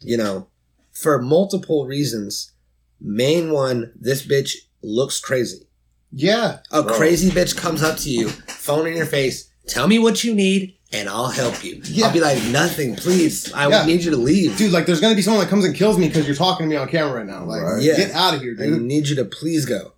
you 0.00 0.16
know, 0.16 0.48
for 0.92 1.20
multiple 1.22 1.86
reasons. 1.86 2.52
Main 3.00 3.50
one, 3.50 3.92
this 3.98 4.26
bitch 4.26 4.52
looks 4.82 5.20
crazy. 5.20 5.66
Yeah. 6.12 6.58
A 6.70 6.82
Bro. 6.82 6.94
crazy 6.96 7.30
bitch 7.30 7.56
comes 7.56 7.82
up 7.82 7.96
to 7.98 8.10
you, 8.10 8.28
phone 8.28 8.86
in 8.86 8.96
your 8.96 9.06
face, 9.06 9.48
tell 9.66 9.86
me 9.86 9.98
what 9.98 10.22
you 10.24 10.34
need, 10.34 10.76
and 10.92 11.08
I'll 11.08 11.28
help 11.28 11.64
you. 11.64 11.80
Yeah. 11.84 12.06
I'll 12.08 12.12
be 12.12 12.20
like, 12.20 12.42
nothing, 12.48 12.96
please. 12.96 13.50
I 13.54 13.68
Yeah. 13.68 13.86
need 13.86 14.02
you 14.02 14.10
to 14.10 14.16
leave. 14.18 14.56
Dude, 14.58 14.72
like 14.72 14.84
there's 14.86 15.00
gonna 15.00 15.14
be 15.14 15.22
someone 15.22 15.42
that 15.44 15.48
comes 15.50 15.64
and 15.64 15.74
kills 15.74 15.96
me 15.96 16.08
because 16.08 16.26
you're 16.26 16.36
talking 16.36 16.66
to 16.66 16.70
me 16.70 16.76
on 16.76 16.88
camera 16.88 17.18
right 17.18 17.26
now. 17.26 17.44
Like, 17.44 17.62
Right. 17.62 17.82
Yeah. 17.82 17.96
get 17.96 18.10
out 18.10 18.34
of 18.34 18.42
here, 18.42 18.54
I 18.58 18.64
dude. 18.64 18.82
need 18.82 19.08
you 19.08 19.16
to 19.16 19.24
please 19.24 19.64
go. 19.64 19.92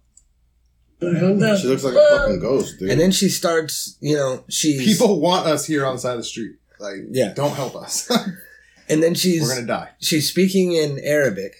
Mm-hmm. 1.02 1.60
She 1.60 1.68
looks 1.68 1.84
like 1.84 1.94
a 1.94 2.18
fucking 2.18 2.40
ghost, 2.40 2.78
dude. 2.78 2.90
And 2.90 3.00
then 3.00 3.10
she 3.10 3.28
starts, 3.28 3.96
you 4.00 4.16
know, 4.16 4.44
she's 4.48 4.84
People 4.84 5.20
want 5.20 5.46
us 5.46 5.66
here 5.66 5.84
on 5.84 5.96
the 5.96 6.00
side 6.00 6.12
of 6.12 6.18
the 6.18 6.24
street. 6.24 6.56
Like, 6.78 6.96
Yeah. 7.10 7.32
don't 7.34 7.54
help 7.54 7.74
us. 7.76 8.10
and 8.88 9.02
then 9.02 9.14
she's 9.14 9.42
We're 9.42 9.54
gonna 9.54 9.66
die. 9.66 9.90
she's 10.00 10.28
speaking 10.28 10.72
in 10.72 10.98
Arabic, 11.02 11.52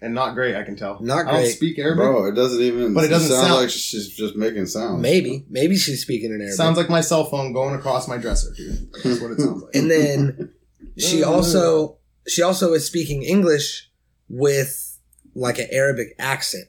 and 0.00 0.14
not 0.14 0.34
great. 0.34 0.54
I 0.54 0.62
can 0.62 0.76
tell. 0.76 0.98
Not 1.00 1.26
I 1.26 1.32
don't 1.32 1.40
great. 1.42 1.52
speak 1.56 1.78
Arabic. 1.78 1.96
Bro, 2.04 2.26
it 2.26 2.32
doesn't 2.34 2.60
even. 2.60 2.92
But 2.94 3.04
it 3.04 3.08
doesn't 3.08 3.30
sound, 3.30 3.46
sound- 3.46 3.60
like 3.62 3.70
she's 3.70 4.08
just 4.08 4.36
making 4.36 4.66
sounds. 4.66 5.00
Maybe, 5.00 5.44
maybe 5.48 5.76
she's 5.76 6.02
speaking 6.02 6.30
in 6.32 6.40
Arabic. 6.40 6.54
Sounds 6.56 6.76
like 6.76 6.90
my 6.90 7.00
cell 7.00 7.24
phone 7.24 7.52
going 7.52 7.74
across 7.74 8.06
my 8.08 8.16
dresser, 8.18 8.52
dude. 8.56 8.88
That's 9.02 9.20
what 9.20 9.30
it 9.32 9.40
sounds 9.40 9.62
like. 9.62 9.74
and 9.74 9.90
then 9.90 10.52
she 10.98 11.22
also 11.24 11.96
she 12.26 12.42
also 12.42 12.72
is 12.74 12.84
speaking 12.86 13.22
English 13.22 13.90
with 14.28 14.98
like 15.34 15.58
an 15.58 15.68
Arabic 15.70 16.14
accent, 16.18 16.66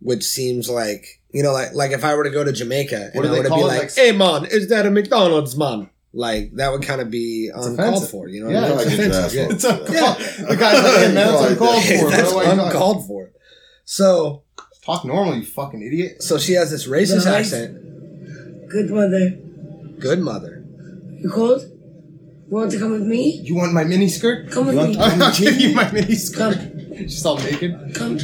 which 0.00 0.24
seems 0.24 0.68
like 0.68 1.20
you 1.32 1.42
know, 1.42 1.52
like 1.52 1.74
like 1.74 1.90
if 1.92 2.04
I 2.04 2.14
were 2.14 2.24
to 2.24 2.30
go 2.30 2.42
to 2.44 2.52
Jamaica 2.52 3.10
What 3.12 3.24
and 3.24 3.32
I 3.34 3.36
they 3.36 3.42
were 3.42 3.48
to 3.48 3.54
be 3.54 3.60
it? 3.60 3.64
like, 3.64 3.78
Like- 3.80 3.94
"Hey 3.94 4.12
man, 4.12 4.44
is 4.46 4.68
that 4.68 4.86
a 4.86 4.90
McDonald's 4.90 5.56
man?" 5.56 5.90
Like 6.14 6.52
that 6.54 6.72
would 6.72 6.82
kind 6.82 7.00
of 7.02 7.10
be 7.10 7.50
uncalled 7.54 7.78
offensive. 7.78 8.10
for, 8.10 8.28
you 8.28 8.42
know? 8.44 8.50
Yeah, 8.50 8.72
what 8.72 8.86
I 8.86 8.90
mean? 8.90 9.00
it's 9.00 9.16
It's 9.16 9.34
offensive. 9.34 9.44
offensive, 9.44 9.50
It's 9.52 9.64
uncalled. 9.92 10.18
Yeah. 10.20 10.46
The 10.48 10.56
guy's 10.56 10.82
like, 10.82 10.94
hey, 10.94 11.12
that's 11.14 11.50
uncalled 11.52 11.84
for. 11.84 12.10
That's 12.10 12.32
Why 12.32 12.44
uncalled 12.44 13.06
for. 13.06 13.30
So 13.84 14.42
Talk 14.82 15.04
normal, 15.04 15.36
you 15.36 15.44
fucking 15.44 15.82
idiot. 15.82 16.22
so 16.22 16.38
she 16.38 16.54
has 16.54 16.70
this 16.70 16.86
racist 16.88 17.26
Right. 17.26 17.40
accent. 17.40 18.68
Good 18.70 18.88
mother. 18.90 19.38
Good 20.00 20.20
mother. 20.20 20.64
You 21.20 21.28
cold? 21.30 21.60
You 21.62 22.56
want 22.56 22.70
to 22.72 22.78
come 22.78 22.92
with 22.92 23.02
me? 23.02 23.40
You 23.44 23.54
want 23.56 23.74
my 23.74 23.84
mini 23.84 24.08
skirt? 24.08 24.50
Come 24.50 24.66
with 24.68 24.76
You 24.76 24.86
me. 24.88 24.96
want- 24.96 25.20
I'll 25.22 25.34
give 25.36 25.60
you 25.60 25.74
my 25.74 25.90
mini 25.92 26.14
skirt. 26.14 26.54
Come, 26.56 26.88
She's 26.96 27.24
all 27.26 27.36
naked. 27.36 27.94
come. 27.94 28.18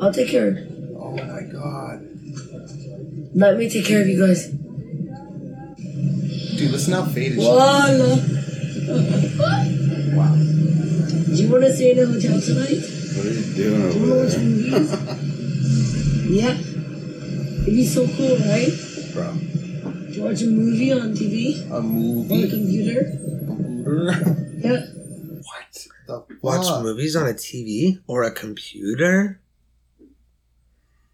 I'll 0.00 0.12
take 0.14 0.30
care. 0.30 0.66
Let 3.38 3.56
me 3.56 3.68
take 3.70 3.84
care 3.86 4.00
of 4.02 4.08
you 4.08 4.18
guys. 4.26 4.48
Dude, 6.58 6.70
listen 6.72 6.92
how 6.92 7.04
faded 7.04 7.38
she. 7.38 7.44
Voila. 7.44 8.16
Wow. 10.16 10.34
Do 10.34 11.34
you 11.42 11.48
want 11.52 11.62
to 11.64 11.72
stay 11.72 11.92
in 11.92 11.98
a 12.00 12.06
hotel 12.06 12.40
tonight? 12.40 12.82
What 13.14 13.26
are 13.26 13.30
you 13.30 13.42
doing 13.54 13.54
Do 13.54 13.62
you 13.62 13.70
want 13.72 13.92
to 13.92 13.98
over 14.00 14.24
watch 14.24 14.32
there? 14.32 14.44
movies? 14.44 14.90
yeah. 16.34 16.54
It'd 17.62 17.74
be 17.76 17.84
so 17.86 18.06
cool, 18.16 18.36
right? 18.38 18.72
Bro. 19.14 19.28
To 20.14 20.18
watch 20.24 20.42
a 20.42 20.46
movie 20.46 20.92
on 20.92 21.12
TV 21.14 21.70
A 21.70 21.74
on 21.74 21.78
a 21.78 21.82
movie. 21.82 22.50
computer. 22.50 23.00
Computer. 23.46 24.34
Yeah. 24.58 24.80
what 25.46 25.86
the 26.08 26.36
Watch 26.42 26.66
movies 26.82 27.14
on 27.14 27.28
a 27.28 27.34
TV 27.34 28.00
or 28.08 28.24
a 28.24 28.32
computer. 28.32 29.40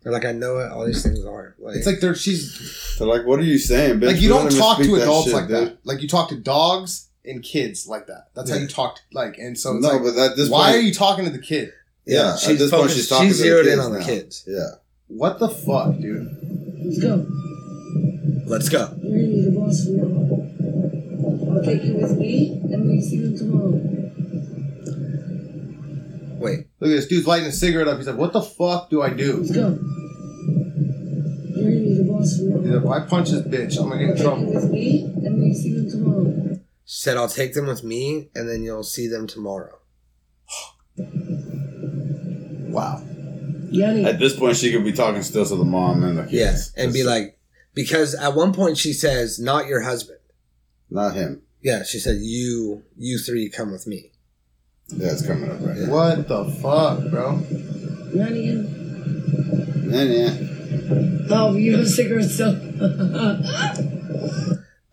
They're 0.04 0.12
like, 0.12 0.24
I 0.26 0.32
know 0.32 0.56
what 0.56 0.70
all 0.70 0.84
these 0.86 1.02
things 1.02 1.24
are. 1.24 1.56
Like, 1.58 1.76
It's 1.76 1.86
like 1.86 1.98
they're 2.00 2.14
she's 2.14 2.54
So 2.96 3.06
like, 3.06 3.24
what 3.26 3.40
are 3.40 3.44
you 3.44 3.58
saying, 3.58 4.00
bitch? 4.00 4.06
like 4.08 4.20
you 4.20 4.28
We 4.32 4.38
don't 4.38 4.50
talk 4.56 4.76
speak 4.76 4.90
to 4.90 4.96
that 4.96 5.02
adults 5.02 5.24
shit, 5.28 5.34
like 5.34 5.48
dude. 5.48 5.56
that. 5.68 5.78
Like 5.84 6.02
you 6.02 6.08
talk 6.08 6.28
to 6.28 6.36
dogs 6.36 7.08
and 7.24 7.42
kids 7.42 7.88
like 7.88 8.06
that. 8.08 8.28
That's 8.34 8.50
how 8.50 8.56
you 8.56 8.68
talk. 8.68 8.98
Like 9.12 9.38
and 9.38 9.58
so 9.58 9.74
it's 9.76 9.82
no, 9.82 9.92
like, 9.96 10.02
but 10.02 10.16
at 10.30 10.36
this 10.36 10.50
why 10.50 10.72
point, 10.72 10.76
are 10.76 10.80
you 10.82 10.92
talking 10.94 11.24
to 11.24 11.30
the 11.30 11.38
kid? 11.38 11.72
Yeah, 12.06 12.36
she's 12.36 12.50
at 12.50 12.58
this 12.58 12.70
point, 12.70 12.90
she's 12.90 13.08
talking 13.08 13.28
she's 13.28 13.38
to 13.38 13.42
the 13.44 13.48
zeroed 13.48 13.66
in 13.66 13.72
kids 13.72 13.84
on 13.86 13.92
the 13.94 14.04
kids. 14.04 14.44
Yeah. 14.46 14.68
What 15.08 15.38
the 15.38 15.48
fuck, 15.48 15.96
dude? 15.98 16.28
Let's 16.84 16.98
go. 16.98 17.26
Let's 18.46 18.68
go. 18.68 18.90
You're 19.02 19.16
gonna 19.16 19.26
be 19.26 19.40
the 19.42 19.50
boss 19.58 19.84
from 19.84 19.96
now 19.96 20.04
on. 20.04 21.56
I'll 21.56 21.62
take 21.64 21.82
you 21.82 21.94
with 21.96 22.18
me, 22.18 22.60
and 22.72 22.84
we'll 22.86 23.00
see 23.00 23.16
you 23.16 23.38
tomorrow. 23.38 24.03
Wait, 26.44 26.66
Look 26.78 26.90
at 26.90 26.94
this 26.94 27.06
dude's 27.06 27.26
lighting 27.26 27.48
a 27.48 27.52
cigarette 27.52 27.88
up. 27.88 27.96
He's 27.96 28.06
like, 28.06 28.18
"What 28.18 28.34
the 28.34 28.42
fuck 28.42 28.90
do 28.90 29.00
I 29.00 29.08
do?" 29.10 29.38
Let's 29.38 29.50
go. 29.50 29.78
You're 31.56 31.70
gonna 31.70 31.80
be 31.80 31.94
the 31.94 32.04
boss 32.04 32.36
from 32.36 32.46
He's 32.46 32.70
now 32.70 32.74
like, 32.74 32.84
on. 32.84 32.84
"Why 32.84 33.00
punch 33.00 33.30
this 33.30 33.40
bitch? 33.42 33.80
I'm 33.80 33.88
gonna 33.88 34.06
get 34.06 34.20
in 34.20 34.26
I'll 34.26 34.36
take 34.36 34.52
trouble." 34.52 34.54
with 34.54 34.70
me, 34.70 35.04
and 35.24 35.40
we'll 35.40 35.54
see 35.54 35.68
you 35.70 35.90
tomorrow. 35.90 36.60
she 36.84 37.00
said 37.00 37.16
I'll 37.16 37.28
take 37.28 37.54
them 37.54 37.66
with 37.66 37.82
me, 37.82 38.28
and 38.34 38.46
then 38.46 38.62
you'll 38.62 38.82
see 38.82 39.06
them 39.06 39.26
tomorrow. 39.26 39.78
Wow. 42.74 43.02
Yanni. 43.70 44.04
At 44.04 44.18
this 44.18 44.36
point, 44.36 44.56
she 44.56 44.70
could 44.70 44.84
be 44.84 44.92
talking 44.92 45.22
still 45.22 45.46
to 45.46 45.56
the 45.56 45.64
mom 45.64 46.04
and 46.04 46.18
the 46.18 46.22
kids. 46.24 46.32
Yes, 46.34 46.72
and 46.76 46.92
be 46.92 47.04
like, 47.04 47.38
because 47.72 48.14
at 48.14 48.34
one 48.34 48.52
point 48.52 48.76
she 48.76 48.92
says, 48.92 49.38
"Not 49.38 49.66
your 49.66 49.80
husband." 49.80 50.18
not 50.90 51.14
him. 51.14 51.42
Yeah, 51.62 51.82
she 51.84 51.98
said, 51.98 52.18
"You, 52.20 52.82
you 52.98 53.18
three, 53.18 53.48
come 53.48 53.72
with 53.72 53.86
me." 53.86 54.12
Yeah, 54.88 55.12
it's 55.12 55.26
coming 55.26 55.50
up 55.50 55.58
right. 55.60 55.88
What 55.88 56.28
the 56.28 56.44
fuck, 56.44 57.10
bro? 57.10 57.40
Yanni 58.14 58.48
in. 58.48 59.90
Yeah, 59.90 60.02
yeah. 60.02 60.36
Oh, 61.30 61.56
you 61.56 61.76
have 61.76 61.88
cigarettes 61.88 62.34
still. 62.34 62.54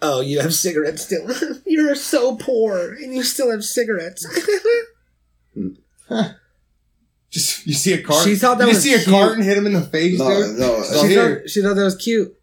Oh, 0.04 0.22
you 0.22 0.40
have 0.40 0.54
cigarettes 0.54 1.04
still. 1.04 1.28
You're 1.66 1.94
so 1.96 2.36
poor, 2.38 2.94
and 2.94 3.14
you 3.14 3.24
still 3.24 3.52
have 3.52 3.64
cigarettes. 3.64 4.26
Just 7.30 7.66
you 7.66 7.74
see 7.74 7.94
a 7.94 8.02
cart. 8.02 8.24
She 8.26 8.36
thought 8.36 8.58
that 8.58 8.66
you 8.66 8.74
was 8.74 8.82
see 8.84 8.94
a 8.94 8.98
cute. 8.98 9.08
cart 9.10 9.36
and 9.36 9.44
hit 9.44 9.58
him 9.58 9.66
in 9.66 9.74
the 9.74 9.82
face, 9.82 10.20
No, 10.20 10.28
dude. 10.30 10.60
no, 10.60 10.84
she, 10.84 11.08
here, 11.08 11.40
thought, 11.40 11.50
she 11.50 11.62
thought 11.62 11.76
that 11.76 11.84
was 11.84 11.96
cute. 11.96 12.36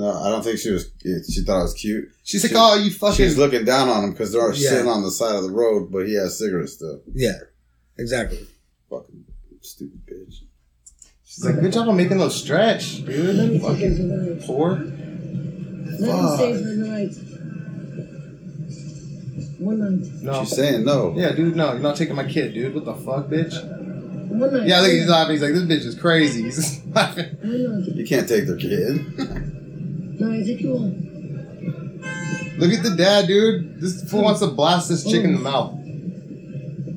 No, 0.00 0.10
I 0.12 0.30
don't 0.30 0.42
think 0.42 0.58
she 0.58 0.70
was. 0.70 0.90
She 1.28 1.42
thought 1.44 1.60
it 1.60 1.62
was 1.62 1.74
cute. 1.74 2.08
she's 2.24 2.42
like, 2.42 2.52
she- 2.52 2.56
"Oh, 2.58 2.74
you 2.76 2.90
fucking." 2.90 3.16
She's 3.16 3.36
looking 3.36 3.64
down 3.66 3.88
on 3.88 4.04
him 4.04 4.10
because 4.12 4.32
they're 4.32 4.52
Yeah. 4.54 4.70
sitting 4.70 4.88
on 4.88 5.02
the 5.02 5.10
side 5.10 5.34
of 5.36 5.42
the 5.42 5.50
road, 5.50 5.90
but 5.92 6.06
he 6.06 6.14
has 6.14 6.38
cigarettes 6.38 6.72
still. 6.72 7.02
Yeah, 7.12 7.38
exactly. 7.98 8.46
Fucking 8.88 9.24
stupid 9.60 10.00
bitch. 10.06 10.34
She's 11.24 11.44
like, 11.44 11.60
"Good 11.60 11.72
job 11.74 11.88
on 11.88 11.96
making 11.98 12.16
those 12.18 12.34
stretch, 12.34 13.04
dude." 13.04 13.60
Fucking 13.62 13.96
for 13.96 14.02
the 14.02 14.16
night. 14.36 14.42
poor. 14.46 14.70
Let 14.70 14.80
him 14.80 16.36
for 16.38 16.58
the 16.64 16.76
night. 16.76 17.14
One 19.58 19.78
night. 20.00 20.22
No. 20.22 20.40
She's 20.44 20.56
saying 20.56 20.84
no. 20.86 21.12
Yeah, 21.16 21.32
dude. 21.32 21.56
No, 21.56 21.72
you're 21.72 21.80
not 21.82 21.96
taking 21.96 22.14
my 22.16 22.24
kid, 22.26 22.54
dude. 22.54 22.74
What 22.74 22.86
the 22.86 22.94
fuck, 22.94 23.28
bitch? 23.28 23.52
One 24.30 24.50
night. 24.54 24.66
Yeah, 24.66 24.80
look, 24.80 24.92
he's 24.92 25.08
laughing. 25.08 25.32
He's 25.32 25.42
like, 25.42 25.52
"This 25.52 25.64
bitch 25.64 25.84
is 25.86 25.94
crazy." 25.94 26.44
He's 26.44 26.80
laughing. 26.94 27.36
You 27.42 28.06
can't 28.08 28.26
take 28.28 28.46
their 28.46 28.56
kid. 28.56 29.56
No, 30.19 30.31
I 30.31 30.43
take 30.43 30.61
you 30.61 30.73
on. 30.75 31.05
Look 32.57 32.71
at 32.71 32.83
the 32.83 32.95
dad, 32.95 33.27
dude. 33.27 33.81
This 33.81 34.09
fool 34.09 34.23
wants 34.23 34.39
to 34.39 34.47
blast 34.47 34.87
this 34.89 35.03
chick 35.03 35.23
in 35.23 35.33
the 35.33 35.39
mouth. 35.39 35.71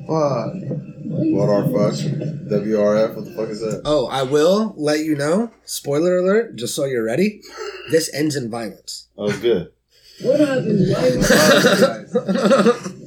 Fuck. 0.07 0.53
what 1.03 1.49
our 1.49 1.63
fuck? 1.65 1.99
WRF? 2.49 3.15
What 3.15 3.25
the 3.25 3.31
fuck 3.31 3.49
is 3.49 3.59
that? 3.61 3.81
Oh, 3.85 4.07
I 4.07 4.23
will 4.23 4.73
let 4.77 4.99
you 5.01 5.15
know. 5.15 5.51
Spoiler 5.65 6.17
alert, 6.17 6.55
just 6.55 6.75
so 6.75 6.85
you're 6.85 7.03
ready. 7.03 7.41
This 7.91 8.09
ends 8.13 8.35
in 8.35 8.49
violence. 8.49 9.07
Oh, 9.17 9.29
it's 9.29 9.39
good. 9.39 9.71
What 10.21 10.39
happened? 10.39 10.87
Why? 10.89 11.09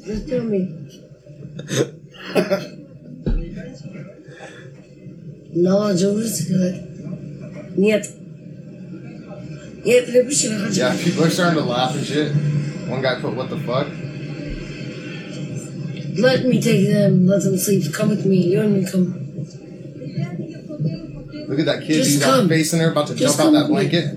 Just 0.05 0.29
tell 0.29 0.43
me. 0.43 0.69
No, 5.55 5.95
Jonas. 5.97 6.49
Нет. 7.77 8.07
Yeah, 9.88 10.02
people 10.02 10.70
Yeah, 10.74 10.98
people 11.02 11.24
are 11.24 11.30
starting 11.30 11.60
to 11.60 11.64
laugh 11.64 11.96
and 11.96 12.06
shit. 12.06 12.34
One 12.90 13.02
guy 13.02 13.22
put, 13.22 13.34
what 13.36 13.50
the 13.50 13.58
fuck? 13.60 13.88
Let 16.20 16.46
me 16.46 16.62
take 16.62 16.90
them, 16.90 17.26
let 17.26 17.42
them 17.44 17.58
sleep. 17.58 17.94
Come 17.94 18.10
with 18.10 18.26
me, 18.26 18.36
you 18.52 18.60
and 18.60 18.74
me 18.74 18.92
come. 18.92 19.14
Look 21.48 21.60
at 21.60 21.66
that 21.68 21.84
kid, 21.84 21.94
Just 21.94 22.10
he's 22.10 22.24
come. 22.24 22.50
facing 22.50 22.82
her, 22.82 22.92
about 22.92 23.08
to 23.08 23.16
Just 23.16 23.38
jump 23.38 23.48
out 23.48 23.62
that 23.62 23.68
blanket. 23.70 24.14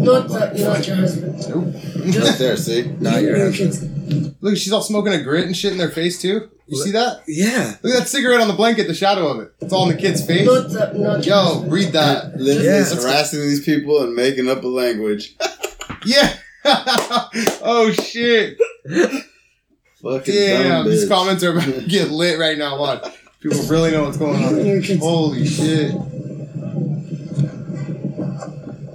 Not, 0.00 0.28
that, 0.28 0.58
not 0.58 0.86
your 0.86 0.96
husband. 0.96 1.48
Nope. 1.50 1.74
Just 2.10 2.38
there, 2.38 2.56
see? 2.56 2.84
Not 3.00 3.20
your 3.20 3.36
husband 3.38 3.89
kids. 4.10 4.34
Look, 4.40 4.56
she's 4.56 4.72
all 4.72 4.82
smoking 4.82 5.12
a 5.12 5.22
grit 5.22 5.46
and 5.46 5.56
shit 5.56 5.72
in 5.72 5.78
their 5.78 5.90
face 5.90 6.20
too. 6.20 6.50
You 6.66 6.76
see 6.76 6.92
that? 6.92 7.22
Yeah. 7.26 7.76
Look 7.82 7.94
at 7.94 7.98
that 8.00 8.08
cigarette 8.08 8.40
on 8.40 8.46
the 8.48 8.54
blanket, 8.54 8.86
the 8.86 8.94
shadow 8.94 9.26
of 9.28 9.40
it. 9.40 9.52
It's 9.60 9.72
all 9.72 9.90
in 9.90 9.96
the 9.96 10.00
kid's 10.00 10.24
face. 10.24 10.46
Not 10.46 10.70
that. 10.70 11.24
Yo, 11.26 11.64
read 11.66 11.92
that. 11.92 12.36
Literally 12.36 12.68
Yeah. 12.68 12.84
harassing 12.84 13.40
these 13.40 13.64
people 13.64 14.02
and 14.04 14.14
making 14.14 14.48
up 14.48 14.62
a 14.62 14.68
language. 14.68 15.36
Yeah. 16.06 16.32
oh 16.64 17.92
shit. 17.92 18.56
Fucking 20.02 20.34
Damn, 20.34 20.86
these 20.88 21.06
comments 21.08 21.42
are 21.44 21.50
about 21.52 21.64
to 21.66 21.82
get 21.86 22.10
lit 22.10 22.38
right 22.38 22.56
now. 22.56 22.78
Watch. 22.78 23.04
People 23.40 23.60
really 23.64 23.90
know 23.90 24.04
what's 24.04 24.16
going 24.16 24.42
on. 24.42 24.98
Holy 24.98 25.46
shit. 25.46 25.92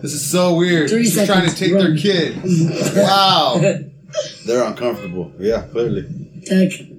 This 0.01 0.13
is 0.13 0.25
so 0.31 0.55
weird. 0.55 0.89
Three 0.89 1.03
She's 1.03 1.25
trying 1.25 1.47
to 1.49 1.55
take 1.55 1.73
run. 1.73 1.83
their 1.83 1.97
kid. 1.97 2.37
Wow. 2.95 3.61
They're 4.45 4.63
uncomfortable. 4.63 5.31
Yeah, 5.39 5.63
clearly. 5.71 6.03
Tag. 6.45 6.91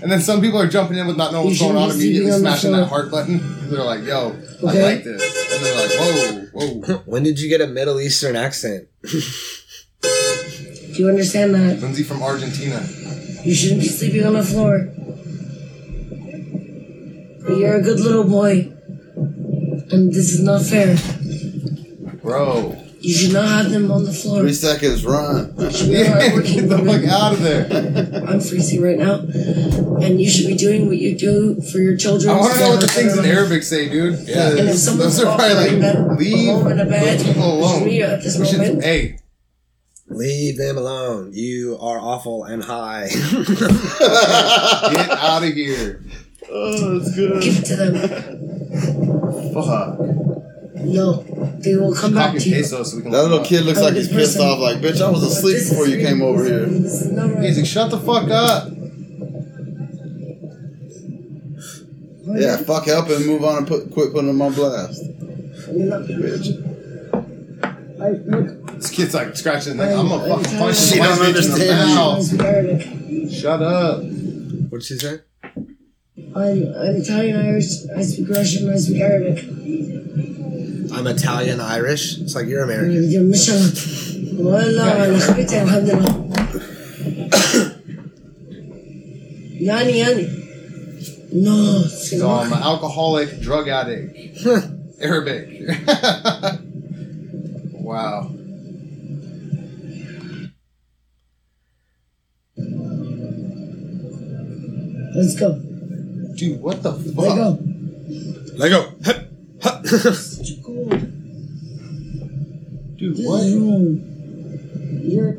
And 0.00 0.12
then 0.12 0.20
some 0.20 0.40
people 0.40 0.60
are 0.60 0.68
jumping 0.68 0.96
in 0.98 1.06
with 1.08 1.16
not 1.16 1.32
knowing 1.32 1.46
what's 1.46 1.58
going 1.58 1.76
on, 1.76 1.90
immediately 1.90 2.30
on 2.30 2.38
smashing 2.40 2.70
that 2.72 2.86
floor. 2.88 3.00
heart 3.00 3.10
button. 3.10 3.40
'Cause 3.40 3.70
They're 3.76 3.82
like, 3.84 4.04
yo, 4.04 4.36
I 4.60 4.62
like 4.72 5.02
this. 5.04 5.22
And 5.54 5.64
they're 5.64 5.76
like, 5.76 5.90
whoa, 5.98 6.46
whoa. 6.92 7.02
When 7.06 7.22
did 7.24 7.40
you 7.40 7.48
get 7.48 7.60
a 7.60 7.66
Middle 7.66 7.98
Eastern 8.00 8.36
accent? 8.36 8.86
Do 9.02 9.18
you 11.04 11.08
understand 11.08 11.54
that? 11.54 11.80
Lindsay 11.80 12.02
from 12.04 12.22
Argentina. 12.22 12.80
You 13.44 13.54
shouldn't 13.54 13.80
be 13.80 13.88
sleeping 13.88 14.24
on 14.24 14.34
the 14.34 14.44
floor. 14.44 14.88
You're 17.48 17.76
a 17.76 17.82
good 17.82 17.98
little 18.00 18.24
boy. 18.24 18.72
And 19.90 20.12
this 20.12 20.32
is 20.32 20.40
not 20.42 20.62
fair. 20.62 20.96
Bro. 22.22 22.76
You 23.00 23.14
should 23.14 23.32
not 23.32 23.46
have 23.48 23.70
them 23.70 23.90
on 23.92 24.04
the 24.04 24.12
floor. 24.12 24.40
Three 24.40 24.52
seconds, 24.52 25.04
run. 25.04 25.54
You 25.56 25.70
should 25.70 25.90
not 25.90 26.20
have 26.22 26.32
working 26.34 26.54
Get 26.54 26.68
the 26.68 26.78
fuck 26.78 27.04
out 27.08 27.32
of 27.34 27.42
there. 27.42 28.24
I'm 28.28 28.40
freezing 28.40 28.82
right 28.82 28.98
now, 28.98 29.20
and 30.04 30.20
you 30.20 30.28
should 30.28 30.48
be 30.48 30.56
doing 30.56 30.86
what 30.88 30.96
you 30.98 31.16
do 31.16 31.60
for 31.60 31.78
your 31.78 31.96
children. 31.96 32.30
I 32.34 32.40
want 32.40 32.54
to 32.54 32.60
know 32.60 32.70
what 32.70 32.80
the 32.80 32.88
things 32.88 33.16
in 33.16 33.24
Arabic 33.24 33.62
say, 33.62 33.88
dude. 33.88 34.26
Yeah. 34.28 34.50
And 34.50 34.68
if 34.70 34.76
someone's 34.76 35.16
Those 35.16 35.26
are 35.26 35.36
probably 35.36 35.54
offering 35.56 35.80
them 35.80 36.08
like, 36.08 36.18
leave 36.18 36.48
home 36.48 36.66
in 36.72 36.80
a 36.80 36.84
bed, 36.86 37.18
those 37.20 37.26
people 37.28 37.52
alone. 37.52 37.84
me 37.84 38.02
at 38.02 38.22
this 38.22 38.36
We 38.38 38.46
should- 38.46 38.58
moment. 38.58 38.82
hey, 38.84 39.18
Leave 40.10 40.56
them 40.56 40.78
alone. 40.78 41.32
You 41.34 41.76
are 41.82 41.98
awful 41.98 42.44
and 42.44 42.62
high. 42.64 43.08
get 43.12 45.10
out 45.10 45.44
of 45.44 45.52
here. 45.52 46.02
oh, 46.50 46.98
that's 46.98 47.14
good. 47.14 47.42
Give 47.42 47.58
it 47.58 47.64
to 47.66 47.76
them. 47.76 49.52
Fuck. 49.52 49.98
No, 50.80 51.24
they 51.60 51.74
will 51.76 51.94
come 51.94 52.14
back 52.14 52.36
to 52.36 52.40
you. 52.48 52.54
pesos 52.56 52.90
so 52.90 52.96
we 52.96 53.02
can 53.02 53.10
That 53.12 53.22
little 53.22 53.44
kid 53.44 53.64
looks 53.64 53.78
Oh, 53.80 53.84
like 53.84 53.94
he's 53.94 54.08
pissed 54.08 54.36
person- 54.36 54.42
off. 54.48 54.58
Like, 54.60 54.78
bitch, 54.78 55.00
I 55.00 55.10
was 55.10 55.22
asleep 55.22 55.56
This 55.56 55.68
before 55.70 55.86
you 55.88 55.98
came 56.04 56.22
over 56.22 56.44
here. 56.44 56.66
This 56.66 57.02
is 57.02 57.12
not 57.12 57.30
up. 57.30 57.36
right. 57.36 57.44
He's 57.44 57.56
like, 57.58 57.66
shut 57.66 57.90
the 57.90 57.98
fuck 57.98 58.28
up. 58.30 58.68
Yeah, 62.30 62.56
fuck, 62.58 62.84
help 62.86 63.08
him 63.08 63.26
move 63.26 63.42
on 63.44 63.58
and 63.58 63.66
put 63.66 63.90
quit 63.90 64.12
putting 64.12 64.28
him 64.30 64.40
on 64.42 64.52
blast. 64.52 65.02
You're 65.72 65.86
not- 65.86 66.02
Bitch. 66.02 66.64
I, 68.00 68.10
look, 68.10 68.76
This 68.76 68.90
kid's 68.90 69.14
like 69.14 69.34
scratching 69.36 69.72
his 69.72 69.76
neck. 69.76 69.96
I'm 69.96 70.08
gonna 70.08 70.28
fucking 70.42 70.58
punch 70.58 70.76
She 70.76 70.98
this 70.98 70.98
don't 70.98 71.18
white 71.18 71.34
bitch 71.34 71.44
in 71.44 71.50
the 71.50 71.72
understand 71.72 71.88
you. 71.88 71.94
mouth. 71.96 72.18
I 72.18 72.22
speak 72.22 72.40
Arabic. 72.42 73.30
Shut 73.32 73.62
up. 73.62 74.02
What'd 74.70 74.84
she 74.86 74.96
say? 74.98 75.20
I'm, 75.46 76.34
I'm 76.36 76.96
Italian, 76.96 77.36
Irish. 77.46 77.66
I 77.96 78.02
speak 78.02 78.28
Russian. 78.28 78.70
I 78.70 78.76
speak 78.76 79.00
Arabic. 79.00 79.38
I'm 80.92 81.06
Italian 81.06 81.60
Irish. 81.60 82.18
It's 82.18 82.34
like 82.34 82.46
you're 82.46 82.62
American. 82.64 82.92
Yanni, 89.60 89.98
Yanni. 89.98 91.28
No. 91.32 91.82
So 91.82 92.30
I'm 92.30 92.52
an 92.52 92.62
alcoholic, 92.62 93.40
drug 93.40 93.68
addict, 93.68 94.46
Arabic. 95.00 95.48
wow. 97.72 98.30
Let's 105.14 105.34
go. 105.34 105.58
Dude, 106.36 106.60
what 106.60 106.82
the 106.82 106.92
fuck? 106.92 107.58
Let 108.56 108.68
go. 108.70 108.92
Let 109.00 109.22
go. 110.02 110.12
Dude, 112.96 113.16
what? 113.24 113.42
room. 113.42 114.00
You're. 115.04 115.34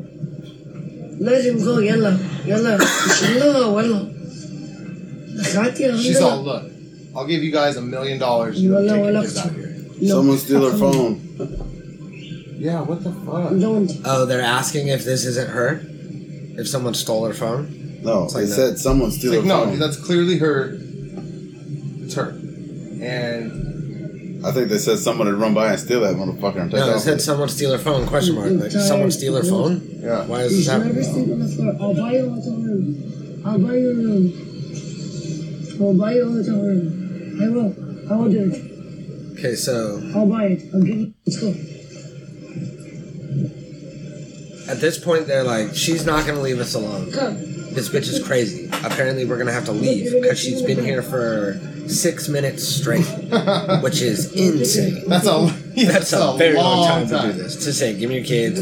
Let 1.20 1.44
him 1.44 1.58
go, 1.62 1.78
Yella. 1.78 2.18
Yella. 2.44 2.78
Yella, 2.78 3.66
Wella. 3.74 4.06
She's 6.02 6.20
all, 6.20 6.42
look, 6.42 6.70
I'll 7.14 7.26
give 7.26 7.42
you 7.42 7.50
guys 7.50 7.76
a 7.76 7.82
million 7.82 8.18
dollars. 8.18 8.60
Take 8.60 8.70
kids 8.70 9.36
out 9.38 9.52
here. 9.52 10.08
Someone 10.08 10.38
steal 10.38 10.70
her 10.70 10.76
phone. 10.76 11.20
Yeah, 12.58 12.82
what 12.82 13.02
the 13.02 13.12
fuck? 13.12 13.52
Oh, 14.04 14.26
they're 14.26 14.42
asking 14.42 14.88
if 14.88 15.04
this 15.04 15.24
isn't 15.24 15.50
her? 15.50 15.80
If 16.58 16.68
someone 16.68 16.94
stole 16.94 17.24
her 17.26 17.34
phone? 17.34 18.00
No, 18.02 18.24
it's 18.24 18.34
like 18.34 18.44
they 18.44 18.50
said 18.50 18.78
someone 18.78 19.10
steal 19.10 19.32
like, 19.32 19.40
her 19.42 19.46
no, 19.46 19.64
phone. 19.64 19.78
No, 19.78 19.86
that's 19.86 19.96
clearly 19.96 20.38
her. 20.38 20.76
It's 22.02 22.14
her. 22.14 22.30
And 23.02 23.69
I 24.44 24.52
think 24.52 24.68
they 24.70 24.78
said 24.78 24.98
someone 24.98 25.26
had 25.26 25.36
run 25.36 25.52
by 25.54 25.70
and 25.72 25.78
steal 25.78 26.00
that 26.00 26.16
motherfucker 26.16 26.62
and 26.62 26.70
take 26.70 26.80
No, 26.80 26.90
it 26.90 26.94
off. 26.96 27.00
said 27.02 27.20
someone 27.20 27.48
steal 27.48 27.72
her 27.72 27.78
phone. 27.78 28.06
Question 28.06 28.34
mark. 28.36 28.50
Like, 28.52 28.70
someone 28.70 29.10
steal 29.10 29.36
her 29.36 29.42
phone? 29.44 29.82
yeah, 30.02 30.24
Why 30.26 30.42
is 30.42 30.52
you 30.52 30.56
this 30.58 30.66
should 30.66 30.72
never 30.72 30.84
happening? 30.84 31.04
sleep 31.04 31.32
on 31.32 31.38
the 31.40 31.48
floor 31.48 31.76
I'll 31.80 31.94
buy 31.94 32.12
you 32.12 32.26
a 32.26 32.30
hotel 32.30 32.56
room 32.56 33.42
I'll 33.44 33.58
buy 33.58 33.74
you 33.74 33.90
a 33.90 33.94
room 33.94 34.32
I'll 35.80 35.94
buy 35.98 36.12
you 36.14 36.22
a 36.22 36.32
hotel 36.32 36.60
room 36.62 37.38
I 37.42 37.48
will 37.48 38.12
I 38.12 38.16
will 38.16 38.30
do 38.30 38.50
it 38.52 39.38
Okay, 39.38 39.54
so 39.54 40.00
I'll 40.14 40.26
buy 40.26 40.44
it 40.46 40.62
I'll 40.74 40.82
give 40.82 40.96
you 40.96 41.14
let's 41.26 41.40
go 41.40 41.54
at 44.68 44.78
this 44.80 44.98
point, 45.02 45.26
they're 45.26 45.42
like, 45.42 45.74
she's 45.74 46.06
not 46.06 46.24
going 46.26 46.36
to 46.36 46.42
leave 46.42 46.60
us 46.60 46.74
alone. 46.74 47.10
come 47.10 47.34
This 47.74 47.88
bitch 47.88 48.08
is 48.08 48.24
crazy. 48.24 48.68
Apparently, 48.84 49.24
we're 49.24 49.34
going 49.34 49.48
to 49.48 49.52
have 49.52 49.64
to 49.64 49.72
leave 49.72 50.12
because 50.22 50.38
she's 50.38 50.62
been 50.62 50.84
here 50.84 51.02
for 51.02 51.54
six 51.90 52.28
minutes 52.28 52.66
straight, 52.66 53.04
which 53.82 54.00
is 54.02 54.32
insane. 54.32 55.02
that's 55.08 55.26
a 55.26 55.54
yeah, 55.74 55.92
That's 55.92 56.12
a 56.12 56.34
very 56.38 56.56
long 56.56 56.86
time, 56.86 57.08
time. 57.08 57.28
to 57.28 57.32
do 57.36 57.42
this. 57.42 57.64
To 57.64 57.72
say, 57.72 57.96
give 57.98 58.08
me 58.10 58.16
your 58.16 58.24
kids. 58.24 58.60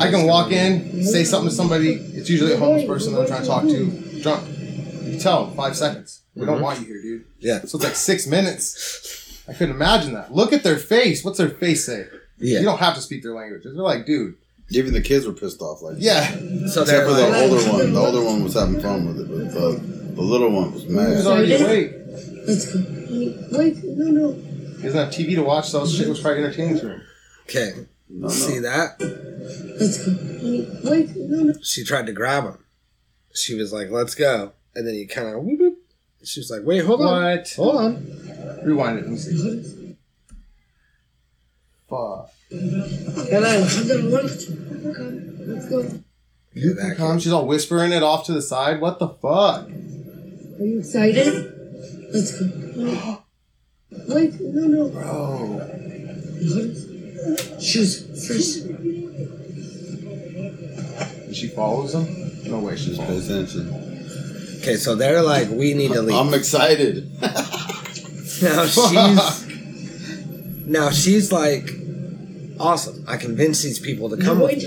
I 0.00 0.10
can 0.10 0.26
walk 0.26 0.50
in, 0.52 1.04
say 1.04 1.24
something 1.24 1.50
to 1.50 1.54
somebody. 1.54 1.92
It's 1.94 2.28
usually 2.30 2.52
a 2.54 2.56
homeless 2.58 2.84
person 2.86 3.12
that 3.14 3.20
I'm 3.22 3.26
trying 3.26 3.42
to 3.42 3.46
talk 3.46 3.62
to. 3.64 4.20
Drunk. 4.22 4.48
You 4.48 5.10
can 5.12 5.18
tell 5.20 5.50
five 5.52 5.76
seconds. 5.76 6.22
We 6.34 6.46
don't 6.46 6.58
Mhm. 6.58 6.62
want 6.62 6.80
you 6.80 6.86
here, 6.86 7.02
dude. 7.02 7.24
Yeah. 7.40 7.60
So 7.64 7.76
it's 7.78 7.84
like 7.84 7.94
six 7.96 8.26
minutes. 8.26 9.42
I 9.48 9.52
couldn't 9.52 9.74
imagine 9.74 10.12
that. 10.14 10.34
Look 10.34 10.52
at 10.52 10.62
their 10.62 10.76
face. 10.78 11.24
What's 11.24 11.38
their 11.38 11.48
face 11.48 11.84
say? 11.86 12.06
Yeah. 12.38 12.60
You 12.60 12.64
don't 12.64 12.78
have 12.78 12.94
to 12.94 13.00
speak 13.00 13.22
their 13.22 13.34
language. 13.34 13.62
They're 13.64 13.72
like, 13.74 14.06
dude. 14.06 14.34
Even 14.70 14.92
the 14.92 15.00
kids 15.00 15.26
were 15.26 15.32
pissed 15.32 15.62
off. 15.62 15.80
Like, 15.82 15.96
Yeah. 15.98 16.28
So 16.30 16.82
except 16.82 16.86
they're 16.88 17.06
for 17.06 17.14
the 17.14 17.26
older 17.42 17.70
one. 17.72 17.92
The 17.94 17.98
older 18.00 18.22
one 18.22 18.44
was 18.44 18.54
having 18.54 18.80
fun 18.80 19.06
with 19.06 19.20
it, 19.20 19.28
but 19.28 19.52
the, 19.54 19.80
the 20.14 20.22
little 20.22 20.50
one 20.50 20.72
was 20.74 20.82
He 20.82 20.88
was 20.92 21.24
mad. 21.24 21.26
already 21.26 21.54
awake. 21.54 21.92
Let's 22.48 22.72
go. 22.72 22.78
Wait, 23.58 23.76
no, 23.84 24.06
no. 24.06 24.32
He 24.32 24.82
doesn't 24.84 24.98
have 24.98 25.12
TV 25.12 25.34
to 25.34 25.42
watch, 25.42 25.68
so 25.68 25.86
shit 25.86 26.08
was 26.08 26.18
probably 26.18 26.44
entertaining 26.44 26.78
to 26.78 26.88
him. 26.88 27.02
Okay. 27.42 27.72
No, 28.08 28.28
See 28.28 28.58
that? 28.60 28.98
Let's 29.78 30.06
go. 30.06 30.12
Wait, 30.90 31.14
no, 31.14 31.42
no. 31.44 31.54
She 31.62 31.84
tried 31.84 32.06
to 32.06 32.12
grab 32.12 32.44
him. 32.44 32.64
She 33.34 33.54
was 33.54 33.70
like, 33.70 33.90
let's 33.90 34.14
go. 34.14 34.52
And 34.74 34.86
then 34.86 34.94
he 34.94 35.06
kind 35.06 35.28
of 35.28 35.42
whoop, 35.42 35.60
whoop. 35.60 35.78
She 36.24 36.40
was 36.40 36.50
like, 36.50 36.62
wait, 36.64 36.84
hold 36.84 37.02
on. 37.02 37.22
What? 37.22 37.52
Hold 37.54 37.76
on. 37.76 38.60
Rewind 38.64 38.98
it. 38.98 39.02
Let 39.02 39.10
me 39.10 39.16
see. 39.18 39.96
Fuck. 41.90 42.30
And 42.50 43.44
I 43.44 43.54
haven't 43.56 44.10
worked. 44.10 44.46
Okay, 44.86 45.20
let's 45.40 45.68
go. 45.68 45.86
You 46.54 46.74
can 46.74 46.94
come. 46.96 47.18
She's 47.18 47.32
all 47.32 47.46
whispering 47.46 47.92
it 47.92 48.02
off 48.02 48.24
to 48.26 48.32
the 48.32 48.42
side. 48.42 48.80
What 48.80 48.98
the 48.98 49.08
fuck? 49.08 49.68
Are 49.68 50.64
you 50.64 50.78
excited? 50.78 51.57
Let's 52.12 52.40
go. 52.40 53.24
Wait, 54.08 54.40
no, 54.40 54.66
no. 54.66 54.88
Bro. 54.88 55.60
Shoes 57.60 58.26
first. 58.26 58.64
And 61.26 61.36
she 61.36 61.48
follows 61.48 61.94
him? 61.94 62.50
No 62.50 62.60
way 62.60 62.76
she's 62.76 62.96
Just 62.96 63.08
pay 63.08 63.18
attention. 63.18 63.74
Okay, 64.58 64.76
so 64.76 64.94
they're 64.94 65.22
like, 65.22 65.48
we 65.50 65.74
need 65.74 65.92
to 65.92 66.02
leave. 66.02 66.16
I'm 66.16 66.32
excited. 66.34 67.10
now 68.42 68.66
she's 68.66 69.46
now 70.66 70.90
she's 70.90 71.32
like, 71.32 71.70
awesome. 72.58 73.04
I 73.06 73.16
convinced 73.16 73.62
these 73.62 73.78
people 73.78 74.10
to 74.10 74.16
come 74.16 74.40
with 74.40 74.56
me. 74.56 74.62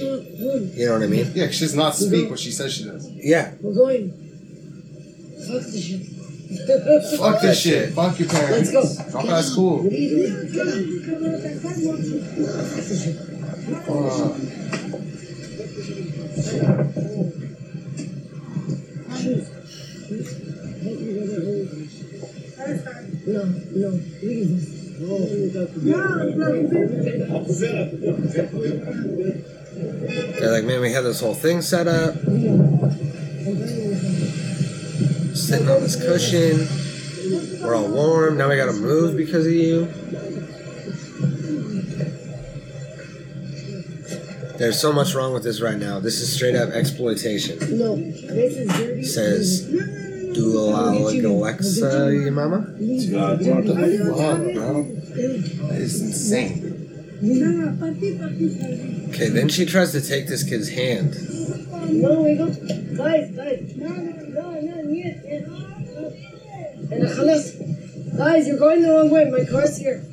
You 0.75 0.85
know 0.87 0.93
what 0.93 1.03
I 1.03 1.07
mean? 1.07 1.31
Yeah, 1.33 1.49
she 1.49 1.61
does 1.61 1.75
not 1.75 1.95
speak 1.95 2.29
what 2.29 2.39
she 2.39 2.51
says 2.51 2.73
she 2.73 2.85
does. 2.85 3.09
Yeah. 3.09 3.53
We're 3.61 3.73
going. 3.73 4.11
Fuck 5.47 5.63
this 5.63 5.83
shit. 5.83 6.10
Fuck 7.17 7.41
this 7.41 7.61
shit. 7.61 7.93
Fuck 7.93 8.19
your 8.19 8.29
parents. 8.29 8.73
Let's 8.73 8.97
go. 8.97 9.11
Drop 9.11 9.25
out 9.25 9.39
of 9.39 9.45
school. 9.45 9.83
What 9.83 9.93
are 9.93 9.95
you 9.95 10.09
doing? 10.09 10.51
Get 10.51 10.67
out. 10.67 10.81
Fuck. 13.87 14.37
No, 23.25 23.43
no. 23.71 23.89
Leave 24.21 24.81
They're 30.39 30.51
like, 30.51 30.63
man, 30.65 30.81
we 30.81 30.91
had 30.91 31.03
this 31.03 31.21
whole 31.21 31.33
thing 31.33 31.61
set 31.61 31.87
up. 31.87 32.13
Sitting 35.51 35.67
on 35.69 35.81
this 35.81 35.97
cushion. 35.97 37.61
We're 37.61 37.75
all 37.75 37.89
warm. 37.89 38.37
Now 38.37 38.47
we 38.47 38.55
gotta 38.55 38.71
move 38.71 39.17
because 39.17 39.45
of 39.45 39.51
you. 39.51 39.85
There's 44.57 44.79
so 44.79 44.93
much 44.93 45.13
wrong 45.13 45.33
with 45.33 45.43
this 45.43 45.59
right 45.59 45.77
now. 45.77 45.99
This 45.99 46.21
is 46.21 46.33
straight 46.33 46.55
up 46.55 46.69
exploitation. 46.69 47.59
No, 47.77 47.97
this 47.97 48.55
is 48.55 48.69
dirty. 48.77 49.03
Says, 49.03 49.65
do 49.67 50.57
a 50.57 50.61
like 50.61 51.21
Alexa, 51.21 52.13
your 52.13 52.31
mama? 52.31 52.59
What 52.59 53.39
the? 53.39 53.73
That 55.67 55.81
is 55.81 56.01
insane. 56.01 56.77
Okay, 59.09 59.27
then 59.27 59.49
she 59.49 59.65
tries 59.65 59.91
to 59.91 59.99
take 59.99 60.27
this 60.27 60.43
kid's 60.43 60.69
hand. 60.69 61.13
No, 61.91 62.21
we 62.21 62.35
go. 62.37 62.47
Guys, 62.95 63.31
guys. 63.31 63.75
No, 63.75 63.89
no, 63.89 64.11
no, 64.11 64.11
yes, 64.11 64.29
yes 64.33 64.50
and. 66.91 68.17
Guys, 68.17 68.47
you're 68.47 68.57
going 68.57 68.81
the 68.81 68.89
wrong 68.89 69.09
way. 69.09 69.29
My 69.29 69.45
car's 69.45 69.77
here. 69.77 70.03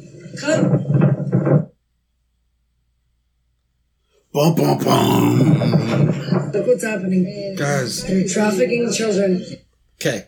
Come. 0.40 1.68
Bum, 4.32 4.54
bum, 4.54 4.78
bum. 4.78 6.52
Look 6.52 6.66
what's 6.66 6.84
happening. 6.84 7.56
Guys. 7.56 8.04
They're 8.04 8.26
trafficking 8.28 8.92
children. 8.92 9.44
Okay. 10.00 10.26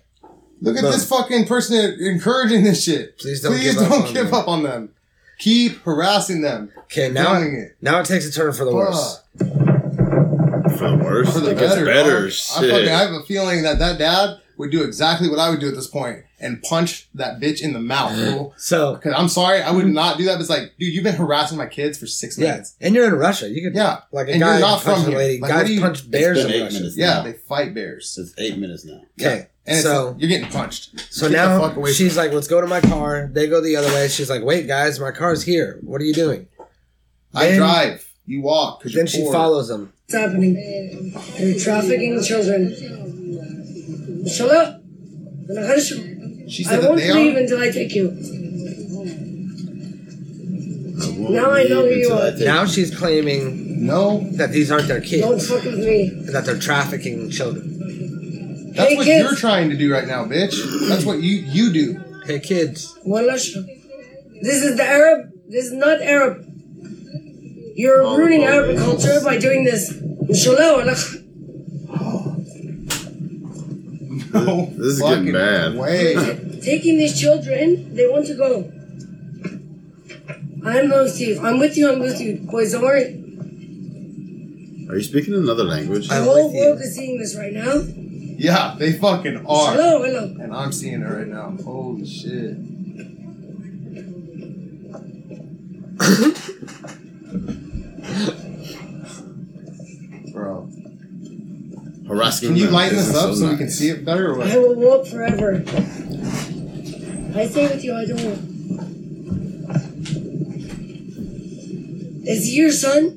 Look 0.60 0.76
at 0.76 0.82
Boom. 0.82 0.92
this 0.92 1.08
fucking 1.08 1.46
person 1.46 1.96
encouraging 2.00 2.64
this 2.64 2.84
shit. 2.84 3.18
Please 3.18 3.40
don't 3.40 3.52
Please 3.52 3.74
give, 3.74 3.88
don't 3.88 4.02
up, 4.02 4.12
give 4.12 4.34
on 4.34 4.40
up 4.40 4.48
on 4.48 4.62
them. 4.62 4.94
Keep 5.38 5.78
harassing 5.82 6.42
them. 6.42 6.70
Okay, 6.82 7.08
now 7.10 7.40
it. 7.40 7.76
now 7.80 8.00
it 8.00 8.06
takes 8.06 8.26
a 8.26 8.32
turn 8.32 8.52
for 8.52 8.66
the 8.66 8.74
worse. 8.74 9.22
For 9.38 9.46
the 9.46 11.00
worse, 11.02 11.32
for 11.32 11.40
the 11.40 11.54
better. 11.54 11.86
better. 11.86 12.26
I, 12.26 12.30
fucking, 12.30 12.88
I 12.88 12.98
have 12.98 13.12
a 13.12 13.22
feeling 13.22 13.62
that 13.62 13.78
that 13.78 13.98
dad 13.98 14.40
would 14.58 14.70
do 14.70 14.82
exactly 14.82 15.30
what 15.30 15.38
I 15.38 15.48
would 15.48 15.60
do 15.60 15.68
at 15.68 15.74
this 15.74 15.86
point 15.86 16.24
and 16.40 16.62
punch 16.62 17.08
that 17.14 17.38
bitch 17.40 17.60
in 17.60 17.72
the 17.72 17.78
mouth. 17.80 18.14
fool. 18.16 18.54
So 18.56 18.96
Cause 18.96 19.12
I'm 19.16 19.28
sorry, 19.28 19.60
I 19.62 19.70
would 19.70 19.86
not 19.86 20.16
do 20.18 20.24
that. 20.24 20.34
But 20.34 20.40
it's 20.40 20.50
like, 20.50 20.72
dude, 20.78 20.92
you've 20.94 21.04
been 21.04 21.14
harassing 21.16 21.58
my 21.58 21.66
kids 21.66 21.98
for 21.98 22.06
six 22.06 22.38
yeah, 22.38 22.50
minutes. 22.52 22.76
and 22.80 22.94
you're 22.94 23.06
in 23.06 23.14
Russia. 23.14 23.48
You 23.48 23.62
could 23.62 23.74
Yeah, 23.76 24.00
like 24.12 24.28
a 24.28 24.32
and 24.32 24.40
guy 24.40 24.52
you're 24.58 24.60
not 24.60 24.82
punch 24.82 24.98
from 24.98 25.06
a 25.06 25.10
here. 25.10 25.18
lady. 25.18 25.40
Like, 25.40 25.50
what 25.52 25.60
Guys 25.62 25.70
you- 25.70 25.80
punch 25.80 26.10
bears 26.10 26.38
in 26.44 26.62
Russia. 26.62 26.90
Yeah, 26.96 27.06
now. 27.14 27.22
they 27.22 27.32
fight 27.34 27.74
bears. 27.74 28.16
It's 28.18 28.34
eight 28.38 28.58
minutes 28.58 28.84
now. 28.84 29.02
Okay, 29.20 29.48
And 29.66 29.82
so 29.82 30.08
like, 30.08 30.16
you're 30.20 30.28
getting 30.30 30.48
punched. 30.48 31.12
so 31.12 31.28
Get 31.28 31.36
now 31.36 31.58
fuck 31.60 31.76
away 31.76 31.92
she's 31.92 32.16
like, 32.16 32.32
"Let's 32.32 32.48
go 32.48 32.60
to 32.60 32.66
my 32.66 32.80
car." 32.80 33.28
They 33.32 33.46
go 33.46 33.60
the 33.60 33.76
other 33.76 33.88
way. 33.88 34.08
She's 34.08 34.30
like, 34.30 34.42
"Wait, 34.42 34.66
guys, 34.66 34.98
my 34.98 35.10
car's 35.10 35.42
here. 35.42 35.78
What 35.82 36.00
are 36.00 36.04
you 36.04 36.14
doing?" 36.14 36.46
I 37.34 37.46
Then- 37.46 37.58
drive. 37.58 38.06
You 38.26 38.42
walk. 38.42 38.82
Then 38.84 38.92
you're 38.94 39.06
she 39.08 39.22
poor. 39.22 39.32
follows 39.32 39.68
them. 39.68 39.92
What's 40.06 40.14
happening? 40.14 41.12
They're 41.36 41.58
trafficking 41.58 42.22
children. 42.22 42.74
Shut 44.28 44.50
up. 44.54 44.80
She 46.50 46.66
I 46.66 46.76
that 46.76 46.82
won't 46.88 46.98
they 47.00 47.12
leave 47.12 47.36
are. 47.36 47.38
until 47.38 47.60
I 47.60 47.70
take 47.70 47.94
you. 47.94 48.08
won't 51.18 51.30
Now 51.32 51.50
I 51.52 51.64
know 51.64 51.82
who 51.84 51.90
you 51.94 52.12
are. 52.12 52.30
Now 52.32 52.66
she's 52.66 52.94
claiming 52.96 53.86
No, 53.86 54.20
that 54.32 54.50
these 54.52 54.70
aren't 54.70 54.88
their 54.88 55.00
kids. 55.00 55.22
Don't 55.22 55.34
kids, 55.34 55.48
fuck 55.48 55.64
with 55.64 55.78
me. 55.78 56.10
that 56.32 56.44
they're 56.44 56.58
trafficking 56.58 57.30
children. 57.30 58.72
that's 58.74 58.88
Hey, 58.90 58.96
what 58.96 59.04
kids. 59.06 59.22
you're 59.24 59.36
trying 59.38 59.70
to 59.70 59.76
do 59.76 59.92
right 59.92 60.06
now, 60.06 60.24
bitch. 60.24 60.54
That's 60.88 61.04
what 61.04 61.20
you 61.22 61.36
you 61.56 61.72
do. 61.72 62.00
Hey, 62.26 62.40
kids. 62.40 62.94
Wallah. 63.04 63.32
This 64.42 64.62
is 64.62 64.76
the 64.76 64.84
Arab. 64.84 65.32
This 65.48 65.64
is 65.66 65.72
not 65.72 66.00
Arab. 66.02 66.46
You're 67.74 68.02
Oh, 68.02 68.16
ruining 68.16 68.42
oh, 68.44 68.52
Arab 68.52 68.76
culture 68.78 69.20
by 69.24 69.38
doing 69.38 69.64
this. 69.64 69.90
Inshallah, 70.28 70.78
wallah. 70.78 70.96
No, 74.32 74.66
This 74.76 74.86
is 74.96 75.00
getting 75.02 75.32
bad. 75.32 75.76
Way. 75.76 76.14
Taking 76.62 76.98
these 76.98 77.18
children, 77.18 77.94
they 77.94 78.06
want 78.08 78.26
to 78.26 78.34
go. 78.34 78.70
I'm 80.64 80.88
not 80.88 81.04
with 81.04 81.20
you. 81.20 81.40
I'm 81.40 81.58
with 81.58 81.76
you. 81.76 81.90
I'm 81.90 82.00
with 82.00 82.20
you. 82.20 82.38
Boys, 82.50 82.72
don't 82.72 82.82
worry. 82.82 83.16
Are 84.88 84.96
you 84.96 85.02
speaking 85.02 85.34
another 85.34 85.64
language? 85.64 86.08
The 86.08 86.14
I'm 86.16 86.24
whole 86.24 86.48
with 86.48 86.54
you. 86.56 86.64
world 86.66 86.80
is 86.80 86.94
seeing 86.94 87.18
this 87.18 87.36
right 87.36 87.52
now. 87.52 87.82
Yeah, 88.42 88.74
they 88.78 88.92
fucking 88.92 89.38
are. 89.46 89.72
Hello, 89.72 90.02
hello. 90.02 90.24
And 90.40 90.54
I'm 90.54 90.72
seeing 90.72 91.02
it 91.02 91.06
right 91.06 91.26
now. 91.28 91.56
Holy 91.64 92.06
shit. 92.06 92.56
Bro. 100.32 100.68
Harassing 102.30 102.48
Can 102.50 102.56
you 102.56 102.70
lighten 102.70 102.96
this 102.96 103.16
up 103.16 103.34
so, 103.34 103.50
we 103.50 103.56
can 103.56 103.68
see 103.68 103.88
it 103.88 104.04
better 104.04 104.32
or 104.32 104.42
I 104.42 104.56
will 104.56 104.76
walk 104.76 105.06
forever. 105.06 105.64
I 107.34 107.46
stay 107.46 107.66
with 107.68 107.82
you. 107.82 107.94
I 107.94 108.04
don't. 108.04 108.20
Is 112.26 112.44
he 112.44 112.52
your 112.56 112.70
son? 112.70 113.16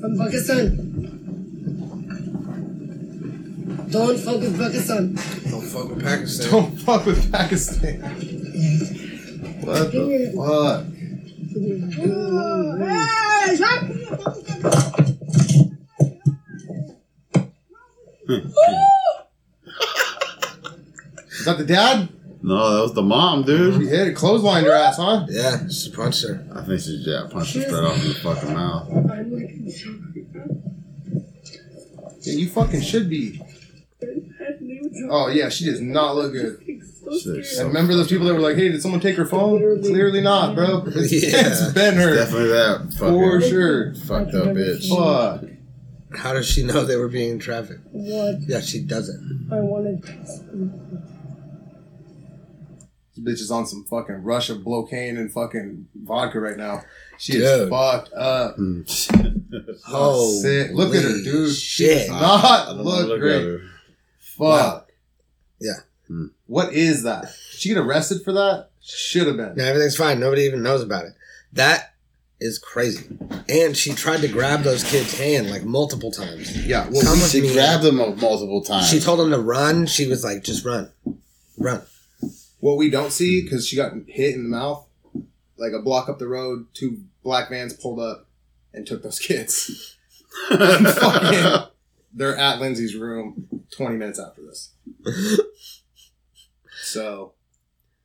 From 0.00 0.18
Pakistan. 0.18 0.86
Don't 3.90 4.18
fuck 4.18 4.40
with 4.40 4.56
Pakistan. 4.56 5.14
Don't 5.50 5.62
fuck 5.62 5.88
with 5.88 6.02
Pakistan. 6.02 6.50
Don't 6.50 6.76
fuck 6.78 7.06
with 7.06 7.32
Pakistan. 7.32 8.00
What 9.62 9.90
the 9.90 10.32
fuck? 10.36 10.86
Is 21.30 21.44
that 21.44 21.58
the 21.58 21.64
dad? 21.64 22.08
No, 22.42 22.74
that 22.76 22.82
was 22.82 22.94
the 22.94 23.02
mom, 23.02 23.42
dude. 23.44 23.82
She 23.82 23.88
hit 23.88 24.08
it, 24.08 24.16
clotheslined 24.16 24.64
her 24.64 24.72
ass, 24.72 24.96
huh? 24.96 25.26
Yeah, 25.28 25.68
she 25.68 25.90
punched 25.90 26.26
her. 26.26 26.46
I 26.54 26.62
think 26.64 26.80
she 26.80 27.02
yeah, 27.06 27.26
punched 27.30 27.54
her 27.54 27.62
straight 27.62 27.84
off 27.84 28.02
in 28.02 28.08
the 28.08 28.14
fucking 28.14 28.54
mouth. 28.54 28.88
I'm 28.90 29.30
Yeah, 32.22 32.32
you 32.34 32.48
fucking 32.48 32.80
should 32.80 33.10
be. 33.10 33.40
Oh 35.10 35.28
yeah, 35.28 35.48
she 35.48 35.66
does 35.66 35.80
not 35.80 36.16
look 36.16 36.32
good. 36.32 36.62
Shit, 37.20 37.58
And 37.58 37.68
remember 37.68 37.94
those 37.94 38.08
people 38.08 38.26
that 38.26 38.34
were 38.34 38.40
like, 38.40 38.56
"Hey, 38.56 38.68
did 38.68 38.80
someone 38.80 39.00
take 39.00 39.16
her 39.16 39.26
phone?" 39.26 39.82
Clearly 39.82 40.20
not, 40.20 40.54
bro. 40.54 40.84
Yeah. 40.94 40.94
it's 40.94 41.72
been 41.72 41.94
her 41.96 42.14
Definitely 42.14 42.48
that 42.50 42.92
fucking 42.98 43.14
for 43.14 43.40
sure. 43.40 43.94
fucked 43.94 44.34
up 44.34 44.48
bitch. 44.48 44.88
Fuck. 44.88 45.50
How 46.16 46.32
does 46.32 46.48
she 46.50 46.62
know 46.64 46.84
they 46.84 46.96
were 46.96 47.08
being 47.08 47.38
trafficked? 47.38 47.86
what? 47.92 48.36
Yeah, 48.42 48.60
she 48.60 48.80
doesn't. 48.82 49.48
I 49.52 49.56
wanted. 49.60 50.02
This 53.16 53.18
bitch 53.24 53.40
is 53.42 53.50
on 53.50 53.66
some 53.66 53.84
fucking 53.84 54.22
Russia 54.22 54.54
blocaine 54.54 55.16
and 55.16 55.32
fucking 55.32 55.88
vodka 55.94 56.40
right 56.40 56.56
now. 56.56 56.82
She 57.18 57.34
is 57.34 57.68
fucked 57.68 58.12
up. 58.14 58.56
Hmm. 58.56 58.82
Oh, 59.88 60.40
sick. 60.40 60.70
Look 60.74 60.94
at 60.94 61.02
her, 61.02 61.22
dude. 61.24 61.52
She 61.54 61.84
Shit. 61.84 61.98
does 62.06 62.08
not 62.10 62.44
I 62.44 62.66
don't 62.72 62.84
look, 62.84 63.08
look 63.08 63.20
great. 63.20 63.42
her. 63.42 63.60
Fuck. 64.20 64.88
Yeah. 65.60 65.72
Hmm. 66.06 66.26
What 66.46 66.72
is 66.72 67.02
that? 67.02 67.22
Did 67.22 67.60
she 67.60 67.68
get 67.70 67.78
arrested 67.78 68.22
for 68.24 68.30
that? 68.32 68.68
Should 68.80 69.26
have 69.26 69.36
been. 69.36 69.54
Yeah, 69.56 69.64
everything's 69.64 69.96
fine. 69.96 70.20
Nobody 70.20 70.42
even 70.42 70.62
knows 70.62 70.82
about 70.84 71.06
it. 71.06 71.14
That 71.54 71.94
is 72.40 72.58
crazy. 72.58 73.06
And 73.48 73.76
she 73.76 73.92
tried 73.92 74.20
to 74.22 74.28
grab 74.28 74.62
those 74.62 74.82
kids' 74.84 75.18
hand 75.18 75.50
like 75.50 75.62
multiple 75.64 76.10
times. 76.10 76.66
Yeah. 76.66 76.88
Well, 76.90 77.02
Come 77.02 77.18
She 77.18 77.52
grabbed 77.52 77.84
them 77.84 77.96
multiple 77.96 78.62
times. 78.62 78.88
She 78.88 78.98
told 79.00 79.20
them 79.20 79.30
to 79.30 79.38
run. 79.38 79.86
She 79.86 80.06
was 80.06 80.24
like, 80.24 80.42
just 80.42 80.64
run. 80.64 80.90
Run. 81.58 81.82
what 82.60 82.76
we 82.78 82.88
don't 82.90 83.12
see 83.12 83.42
because 83.42 83.66
she 83.66 83.76
got 83.76 83.92
hit 84.06 84.34
in 84.34 84.44
the 84.44 84.56
mouth, 84.56 84.86
like 85.58 85.72
a 85.72 85.82
block 85.82 86.08
up 86.08 86.18
the 86.18 86.28
road, 86.28 86.66
two 86.72 87.02
black 87.22 87.50
vans 87.50 87.74
pulled 87.74 88.00
up 88.00 88.26
and 88.72 88.86
took 88.86 89.02
those 89.02 89.18
kids. 89.18 89.96
Fucking- 90.48 91.66
they're 92.12 92.36
at 92.36 92.60
Lindsay's 92.60 92.96
room 92.96 93.46
20 93.76 93.96
minutes 93.96 94.18
after 94.18 94.42
this. 94.42 94.72
So 96.82 97.34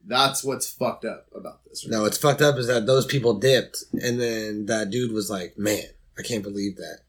that's 0.07 0.43
what's 0.43 0.69
fucked 0.69 1.05
up 1.05 1.27
about 1.35 1.63
this. 1.65 1.85
No, 1.87 2.03
what's 2.03 2.17
fucked 2.17 2.41
up 2.41 2.57
is 2.57 2.67
that 2.67 2.85
those 2.85 3.05
people 3.05 3.39
dipped, 3.39 3.83
and 3.93 4.19
then 4.19 4.65
that 4.67 4.89
dude 4.89 5.11
was 5.11 5.29
like, 5.29 5.57
"Man, 5.57 5.83
I 6.17 6.21
can't 6.21 6.43
believe 6.43 6.77
that 6.77 6.99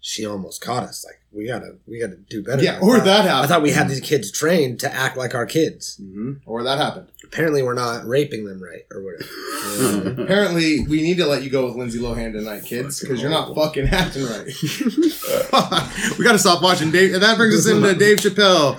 she 0.00 0.26
almost 0.26 0.60
caught 0.60 0.82
us. 0.82 1.04
Like, 1.04 1.20
we 1.32 1.46
gotta, 1.46 1.76
we 1.86 1.98
gotta 2.00 2.16
do 2.16 2.42
better." 2.42 2.62
Yeah, 2.62 2.78
or 2.80 2.96
thought- 2.96 3.04
that 3.04 3.24
happened. 3.24 3.44
I 3.44 3.46
thought 3.46 3.62
we 3.62 3.70
had 3.70 3.88
these 3.88 4.00
kids 4.00 4.30
trained 4.30 4.80
to 4.80 4.92
act 4.92 5.16
like 5.16 5.34
our 5.34 5.46
kids. 5.46 5.96
hmm 5.96 6.34
Or 6.44 6.62
that 6.62 6.78
happened. 6.78 7.08
Apparently, 7.24 7.62
we're 7.62 7.72
not 7.72 8.04
raping 8.06 8.44
them 8.44 8.62
right, 8.62 8.82
or 8.92 9.02
whatever. 9.02 10.22
Apparently, 10.22 10.84
we 10.86 11.00
need 11.00 11.16
to 11.16 11.24
let 11.26 11.42
you 11.42 11.48
go 11.48 11.64
with 11.66 11.76
Lindsay 11.76 11.98
Lohan 11.98 12.32
tonight, 12.32 12.64
kids, 12.64 13.00
because 13.00 13.22
you're 13.22 13.30
not 13.30 13.54
fucking 13.54 13.88
acting 13.88 14.24
right. 14.24 14.44
we 16.18 16.24
gotta 16.24 16.38
stop 16.38 16.62
watching 16.62 16.90
Dave. 16.90 17.14
And 17.14 17.22
that 17.22 17.38
brings 17.38 17.54
us 17.54 17.66
into 17.66 17.94
Dave 17.94 18.18
Chappelle. 18.18 18.78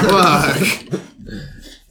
Fuck. 0.00 1.00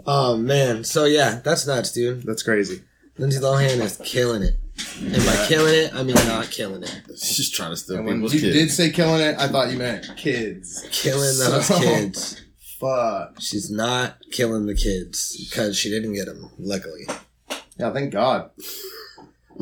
Oh 0.06 0.38
man, 0.38 0.84
so 0.84 1.06
yeah, 1.06 1.40
that's 1.44 1.66
nuts, 1.68 1.92
dude. 1.92 2.24
That's 2.24 2.44
crazy. 2.44 2.82
Lindsay 3.18 3.40
Lohan 3.40 3.80
is 3.82 3.98
killing 4.04 4.42
it, 4.42 4.58
and 5.00 5.26
by 5.26 5.46
killing 5.48 5.74
it, 5.74 5.94
I 5.94 6.02
mean 6.04 6.16
not 6.16 6.50
killing 6.50 6.82
it, 6.84 7.02
She's 7.10 7.38
just 7.38 7.54
trying 7.56 7.72
to 7.72 7.78
steal 7.78 7.98
And 7.98 8.06
when 8.06 8.16
people's 8.16 8.34
you 8.36 8.40
kids. 8.42 8.54
did 8.56 8.72
say 8.72 8.90
killing 8.92 9.22
it, 9.22 9.38
I 9.38 9.48
thought 9.48 9.70
you 9.72 9.78
meant 9.78 10.10
kids. 10.18 10.86
killing 10.92 11.38
those 11.38 11.66
So- 11.68 11.80
kids. 11.80 12.42
Fuck. 12.80 13.40
She's 13.40 13.70
not 13.70 14.18
killing 14.32 14.66
the 14.66 14.74
kids 14.74 15.38
because 15.48 15.78
she 15.78 15.92
didn't 15.92 16.14
get 16.14 16.26
them. 16.26 16.50
Luckily, 16.58 17.04
Yeah, 17.78 17.94
thank 17.94 18.12
God. 18.12 18.50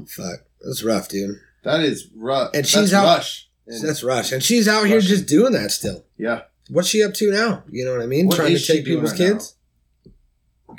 fuck, 0.07 0.39
that's 0.63 0.83
rough, 0.83 1.09
dude. 1.09 1.37
That 1.63 1.81
is 1.81 2.07
rough. 2.15 2.51
And 2.53 2.63
That's 2.63 2.69
she's 2.69 2.93
out- 2.93 3.03
Rush. 3.17 3.49
And- 3.67 3.83
That's 3.87 4.03
Rush, 4.03 4.31
and 4.31 4.41
she's 4.41 4.67
out 4.67 4.87
here 4.87 4.95
Rush. 4.97 5.07
just 5.07 5.25
doing 5.27 5.51
that 5.53 5.71
still. 5.71 6.05
yeah. 6.17 6.43
What's 6.69 6.87
she 6.87 7.01
up 7.03 7.15
to 7.15 7.31
now? 7.31 7.63
You 7.71 7.83
know 7.83 7.93
what 7.93 8.01
I 8.01 8.05
mean? 8.05 8.27
What 8.27 8.35
Trying 8.35 8.49
to 8.49 8.53
is 8.53 8.61
she 8.63 8.73
take 8.73 8.85
doing 8.85 8.97
people's 8.97 9.11
right 9.19 9.27
now? 9.27 9.33
kids. 9.33 9.55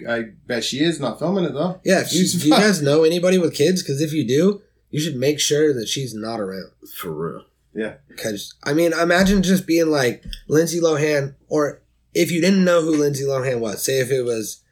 I 0.09 0.25
bet 0.47 0.65
she 0.65 0.81
is 0.81 1.01
not 1.01 1.19
filming 1.19 1.45
it 1.45 1.53
though. 1.55 1.81
Yeah, 1.85 2.01
if 2.01 2.13
you, 2.13 2.21
She's 2.21 2.35
if 2.37 2.45
you 2.45 2.51
guys 2.53 2.81
know 2.83 3.03
anybody 3.05 3.39
with 3.39 3.55
kids, 3.55 3.83
because 3.83 4.01
if 4.01 4.13
you 4.13 4.27
do, 4.27 4.63
you 4.91 5.01
should 5.01 5.17
make 5.17 5.41
sure 5.41 5.73
that 5.75 5.89
she's 5.89 6.15
not 6.15 6.41
around. 6.41 6.71
For 6.97 7.11
real. 7.13 7.45
Yeah. 7.75 7.95
Because 8.09 8.55
I 8.65 8.73
mean, 8.73 8.93
imagine 8.93 9.43
just 9.43 9.67
being 9.67 9.89
like 9.91 10.25
Lindsay 10.49 10.81
Lohan, 10.81 11.35
or 11.49 11.83
if 12.15 12.31
you 12.33 12.41
didn't 12.41 12.65
know 12.65 12.83
who 12.83 12.97
Lindsay 12.97 13.25
Lohan 13.25 13.61
was, 13.61 13.85
say 13.85 14.01
if 14.01 14.11
it 14.11 14.23
was 14.23 14.63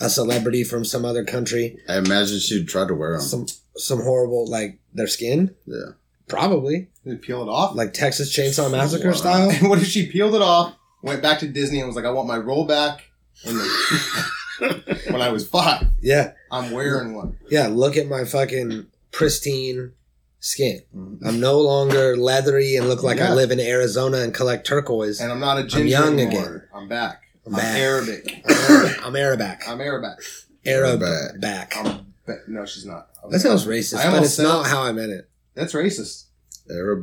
a 0.00 0.10
celebrity 0.10 0.62
from 0.64 0.84
some 0.84 1.04
other 1.04 1.24
country, 1.24 1.78
I 1.88 1.96
imagine 1.98 2.38
she'd 2.40 2.68
try 2.68 2.86
to 2.86 2.94
wear 2.94 3.12
them. 3.12 3.20
some 3.22 3.46
some 3.76 4.00
horrible 4.02 4.46
like 4.50 4.78
their 4.92 5.06
skin, 5.06 5.54
yeah. 5.66 5.92
probably 6.28 6.88
Did 7.04 7.14
it 7.14 7.22
peel 7.22 7.40
it 7.42 7.48
off? 7.48 7.74
like 7.74 7.94
Texas 7.94 8.36
Chainsaw 8.36 8.70
Massacre 8.70 9.08
Wow. 9.08 9.14
style. 9.14 9.52
What 9.68 9.78
if 9.80 9.86
she 9.86 10.10
peeled 10.10 10.34
it 10.34 10.42
off, 10.42 10.74
went 11.02 11.22
back 11.22 11.38
to 11.40 11.48
Disney, 11.48 11.78
and 11.78 11.86
was 11.86 11.96
like, 11.96 12.04
"I 12.04 12.10
want 12.10 12.28
my 12.28 12.38
rollback." 12.38 13.00
In 13.44 13.54
the 13.56 13.64
when 15.10 15.20
I 15.22 15.30
was 15.30 15.46
five, 15.48 15.86
Yeah, 16.00 16.32
I'm 16.50 16.70
wearing 16.70 17.14
one. 17.14 17.36
yeah. 17.50 17.66
Look 17.68 17.96
at 17.96 18.06
my 18.08 18.24
fucking 18.24 18.86
pristine 19.10 19.92
skin. 20.40 20.80
Mm-hmm. 20.96 21.26
I'm 21.26 21.40
no 21.40 21.60
longer 21.60 22.16
leathery 22.16 22.76
and 22.76 22.88
look 22.88 23.02
like 23.02 23.20
I 23.20 23.32
live 23.34 23.50
in 23.50 23.60
Arizona 23.60 24.18
and 24.18 24.34
collect 24.34 24.66
turquoise. 24.66 25.20
And 25.20 25.30
I'm 25.32 25.40
not 25.40 25.58
a 25.58 25.64
ginger 25.64 25.88
young 25.88 26.18
anymore. 26.20 26.42
again. 26.42 26.62
I'm 26.74 26.88
back. 26.88 27.22
I'm 27.46 27.54
I'm, 27.54 27.60
back. 27.60 27.76
Arabic. 27.78 28.42
I'm 29.04 29.16
Arabic. 29.16 29.68
I'm 29.68 29.80
Arabic. 29.80 30.18
Arab 30.64 31.02
Arabic. 31.02 31.40
back. 31.40 31.74
I'm 31.76 32.06
ba- 32.26 32.38
no, 32.48 32.64
she's 32.66 32.86
not. 32.86 33.08
I 33.24 33.28
That 33.30 33.40
sounds 33.40 33.66
racist, 33.66 33.98
I 33.98 34.04
but 34.04 34.14
almost 34.14 34.24
it's 34.26 34.34
said- 34.36 34.42
not 34.44 34.66
how 34.66 34.82
I 34.82 34.92
meant 34.92 35.12
it. 35.12 35.28
That's 35.54 35.72
racist. 35.74 36.24
They're 36.66 36.96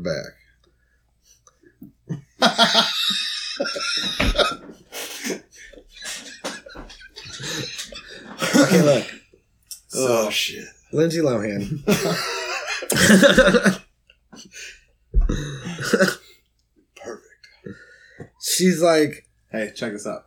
Okay, 8.55 8.81
look, 8.81 9.05
Oh 9.95 10.29
shit. 10.29 10.65
Lindsay 10.91 11.19
Lohan. 11.19 11.83
Perfect. 16.95 17.47
She's 18.41 18.81
like, 18.81 19.25
Hey, 19.51 19.71
check 19.75 19.93
this 19.93 20.05
out. 20.07 20.25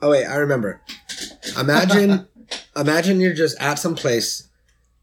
oh 0.00 0.10
wait, 0.10 0.26
I 0.26 0.36
remember. 0.36 0.80
Imagine, 1.58 2.26
imagine 2.76 3.20
you're 3.20 3.34
just 3.34 3.58
at 3.60 3.78
some 3.78 3.94
place, 3.94 4.48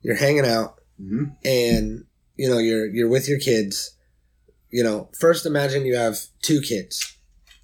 you're 0.01 0.15
hanging 0.15 0.45
out, 0.45 0.75
hmm 0.99 1.25
and 1.45 2.05
you 2.35 2.49
know 2.49 2.57
you're 2.57 2.85
you're 2.87 3.07
with 3.09 3.27
your 3.27 3.39
kids. 3.39 3.95
You 4.69 4.83
know, 4.83 5.09
first 5.19 5.45
imagine 5.45 5.85
you 5.85 5.95
have 5.95 6.17
two 6.41 6.61
kids. 6.61 7.15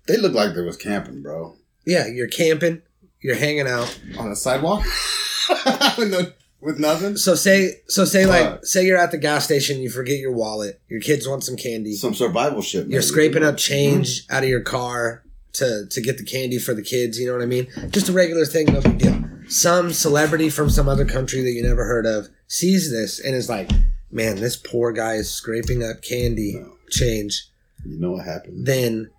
They 0.07 0.17
look 0.17 0.34
like 0.34 0.55
they 0.55 0.61
was 0.61 0.78
camping, 0.78 1.21
bro. 1.21 1.55
Yeah, 1.86 2.07
you're 2.07 2.28
camping, 2.28 2.82
you're 3.26 3.36
hanging 3.36 3.67
out. 3.67 3.99
On 4.19 4.32
a 4.32 4.36
sidewalk 4.36 4.84
with, 5.97 6.11
no, 6.11 6.32
with 6.61 6.80
nothing. 6.80 7.17
So 7.17 7.34
say, 7.34 7.82
so 7.88 8.05
say 8.05 8.28
like, 8.28 8.63
say 8.63 8.86
you're 8.86 8.99
at 8.99 9.09
the 9.09 9.17
gas 9.17 9.45
station, 9.45 9.82
you 9.82 9.89
forget 9.89 10.19
your 10.19 10.32
wallet, 10.32 10.80
your 10.88 11.01
kids 11.01 11.28
want 11.28 11.43
some 11.43 11.57
candy. 11.57 11.93
Some 11.93 12.13
survival 12.13 12.61
shit. 12.61 12.88
You're 12.88 13.01
scraping 13.01 13.43
up 13.43 13.55
mm-hmm. 13.55 13.73
change 13.73 14.28
out 14.30 14.43
of 14.43 14.49
your 14.49 14.61
car 14.61 15.23
to 15.53 15.88
to 15.89 16.01
get 16.01 16.19
the 16.19 16.23
candy 16.23 16.59
for 16.59 16.76
the 16.76 16.84
kids. 16.84 17.19
You 17.19 17.26
know 17.26 17.34
what 17.34 17.41
I 17.41 17.47
mean? 17.47 17.67
Just 17.89 18.09
a 18.09 18.13
regular 18.13 18.45
thing, 18.45 18.67
no 18.67 18.82
big 18.82 18.99
deal. 18.99 19.23
Some 19.47 19.91
celebrity 19.91 20.51
from 20.51 20.69
some 20.69 20.88
other 20.88 21.05
country 21.05 21.41
that 21.41 21.51
you 21.51 21.63
never 21.63 21.86
heard 21.86 22.05
of 22.05 22.28
sees 22.47 22.91
this 22.91 23.19
and 23.19 23.34
is 23.36 23.49
like, 23.49 23.71
"Man, 24.11 24.36
this 24.36 24.55
poor 24.55 24.91
guy 24.91 25.15
is 25.15 25.32
scraping 25.32 25.84
up 25.84 26.03
candy 26.03 26.53
No. 26.59 26.73
change." 26.91 27.49
You 27.84 27.99
know 27.99 28.11
what 28.11 28.26
happened? 28.26 28.67
Then, 28.67 29.09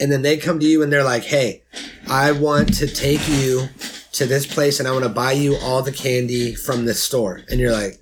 and 0.00 0.10
then 0.12 0.22
they 0.22 0.36
come 0.36 0.58
to 0.60 0.66
you 0.66 0.82
and 0.82 0.92
they're 0.92 1.04
like, 1.04 1.24
"Hey, 1.24 1.64
I 2.08 2.32
want 2.32 2.74
to 2.78 2.86
take 2.86 3.26
you 3.28 3.68
to 4.12 4.26
this 4.26 4.46
place 4.46 4.78
and 4.78 4.88
I 4.88 4.92
want 4.92 5.04
to 5.04 5.10
buy 5.10 5.32
you 5.32 5.56
all 5.56 5.82
the 5.82 5.92
candy 5.92 6.54
from 6.54 6.84
this 6.84 7.02
store." 7.02 7.42
And 7.50 7.60
you're 7.60 7.72
like, 7.72 7.98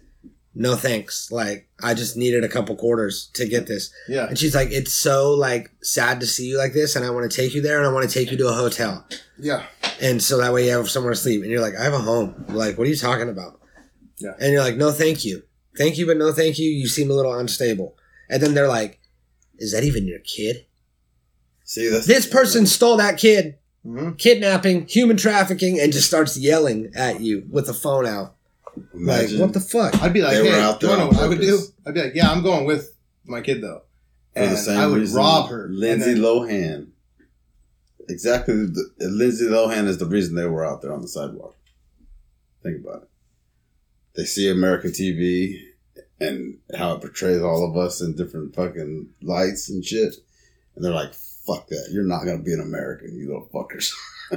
"No 0.54 0.76
thanks. 0.76 1.30
Like, 1.32 1.68
I 1.82 1.94
just 1.94 2.16
needed 2.16 2.44
a 2.44 2.48
couple 2.48 2.74
quarters 2.76 3.30
to 3.34 3.46
get 3.46 3.66
this." 3.66 3.90
Yeah. 4.08 4.26
And 4.28 4.38
she's 4.38 4.54
like, 4.54 4.70
"It's 4.70 4.92
so 4.92 5.32
like 5.34 5.70
sad 5.82 6.20
to 6.20 6.26
see 6.26 6.46
you 6.46 6.58
like 6.58 6.72
this, 6.72 6.96
and 6.96 7.04
I 7.04 7.10
want 7.10 7.30
to 7.30 7.36
take 7.36 7.54
you 7.54 7.62
there, 7.62 7.78
and 7.78 7.86
I 7.86 7.92
want 7.92 8.08
to 8.08 8.12
take 8.18 8.30
you 8.30 8.36
to 8.38 8.48
a 8.48 8.52
hotel, 8.52 9.06
Yeah. 9.38 9.64
and 10.00 10.22
so 10.22 10.38
that 10.38 10.52
way 10.52 10.66
you 10.66 10.70
have 10.72 10.88
somewhere 10.90 11.14
to 11.14 11.18
sleep." 11.20 11.42
And 11.42 11.50
you're 11.50 11.60
like, 11.60 11.76
"I 11.76 11.82
have 11.84 11.92
a 11.94 11.98
home. 11.98 12.44
Like, 12.48 12.78
what 12.78 12.86
are 12.86 12.90
you 12.90 12.96
talking 12.96 13.28
about?" 13.28 13.60
Yeah. 14.18 14.34
And 14.40 14.52
you're 14.52 14.62
like, 14.62 14.76
"No, 14.76 14.92
thank 14.92 15.24
you, 15.24 15.42
thank 15.76 15.98
you, 15.98 16.06
but 16.06 16.16
no, 16.16 16.32
thank 16.32 16.58
you. 16.58 16.70
You 16.70 16.86
seem 16.88 17.10
a 17.10 17.14
little 17.14 17.34
unstable." 17.34 17.96
And 18.30 18.40
then 18.42 18.54
they're 18.54 18.68
like, 18.68 19.00
"Is 19.58 19.72
that 19.72 19.82
even 19.84 20.06
your 20.06 20.20
kid? 20.20 20.66
See, 21.74 21.88
that's 21.88 22.06
This 22.06 22.26
person 22.26 22.66
stole 22.66 22.98
that 22.98 23.18
kid, 23.18 23.58
hmm 23.82 24.12
kidnapping, 24.12 24.86
human 24.86 25.16
trafficking, 25.16 25.80
and 25.80 25.92
just 25.92 26.06
starts 26.06 26.36
yelling 26.38 26.92
at 26.94 27.20
you 27.20 27.44
with 27.50 27.66
the 27.66 27.74
phone 27.74 28.06
out. 28.06 28.36
Imagine 28.94 29.38
like, 29.38 29.40
what 29.40 29.52
the 29.54 29.60
fuck? 29.60 30.00
I'd 30.02 30.12
be 30.12 30.22
like, 30.22 30.36
They 30.36 30.48
hey, 30.50 30.60
out 30.60 30.80
there 30.80 30.90
you 30.90 30.96
know 30.98 31.06
what 31.08 31.16
I 31.18 31.26
would 31.26 31.40
do? 31.40 31.58
I'd 31.84 31.94
be 31.94 32.00
like, 32.02 32.14
yeah, 32.14 32.30
I'm 32.30 32.42
going 32.44 32.64
with 32.64 32.94
my 33.24 33.40
kid 33.40 33.60
though, 33.60 33.82
for 34.34 34.40
and 34.42 34.52
the 34.52 34.56
same 34.56 34.78
I 34.78 34.86
would 34.86 35.00
reason 35.00 35.16
rob 35.16 35.50
her. 35.50 35.68
Lindsay 35.68 36.14
then- 36.14 36.22
Lohan. 36.22 36.86
Exactly. 38.08 38.54
The, 38.66 38.90
Lindsay 39.00 39.46
Lohan 39.46 39.86
is 39.86 39.98
the 39.98 40.06
reason 40.06 40.34
they 40.36 40.46
were 40.46 40.64
out 40.64 40.82
there 40.82 40.92
on 40.92 41.00
the 41.02 41.08
sidewalk. 41.08 41.56
Think 42.62 42.84
about 42.84 43.02
it. 43.02 43.08
They 44.14 44.24
see 44.24 44.48
American 44.50 44.90
TV 44.90 45.58
and 46.20 46.58
how 46.78 46.92
it 46.94 47.00
portrays 47.00 47.42
all 47.42 47.68
of 47.68 47.76
us 47.76 48.00
in 48.00 48.14
different 48.14 48.54
fucking 48.54 49.08
lights 49.22 49.68
and 49.70 49.84
shit. 49.84 50.14
And 50.76 50.84
they're 50.84 50.92
like, 50.92 51.14
fuck 51.46 51.68
that. 51.68 51.88
You're 51.92 52.04
not 52.06 52.24
going 52.24 52.38
to 52.38 52.44
be 52.44 52.52
an 52.52 52.60
American, 52.60 53.16
you 53.16 53.26
little 53.28 53.48
fuckers. 53.52 53.90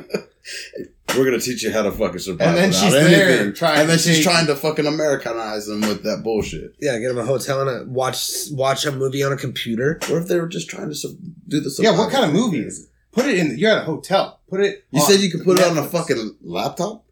We're 1.15 1.25
going 1.25 1.39
to 1.39 1.45
teach 1.45 1.63
you 1.63 1.71
how 1.71 1.81
to 1.83 1.91
fucking 1.91 2.19
survive. 2.19 2.47
And 2.49 2.57
then 2.57 2.69
without 2.69 2.83
she's 2.83 2.93
there 2.93 3.51
trying 3.53 3.79
And 3.81 3.89
then 3.89 3.97
to 3.97 4.03
she's 4.03 4.15
take- 4.17 4.23
trying 4.23 4.47
to 4.47 4.55
fucking 4.55 4.85
Americanize 4.85 5.65
them 5.65 5.81
with 5.81 6.03
that 6.03 6.21
bullshit. 6.23 6.75
Yeah, 6.79 6.99
get 6.99 7.07
them 7.09 7.17
a 7.17 7.25
hotel 7.25 7.67
and 7.67 7.69
a, 7.69 7.91
watch 7.91 8.29
watch 8.51 8.85
a 8.85 8.91
movie 8.91 9.23
on 9.23 9.31
a 9.33 9.37
computer. 9.37 9.99
Or 10.11 10.19
if 10.19 10.27
they 10.27 10.39
were 10.39 10.47
just 10.47 10.69
trying 10.69 10.89
to 10.89 10.95
su- 10.95 11.17
do 11.47 11.59
the 11.59 11.73
Yeah, 11.79 11.97
what 11.97 12.11
kind 12.11 12.25
of 12.25 12.31
thing? 12.31 12.39
movie 12.41 12.59
is 12.59 12.81
it? 12.83 12.89
Put 13.11 13.25
it 13.25 13.39
in. 13.39 13.57
You're 13.57 13.71
at 13.71 13.77
a 13.79 13.85
hotel. 13.85 14.41
Put 14.49 14.59
it. 14.61 14.85
You 14.91 15.01
said 15.01 15.21
you 15.21 15.31
could 15.31 15.43
put 15.43 15.59
it 15.59 15.65
on 15.65 15.77
a 15.77 15.83
fucking 15.83 16.37
laptop? 16.41 17.05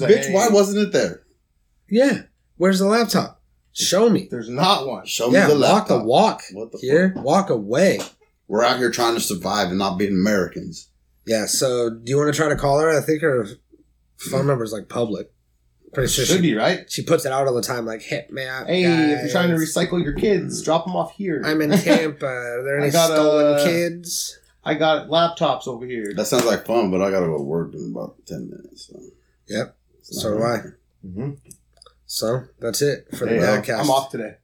Like, 0.00 0.10
Bitch, 0.10 0.26
hey, 0.26 0.34
why 0.34 0.48
wasn't 0.48 0.88
it 0.88 0.92
there? 0.92 1.22
Yeah, 1.88 2.22
where's 2.56 2.80
the 2.80 2.86
laptop? 2.86 3.40
Show 3.72 4.08
me. 4.08 4.26
There's 4.30 4.48
not 4.48 4.86
one. 4.86 5.04
Show 5.06 5.30
yeah, 5.30 5.46
me 5.46 5.54
the 5.54 5.60
walk 5.60 5.88
the 5.88 5.94
laptop. 5.94 6.04
walk 6.06 6.42
What 6.52 6.72
the 6.72 6.78
here. 6.78 7.12
Walk 7.16 7.50
away. 7.50 8.00
We're 8.48 8.64
out 8.64 8.78
here 8.78 8.90
trying 8.90 9.14
to 9.14 9.20
survive 9.20 9.68
and 9.68 9.78
not 9.78 9.98
being 9.98 10.12
Americans. 10.12 10.88
Yeah. 11.26 11.46
So, 11.46 11.90
do 11.90 12.10
you 12.10 12.18
want 12.18 12.32
to 12.32 12.36
try 12.36 12.48
to 12.48 12.56
call 12.56 12.78
her? 12.80 12.90
I 12.90 13.00
think 13.00 13.22
her 13.22 13.46
phone 14.16 14.46
number 14.46 14.64
is 14.64 14.72
like 14.72 14.88
public. 14.88 15.30
Pretty 15.92 16.12
sure 16.12 16.24
Should 16.24 16.36
she, 16.36 16.42
be 16.42 16.54
right. 16.54 16.90
she 16.90 17.02
puts 17.02 17.24
it 17.24 17.32
out 17.32 17.46
all 17.46 17.54
the 17.54 17.62
time. 17.62 17.86
Like, 17.86 18.02
hey 18.02 18.26
man, 18.28 18.66
Hey, 18.66 18.82
if 18.82 19.20
you're 19.22 19.30
trying 19.30 19.50
to 19.50 19.54
recycle 19.54 20.02
your 20.02 20.12
kids, 20.12 20.62
drop 20.62 20.86
them 20.86 20.96
off 20.96 21.14
here. 21.14 21.40
I'm 21.44 21.62
in 21.62 21.70
Tampa. 21.78 22.26
Are 22.26 22.64
there 22.64 22.80
any 22.80 22.90
got, 22.90 23.06
stolen 23.06 23.60
uh, 23.60 23.64
kids? 23.64 24.38
I 24.64 24.74
got 24.74 25.08
laptops 25.08 25.68
over 25.68 25.86
here. 25.86 26.12
That 26.16 26.26
sounds 26.26 26.46
like 26.46 26.66
fun, 26.66 26.90
but 26.90 27.00
I 27.00 27.10
gotta 27.10 27.26
go 27.26 27.36
to 27.36 27.42
work 27.44 27.74
in 27.74 27.92
about 27.94 28.16
10 28.26 28.50
minutes. 28.50 28.88
So. 28.88 28.98
Yep. 29.46 29.76
It's 30.00 30.20
So 30.20 30.36
do 30.36 30.42
I. 30.42 30.58
Mm-hmm. 31.06 31.30
So 32.06 32.44
that's 32.58 32.82
it 32.82 33.06
for 33.16 33.26
the 33.26 33.38
Hey, 33.38 33.72
uh, 33.72 33.80
I'm 33.80 33.90
off 33.90 34.10
today. 34.10 34.36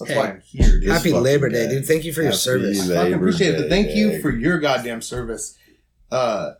That's 0.00 0.10
Hey. 0.12 0.16
why 0.18 0.26
I'm 0.30 0.40
here. 0.40 0.80
This 0.80 0.90
Happy 0.90 1.12
Labor 1.12 1.48
Day, 1.50 1.66
guy. 1.66 1.72
dude. 1.74 1.86
Thank 1.86 2.04
you 2.04 2.12
for 2.12 2.22
your 2.22 2.32
service. 2.32 2.80
Labor 2.80 2.92
I 2.94 2.96
fucking 3.02 3.14
appreciate 3.14 3.54
it. 3.56 3.68
Thank 3.68 3.94
you 3.94 4.20
for 4.22 4.30
your 4.30 4.58
goddamn 4.58 5.02
service. 5.02 5.56
Uh, 6.10 6.52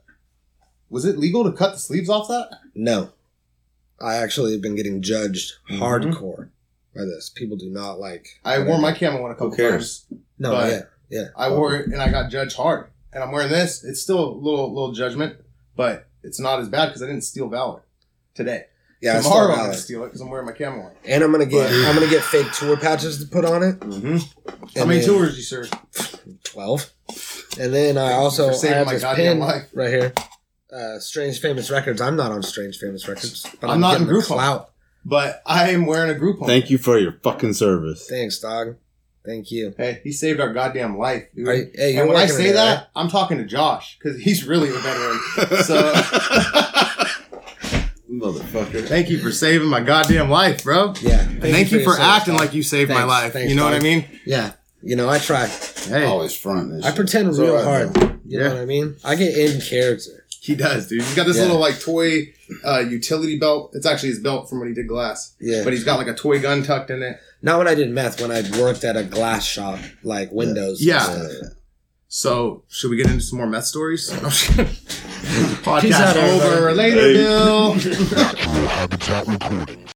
was 0.90 1.04
it 1.06 1.18
legal 1.18 1.44
to 1.44 1.52
cut 1.52 1.72
the 1.72 1.78
sleeves 1.78 2.10
off 2.10 2.28
that? 2.28 2.50
No, 2.74 3.10
I 4.00 4.16
actually 4.16 4.52
have 4.52 4.60
been 4.60 4.76
getting 4.76 5.00
judged 5.02 5.54
Mhm. 5.70 5.78
hardcore 5.78 6.48
by 6.94 7.02
this. 7.04 7.30
People 7.30 7.56
do 7.56 7.70
not 7.70 7.98
like. 7.98 8.26
I 8.44 8.58
what 8.58 8.68
wore 8.68 8.78
my 8.78 8.92
camo 8.92 9.22
one 9.22 9.30
a 9.30 9.34
couple 9.34 9.50
Who 9.50 9.56
cares? 9.56 10.00
times. 10.10 10.20
No, 10.38 10.52
yeah, 10.66 10.82
yeah. 11.08 11.24
I 11.36 11.50
wore 11.50 11.76
it 11.76 11.86
and 11.86 12.00
I 12.02 12.10
got 12.10 12.30
judged 12.30 12.56
hard. 12.56 12.86
And 13.12 13.22
I'm 13.24 13.32
wearing 13.32 13.50
this. 13.50 13.82
It's 13.84 14.00
still 14.00 14.18
a 14.20 14.30
little 14.36 14.72
little 14.72 14.92
judgment, 14.92 15.36
but 15.76 16.06
it's 16.22 16.38
not 16.38 16.60
as 16.60 16.68
bad 16.68 16.86
because 16.86 17.02
I 17.02 17.06
didn't 17.06 17.24
steal 17.24 17.48
Valor 17.48 17.82
today. 18.34 18.66
Yeah, 19.00 19.18
I 19.18 19.22
Tomorrow 19.22 19.46
still 19.46 19.50
I'm 19.60 19.66
gonna 19.66 19.76
steal 19.76 20.02
it 20.04 20.06
because 20.08 20.20
I'm 20.20 20.28
wearing 20.30 20.46
my 20.46 20.52
camo 20.52 20.82
one. 20.82 20.92
And 21.06 21.24
I'm 21.24 21.32
gonna 21.32 21.46
get 21.46 21.68
But- 21.70 21.88
I'm 21.88 21.94
gonna 21.94 22.10
get 22.10 22.22
fake 22.22 22.52
tour 22.52 22.76
patches 22.76 23.18
to 23.24 23.26
put 23.30 23.44
on 23.44 23.62
it. 23.62 23.80
Mm-hmm. 23.80 24.78
How 24.78 24.84
many 24.84 25.00
then- 25.00 25.08
tours 25.08 25.36
you 25.36 25.42
serve? 25.42 25.70
Twelve. 26.44 26.90
And 27.58 27.72
then 27.74 27.96
I 27.98 28.12
also 28.12 28.50
I 28.50 28.66
have 28.66 28.86
my 28.86 28.92
this 28.94 29.02
goddamn 29.02 29.38
pin 29.38 29.40
life. 29.40 29.68
right 29.74 29.88
here. 29.88 30.12
Uh, 30.72 30.98
Strange 31.00 31.40
Famous 31.40 31.70
Records. 31.70 32.00
I'm 32.00 32.14
not 32.14 32.30
on 32.30 32.42
Strange 32.42 32.78
Famous 32.78 33.08
Records, 33.08 33.44
but 33.60 33.68
I'm 33.68 33.74
I'm, 33.74 33.80
not 33.80 33.96
in 34.00 34.06
the 34.06 34.12
group 34.12 34.26
home. 34.26 34.62
But 35.04 35.42
I 35.46 35.70
am 35.70 35.86
wearing 35.86 36.10
a 36.10 36.14
group 36.18 36.38
home. 36.38 36.46
Thank 36.46 36.70
you 36.70 36.78
for 36.78 36.98
your 36.98 37.12
fucking 37.24 37.54
service. 37.54 38.06
Thanks, 38.08 38.38
dog. 38.38 38.76
Thank 39.24 39.50
you. 39.50 39.74
Hey, 39.76 40.00
he 40.04 40.12
saved 40.12 40.40
our 40.40 40.52
goddamn 40.52 40.96
life, 40.96 41.24
dude. 41.34 41.46
You- 41.46 41.70
hey, 41.74 41.96
and 41.96 42.06
when 42.06 42.16
I 42.16 42.26
say 42.26 42.44
today, 42.44 42.52
that, 42.52 42.76
right? 42.78 42.86
I'm 42.94 43.08
talking 43.08 43.38
to 43.38 43.44
Josh 43.44 43.98
because 43.98 44.20
he's 44.20 44.46
really 44.46 44.68
the 44.70 44.78
veteran. 44.78 45.64
So 45.64 45.92
Motherfucker. 48.10 48.86
thank 48.88 49.08
you 49.08 49.18
for 49.18 49.30
saving 49.30 49.68
my 49.68 49.80
goddamn 49.80 50.28
life, 50.30 50.64
bro. 50.64 50.94
Yeah. 51.00 51.20
And 51.20 51.40
thank, 51.42 51.70
you, 51.70 51.78
your 51.78 51.84
for 51.86 51.92
service, 51.96 52.06
acting 52.06 52.34
like 52.34 52.54
you 52.54 52.62
saved 52.62 52.90
my 52.90 53.04
life. 53.04 53.32
thanks, 53.34 53.48
you 53.50 53.56
know 53.56 53.64
what 53.64 53.74
I 53.74 53.78
mean? 53.80 54.04
Yeah. 54.26 54.52
You 54.82 54.96
know, 54.96 55.08
I 55.08 55.18
try. 55.18 55.46
Hey, 55.46 56.04
Always 56.06 56.34
front. 56.36 56.82
I 56.82 56.88
shit. 56.88 56.96
pretend 56.96 57.28
It's 57.28 57.38
real 57.38 57.50
alright, 57.56 57.64
hard. 57.64 57.94
though. 57.94 58.06
You 58.26 58.38
Yeah. 58.40 58.48
know 58.48 58.54
what 58.54 58.62
I 58.62 58.64
mean? 58.66 58.96
I 59.04 59.14
get 59.14 59.36
in 59.36 59.60
character. 59.60 60.24
he 60.42 60.54
does, 60.54 60.88
dude. 60.88 61.02
He's 61.02 61.14
got 61.14 61.26
this 61.26 61.36
Yeah. 61.36 61.42
little 61.42 61.58
like 61.60 61.78
toy 61.80 62.32
uh, 62.64 62.80
utility 62.80 63.38
belt. 63.38 63.72
It's 63.74 63.84
actually 63.86 64.08
his 64.08 64.18
belt 64.20 64.48
from 64.48 64.58
when 64.60 64.68
he 64.68 64.74
did 64.74 64.88
glass. 64.88 65.34
Yeah. 65.38 65.62
But 65.64 65.72
he's 65.74 65.84
got 65.84 65.98
like 65.98 66.06
a 66.08 66.14
toy 66.14 66.40
gun 66.40 66.62
tucked 66.62 66.90
in 66.90 67.02
it. 67.02 67.18
Not 67.42 67.58
when 67.58 67.68
I 67.68 67.74
did 67.74 67.90
meth, 67.90 68.20
when 68.20 68.30
I 68.32 68.42
worked 68.58 68.82
at 68.84 68.96
a 68.96 69.04
glass 69.04 69.44
shop, 69.46 69.78
like 70.02 70.32
windows. 70.32 70.82
Yeah. 70.82 71.08
and 71.10 71.22
Yeah, 71.22 71.28
stuff. 71.28 71.38
yeah. 71.42 71.48
So 72.08 72.64
should 72.68 72.90
we 72.90 72.96
get 72.96 73.06
into 73.06 73.20
some 73.22 73.36
more 73.38 73.46
meth 73.46 73.66
stories? 73.66 74.10
Podcast 75.62 76.14
Peace 76.14 76.42
over. 76.42 76.72
Later, 76.72 77.12
Bill. 77.12 77.72
Habitat 78.68 79.26
Recordings. 79.26 79.80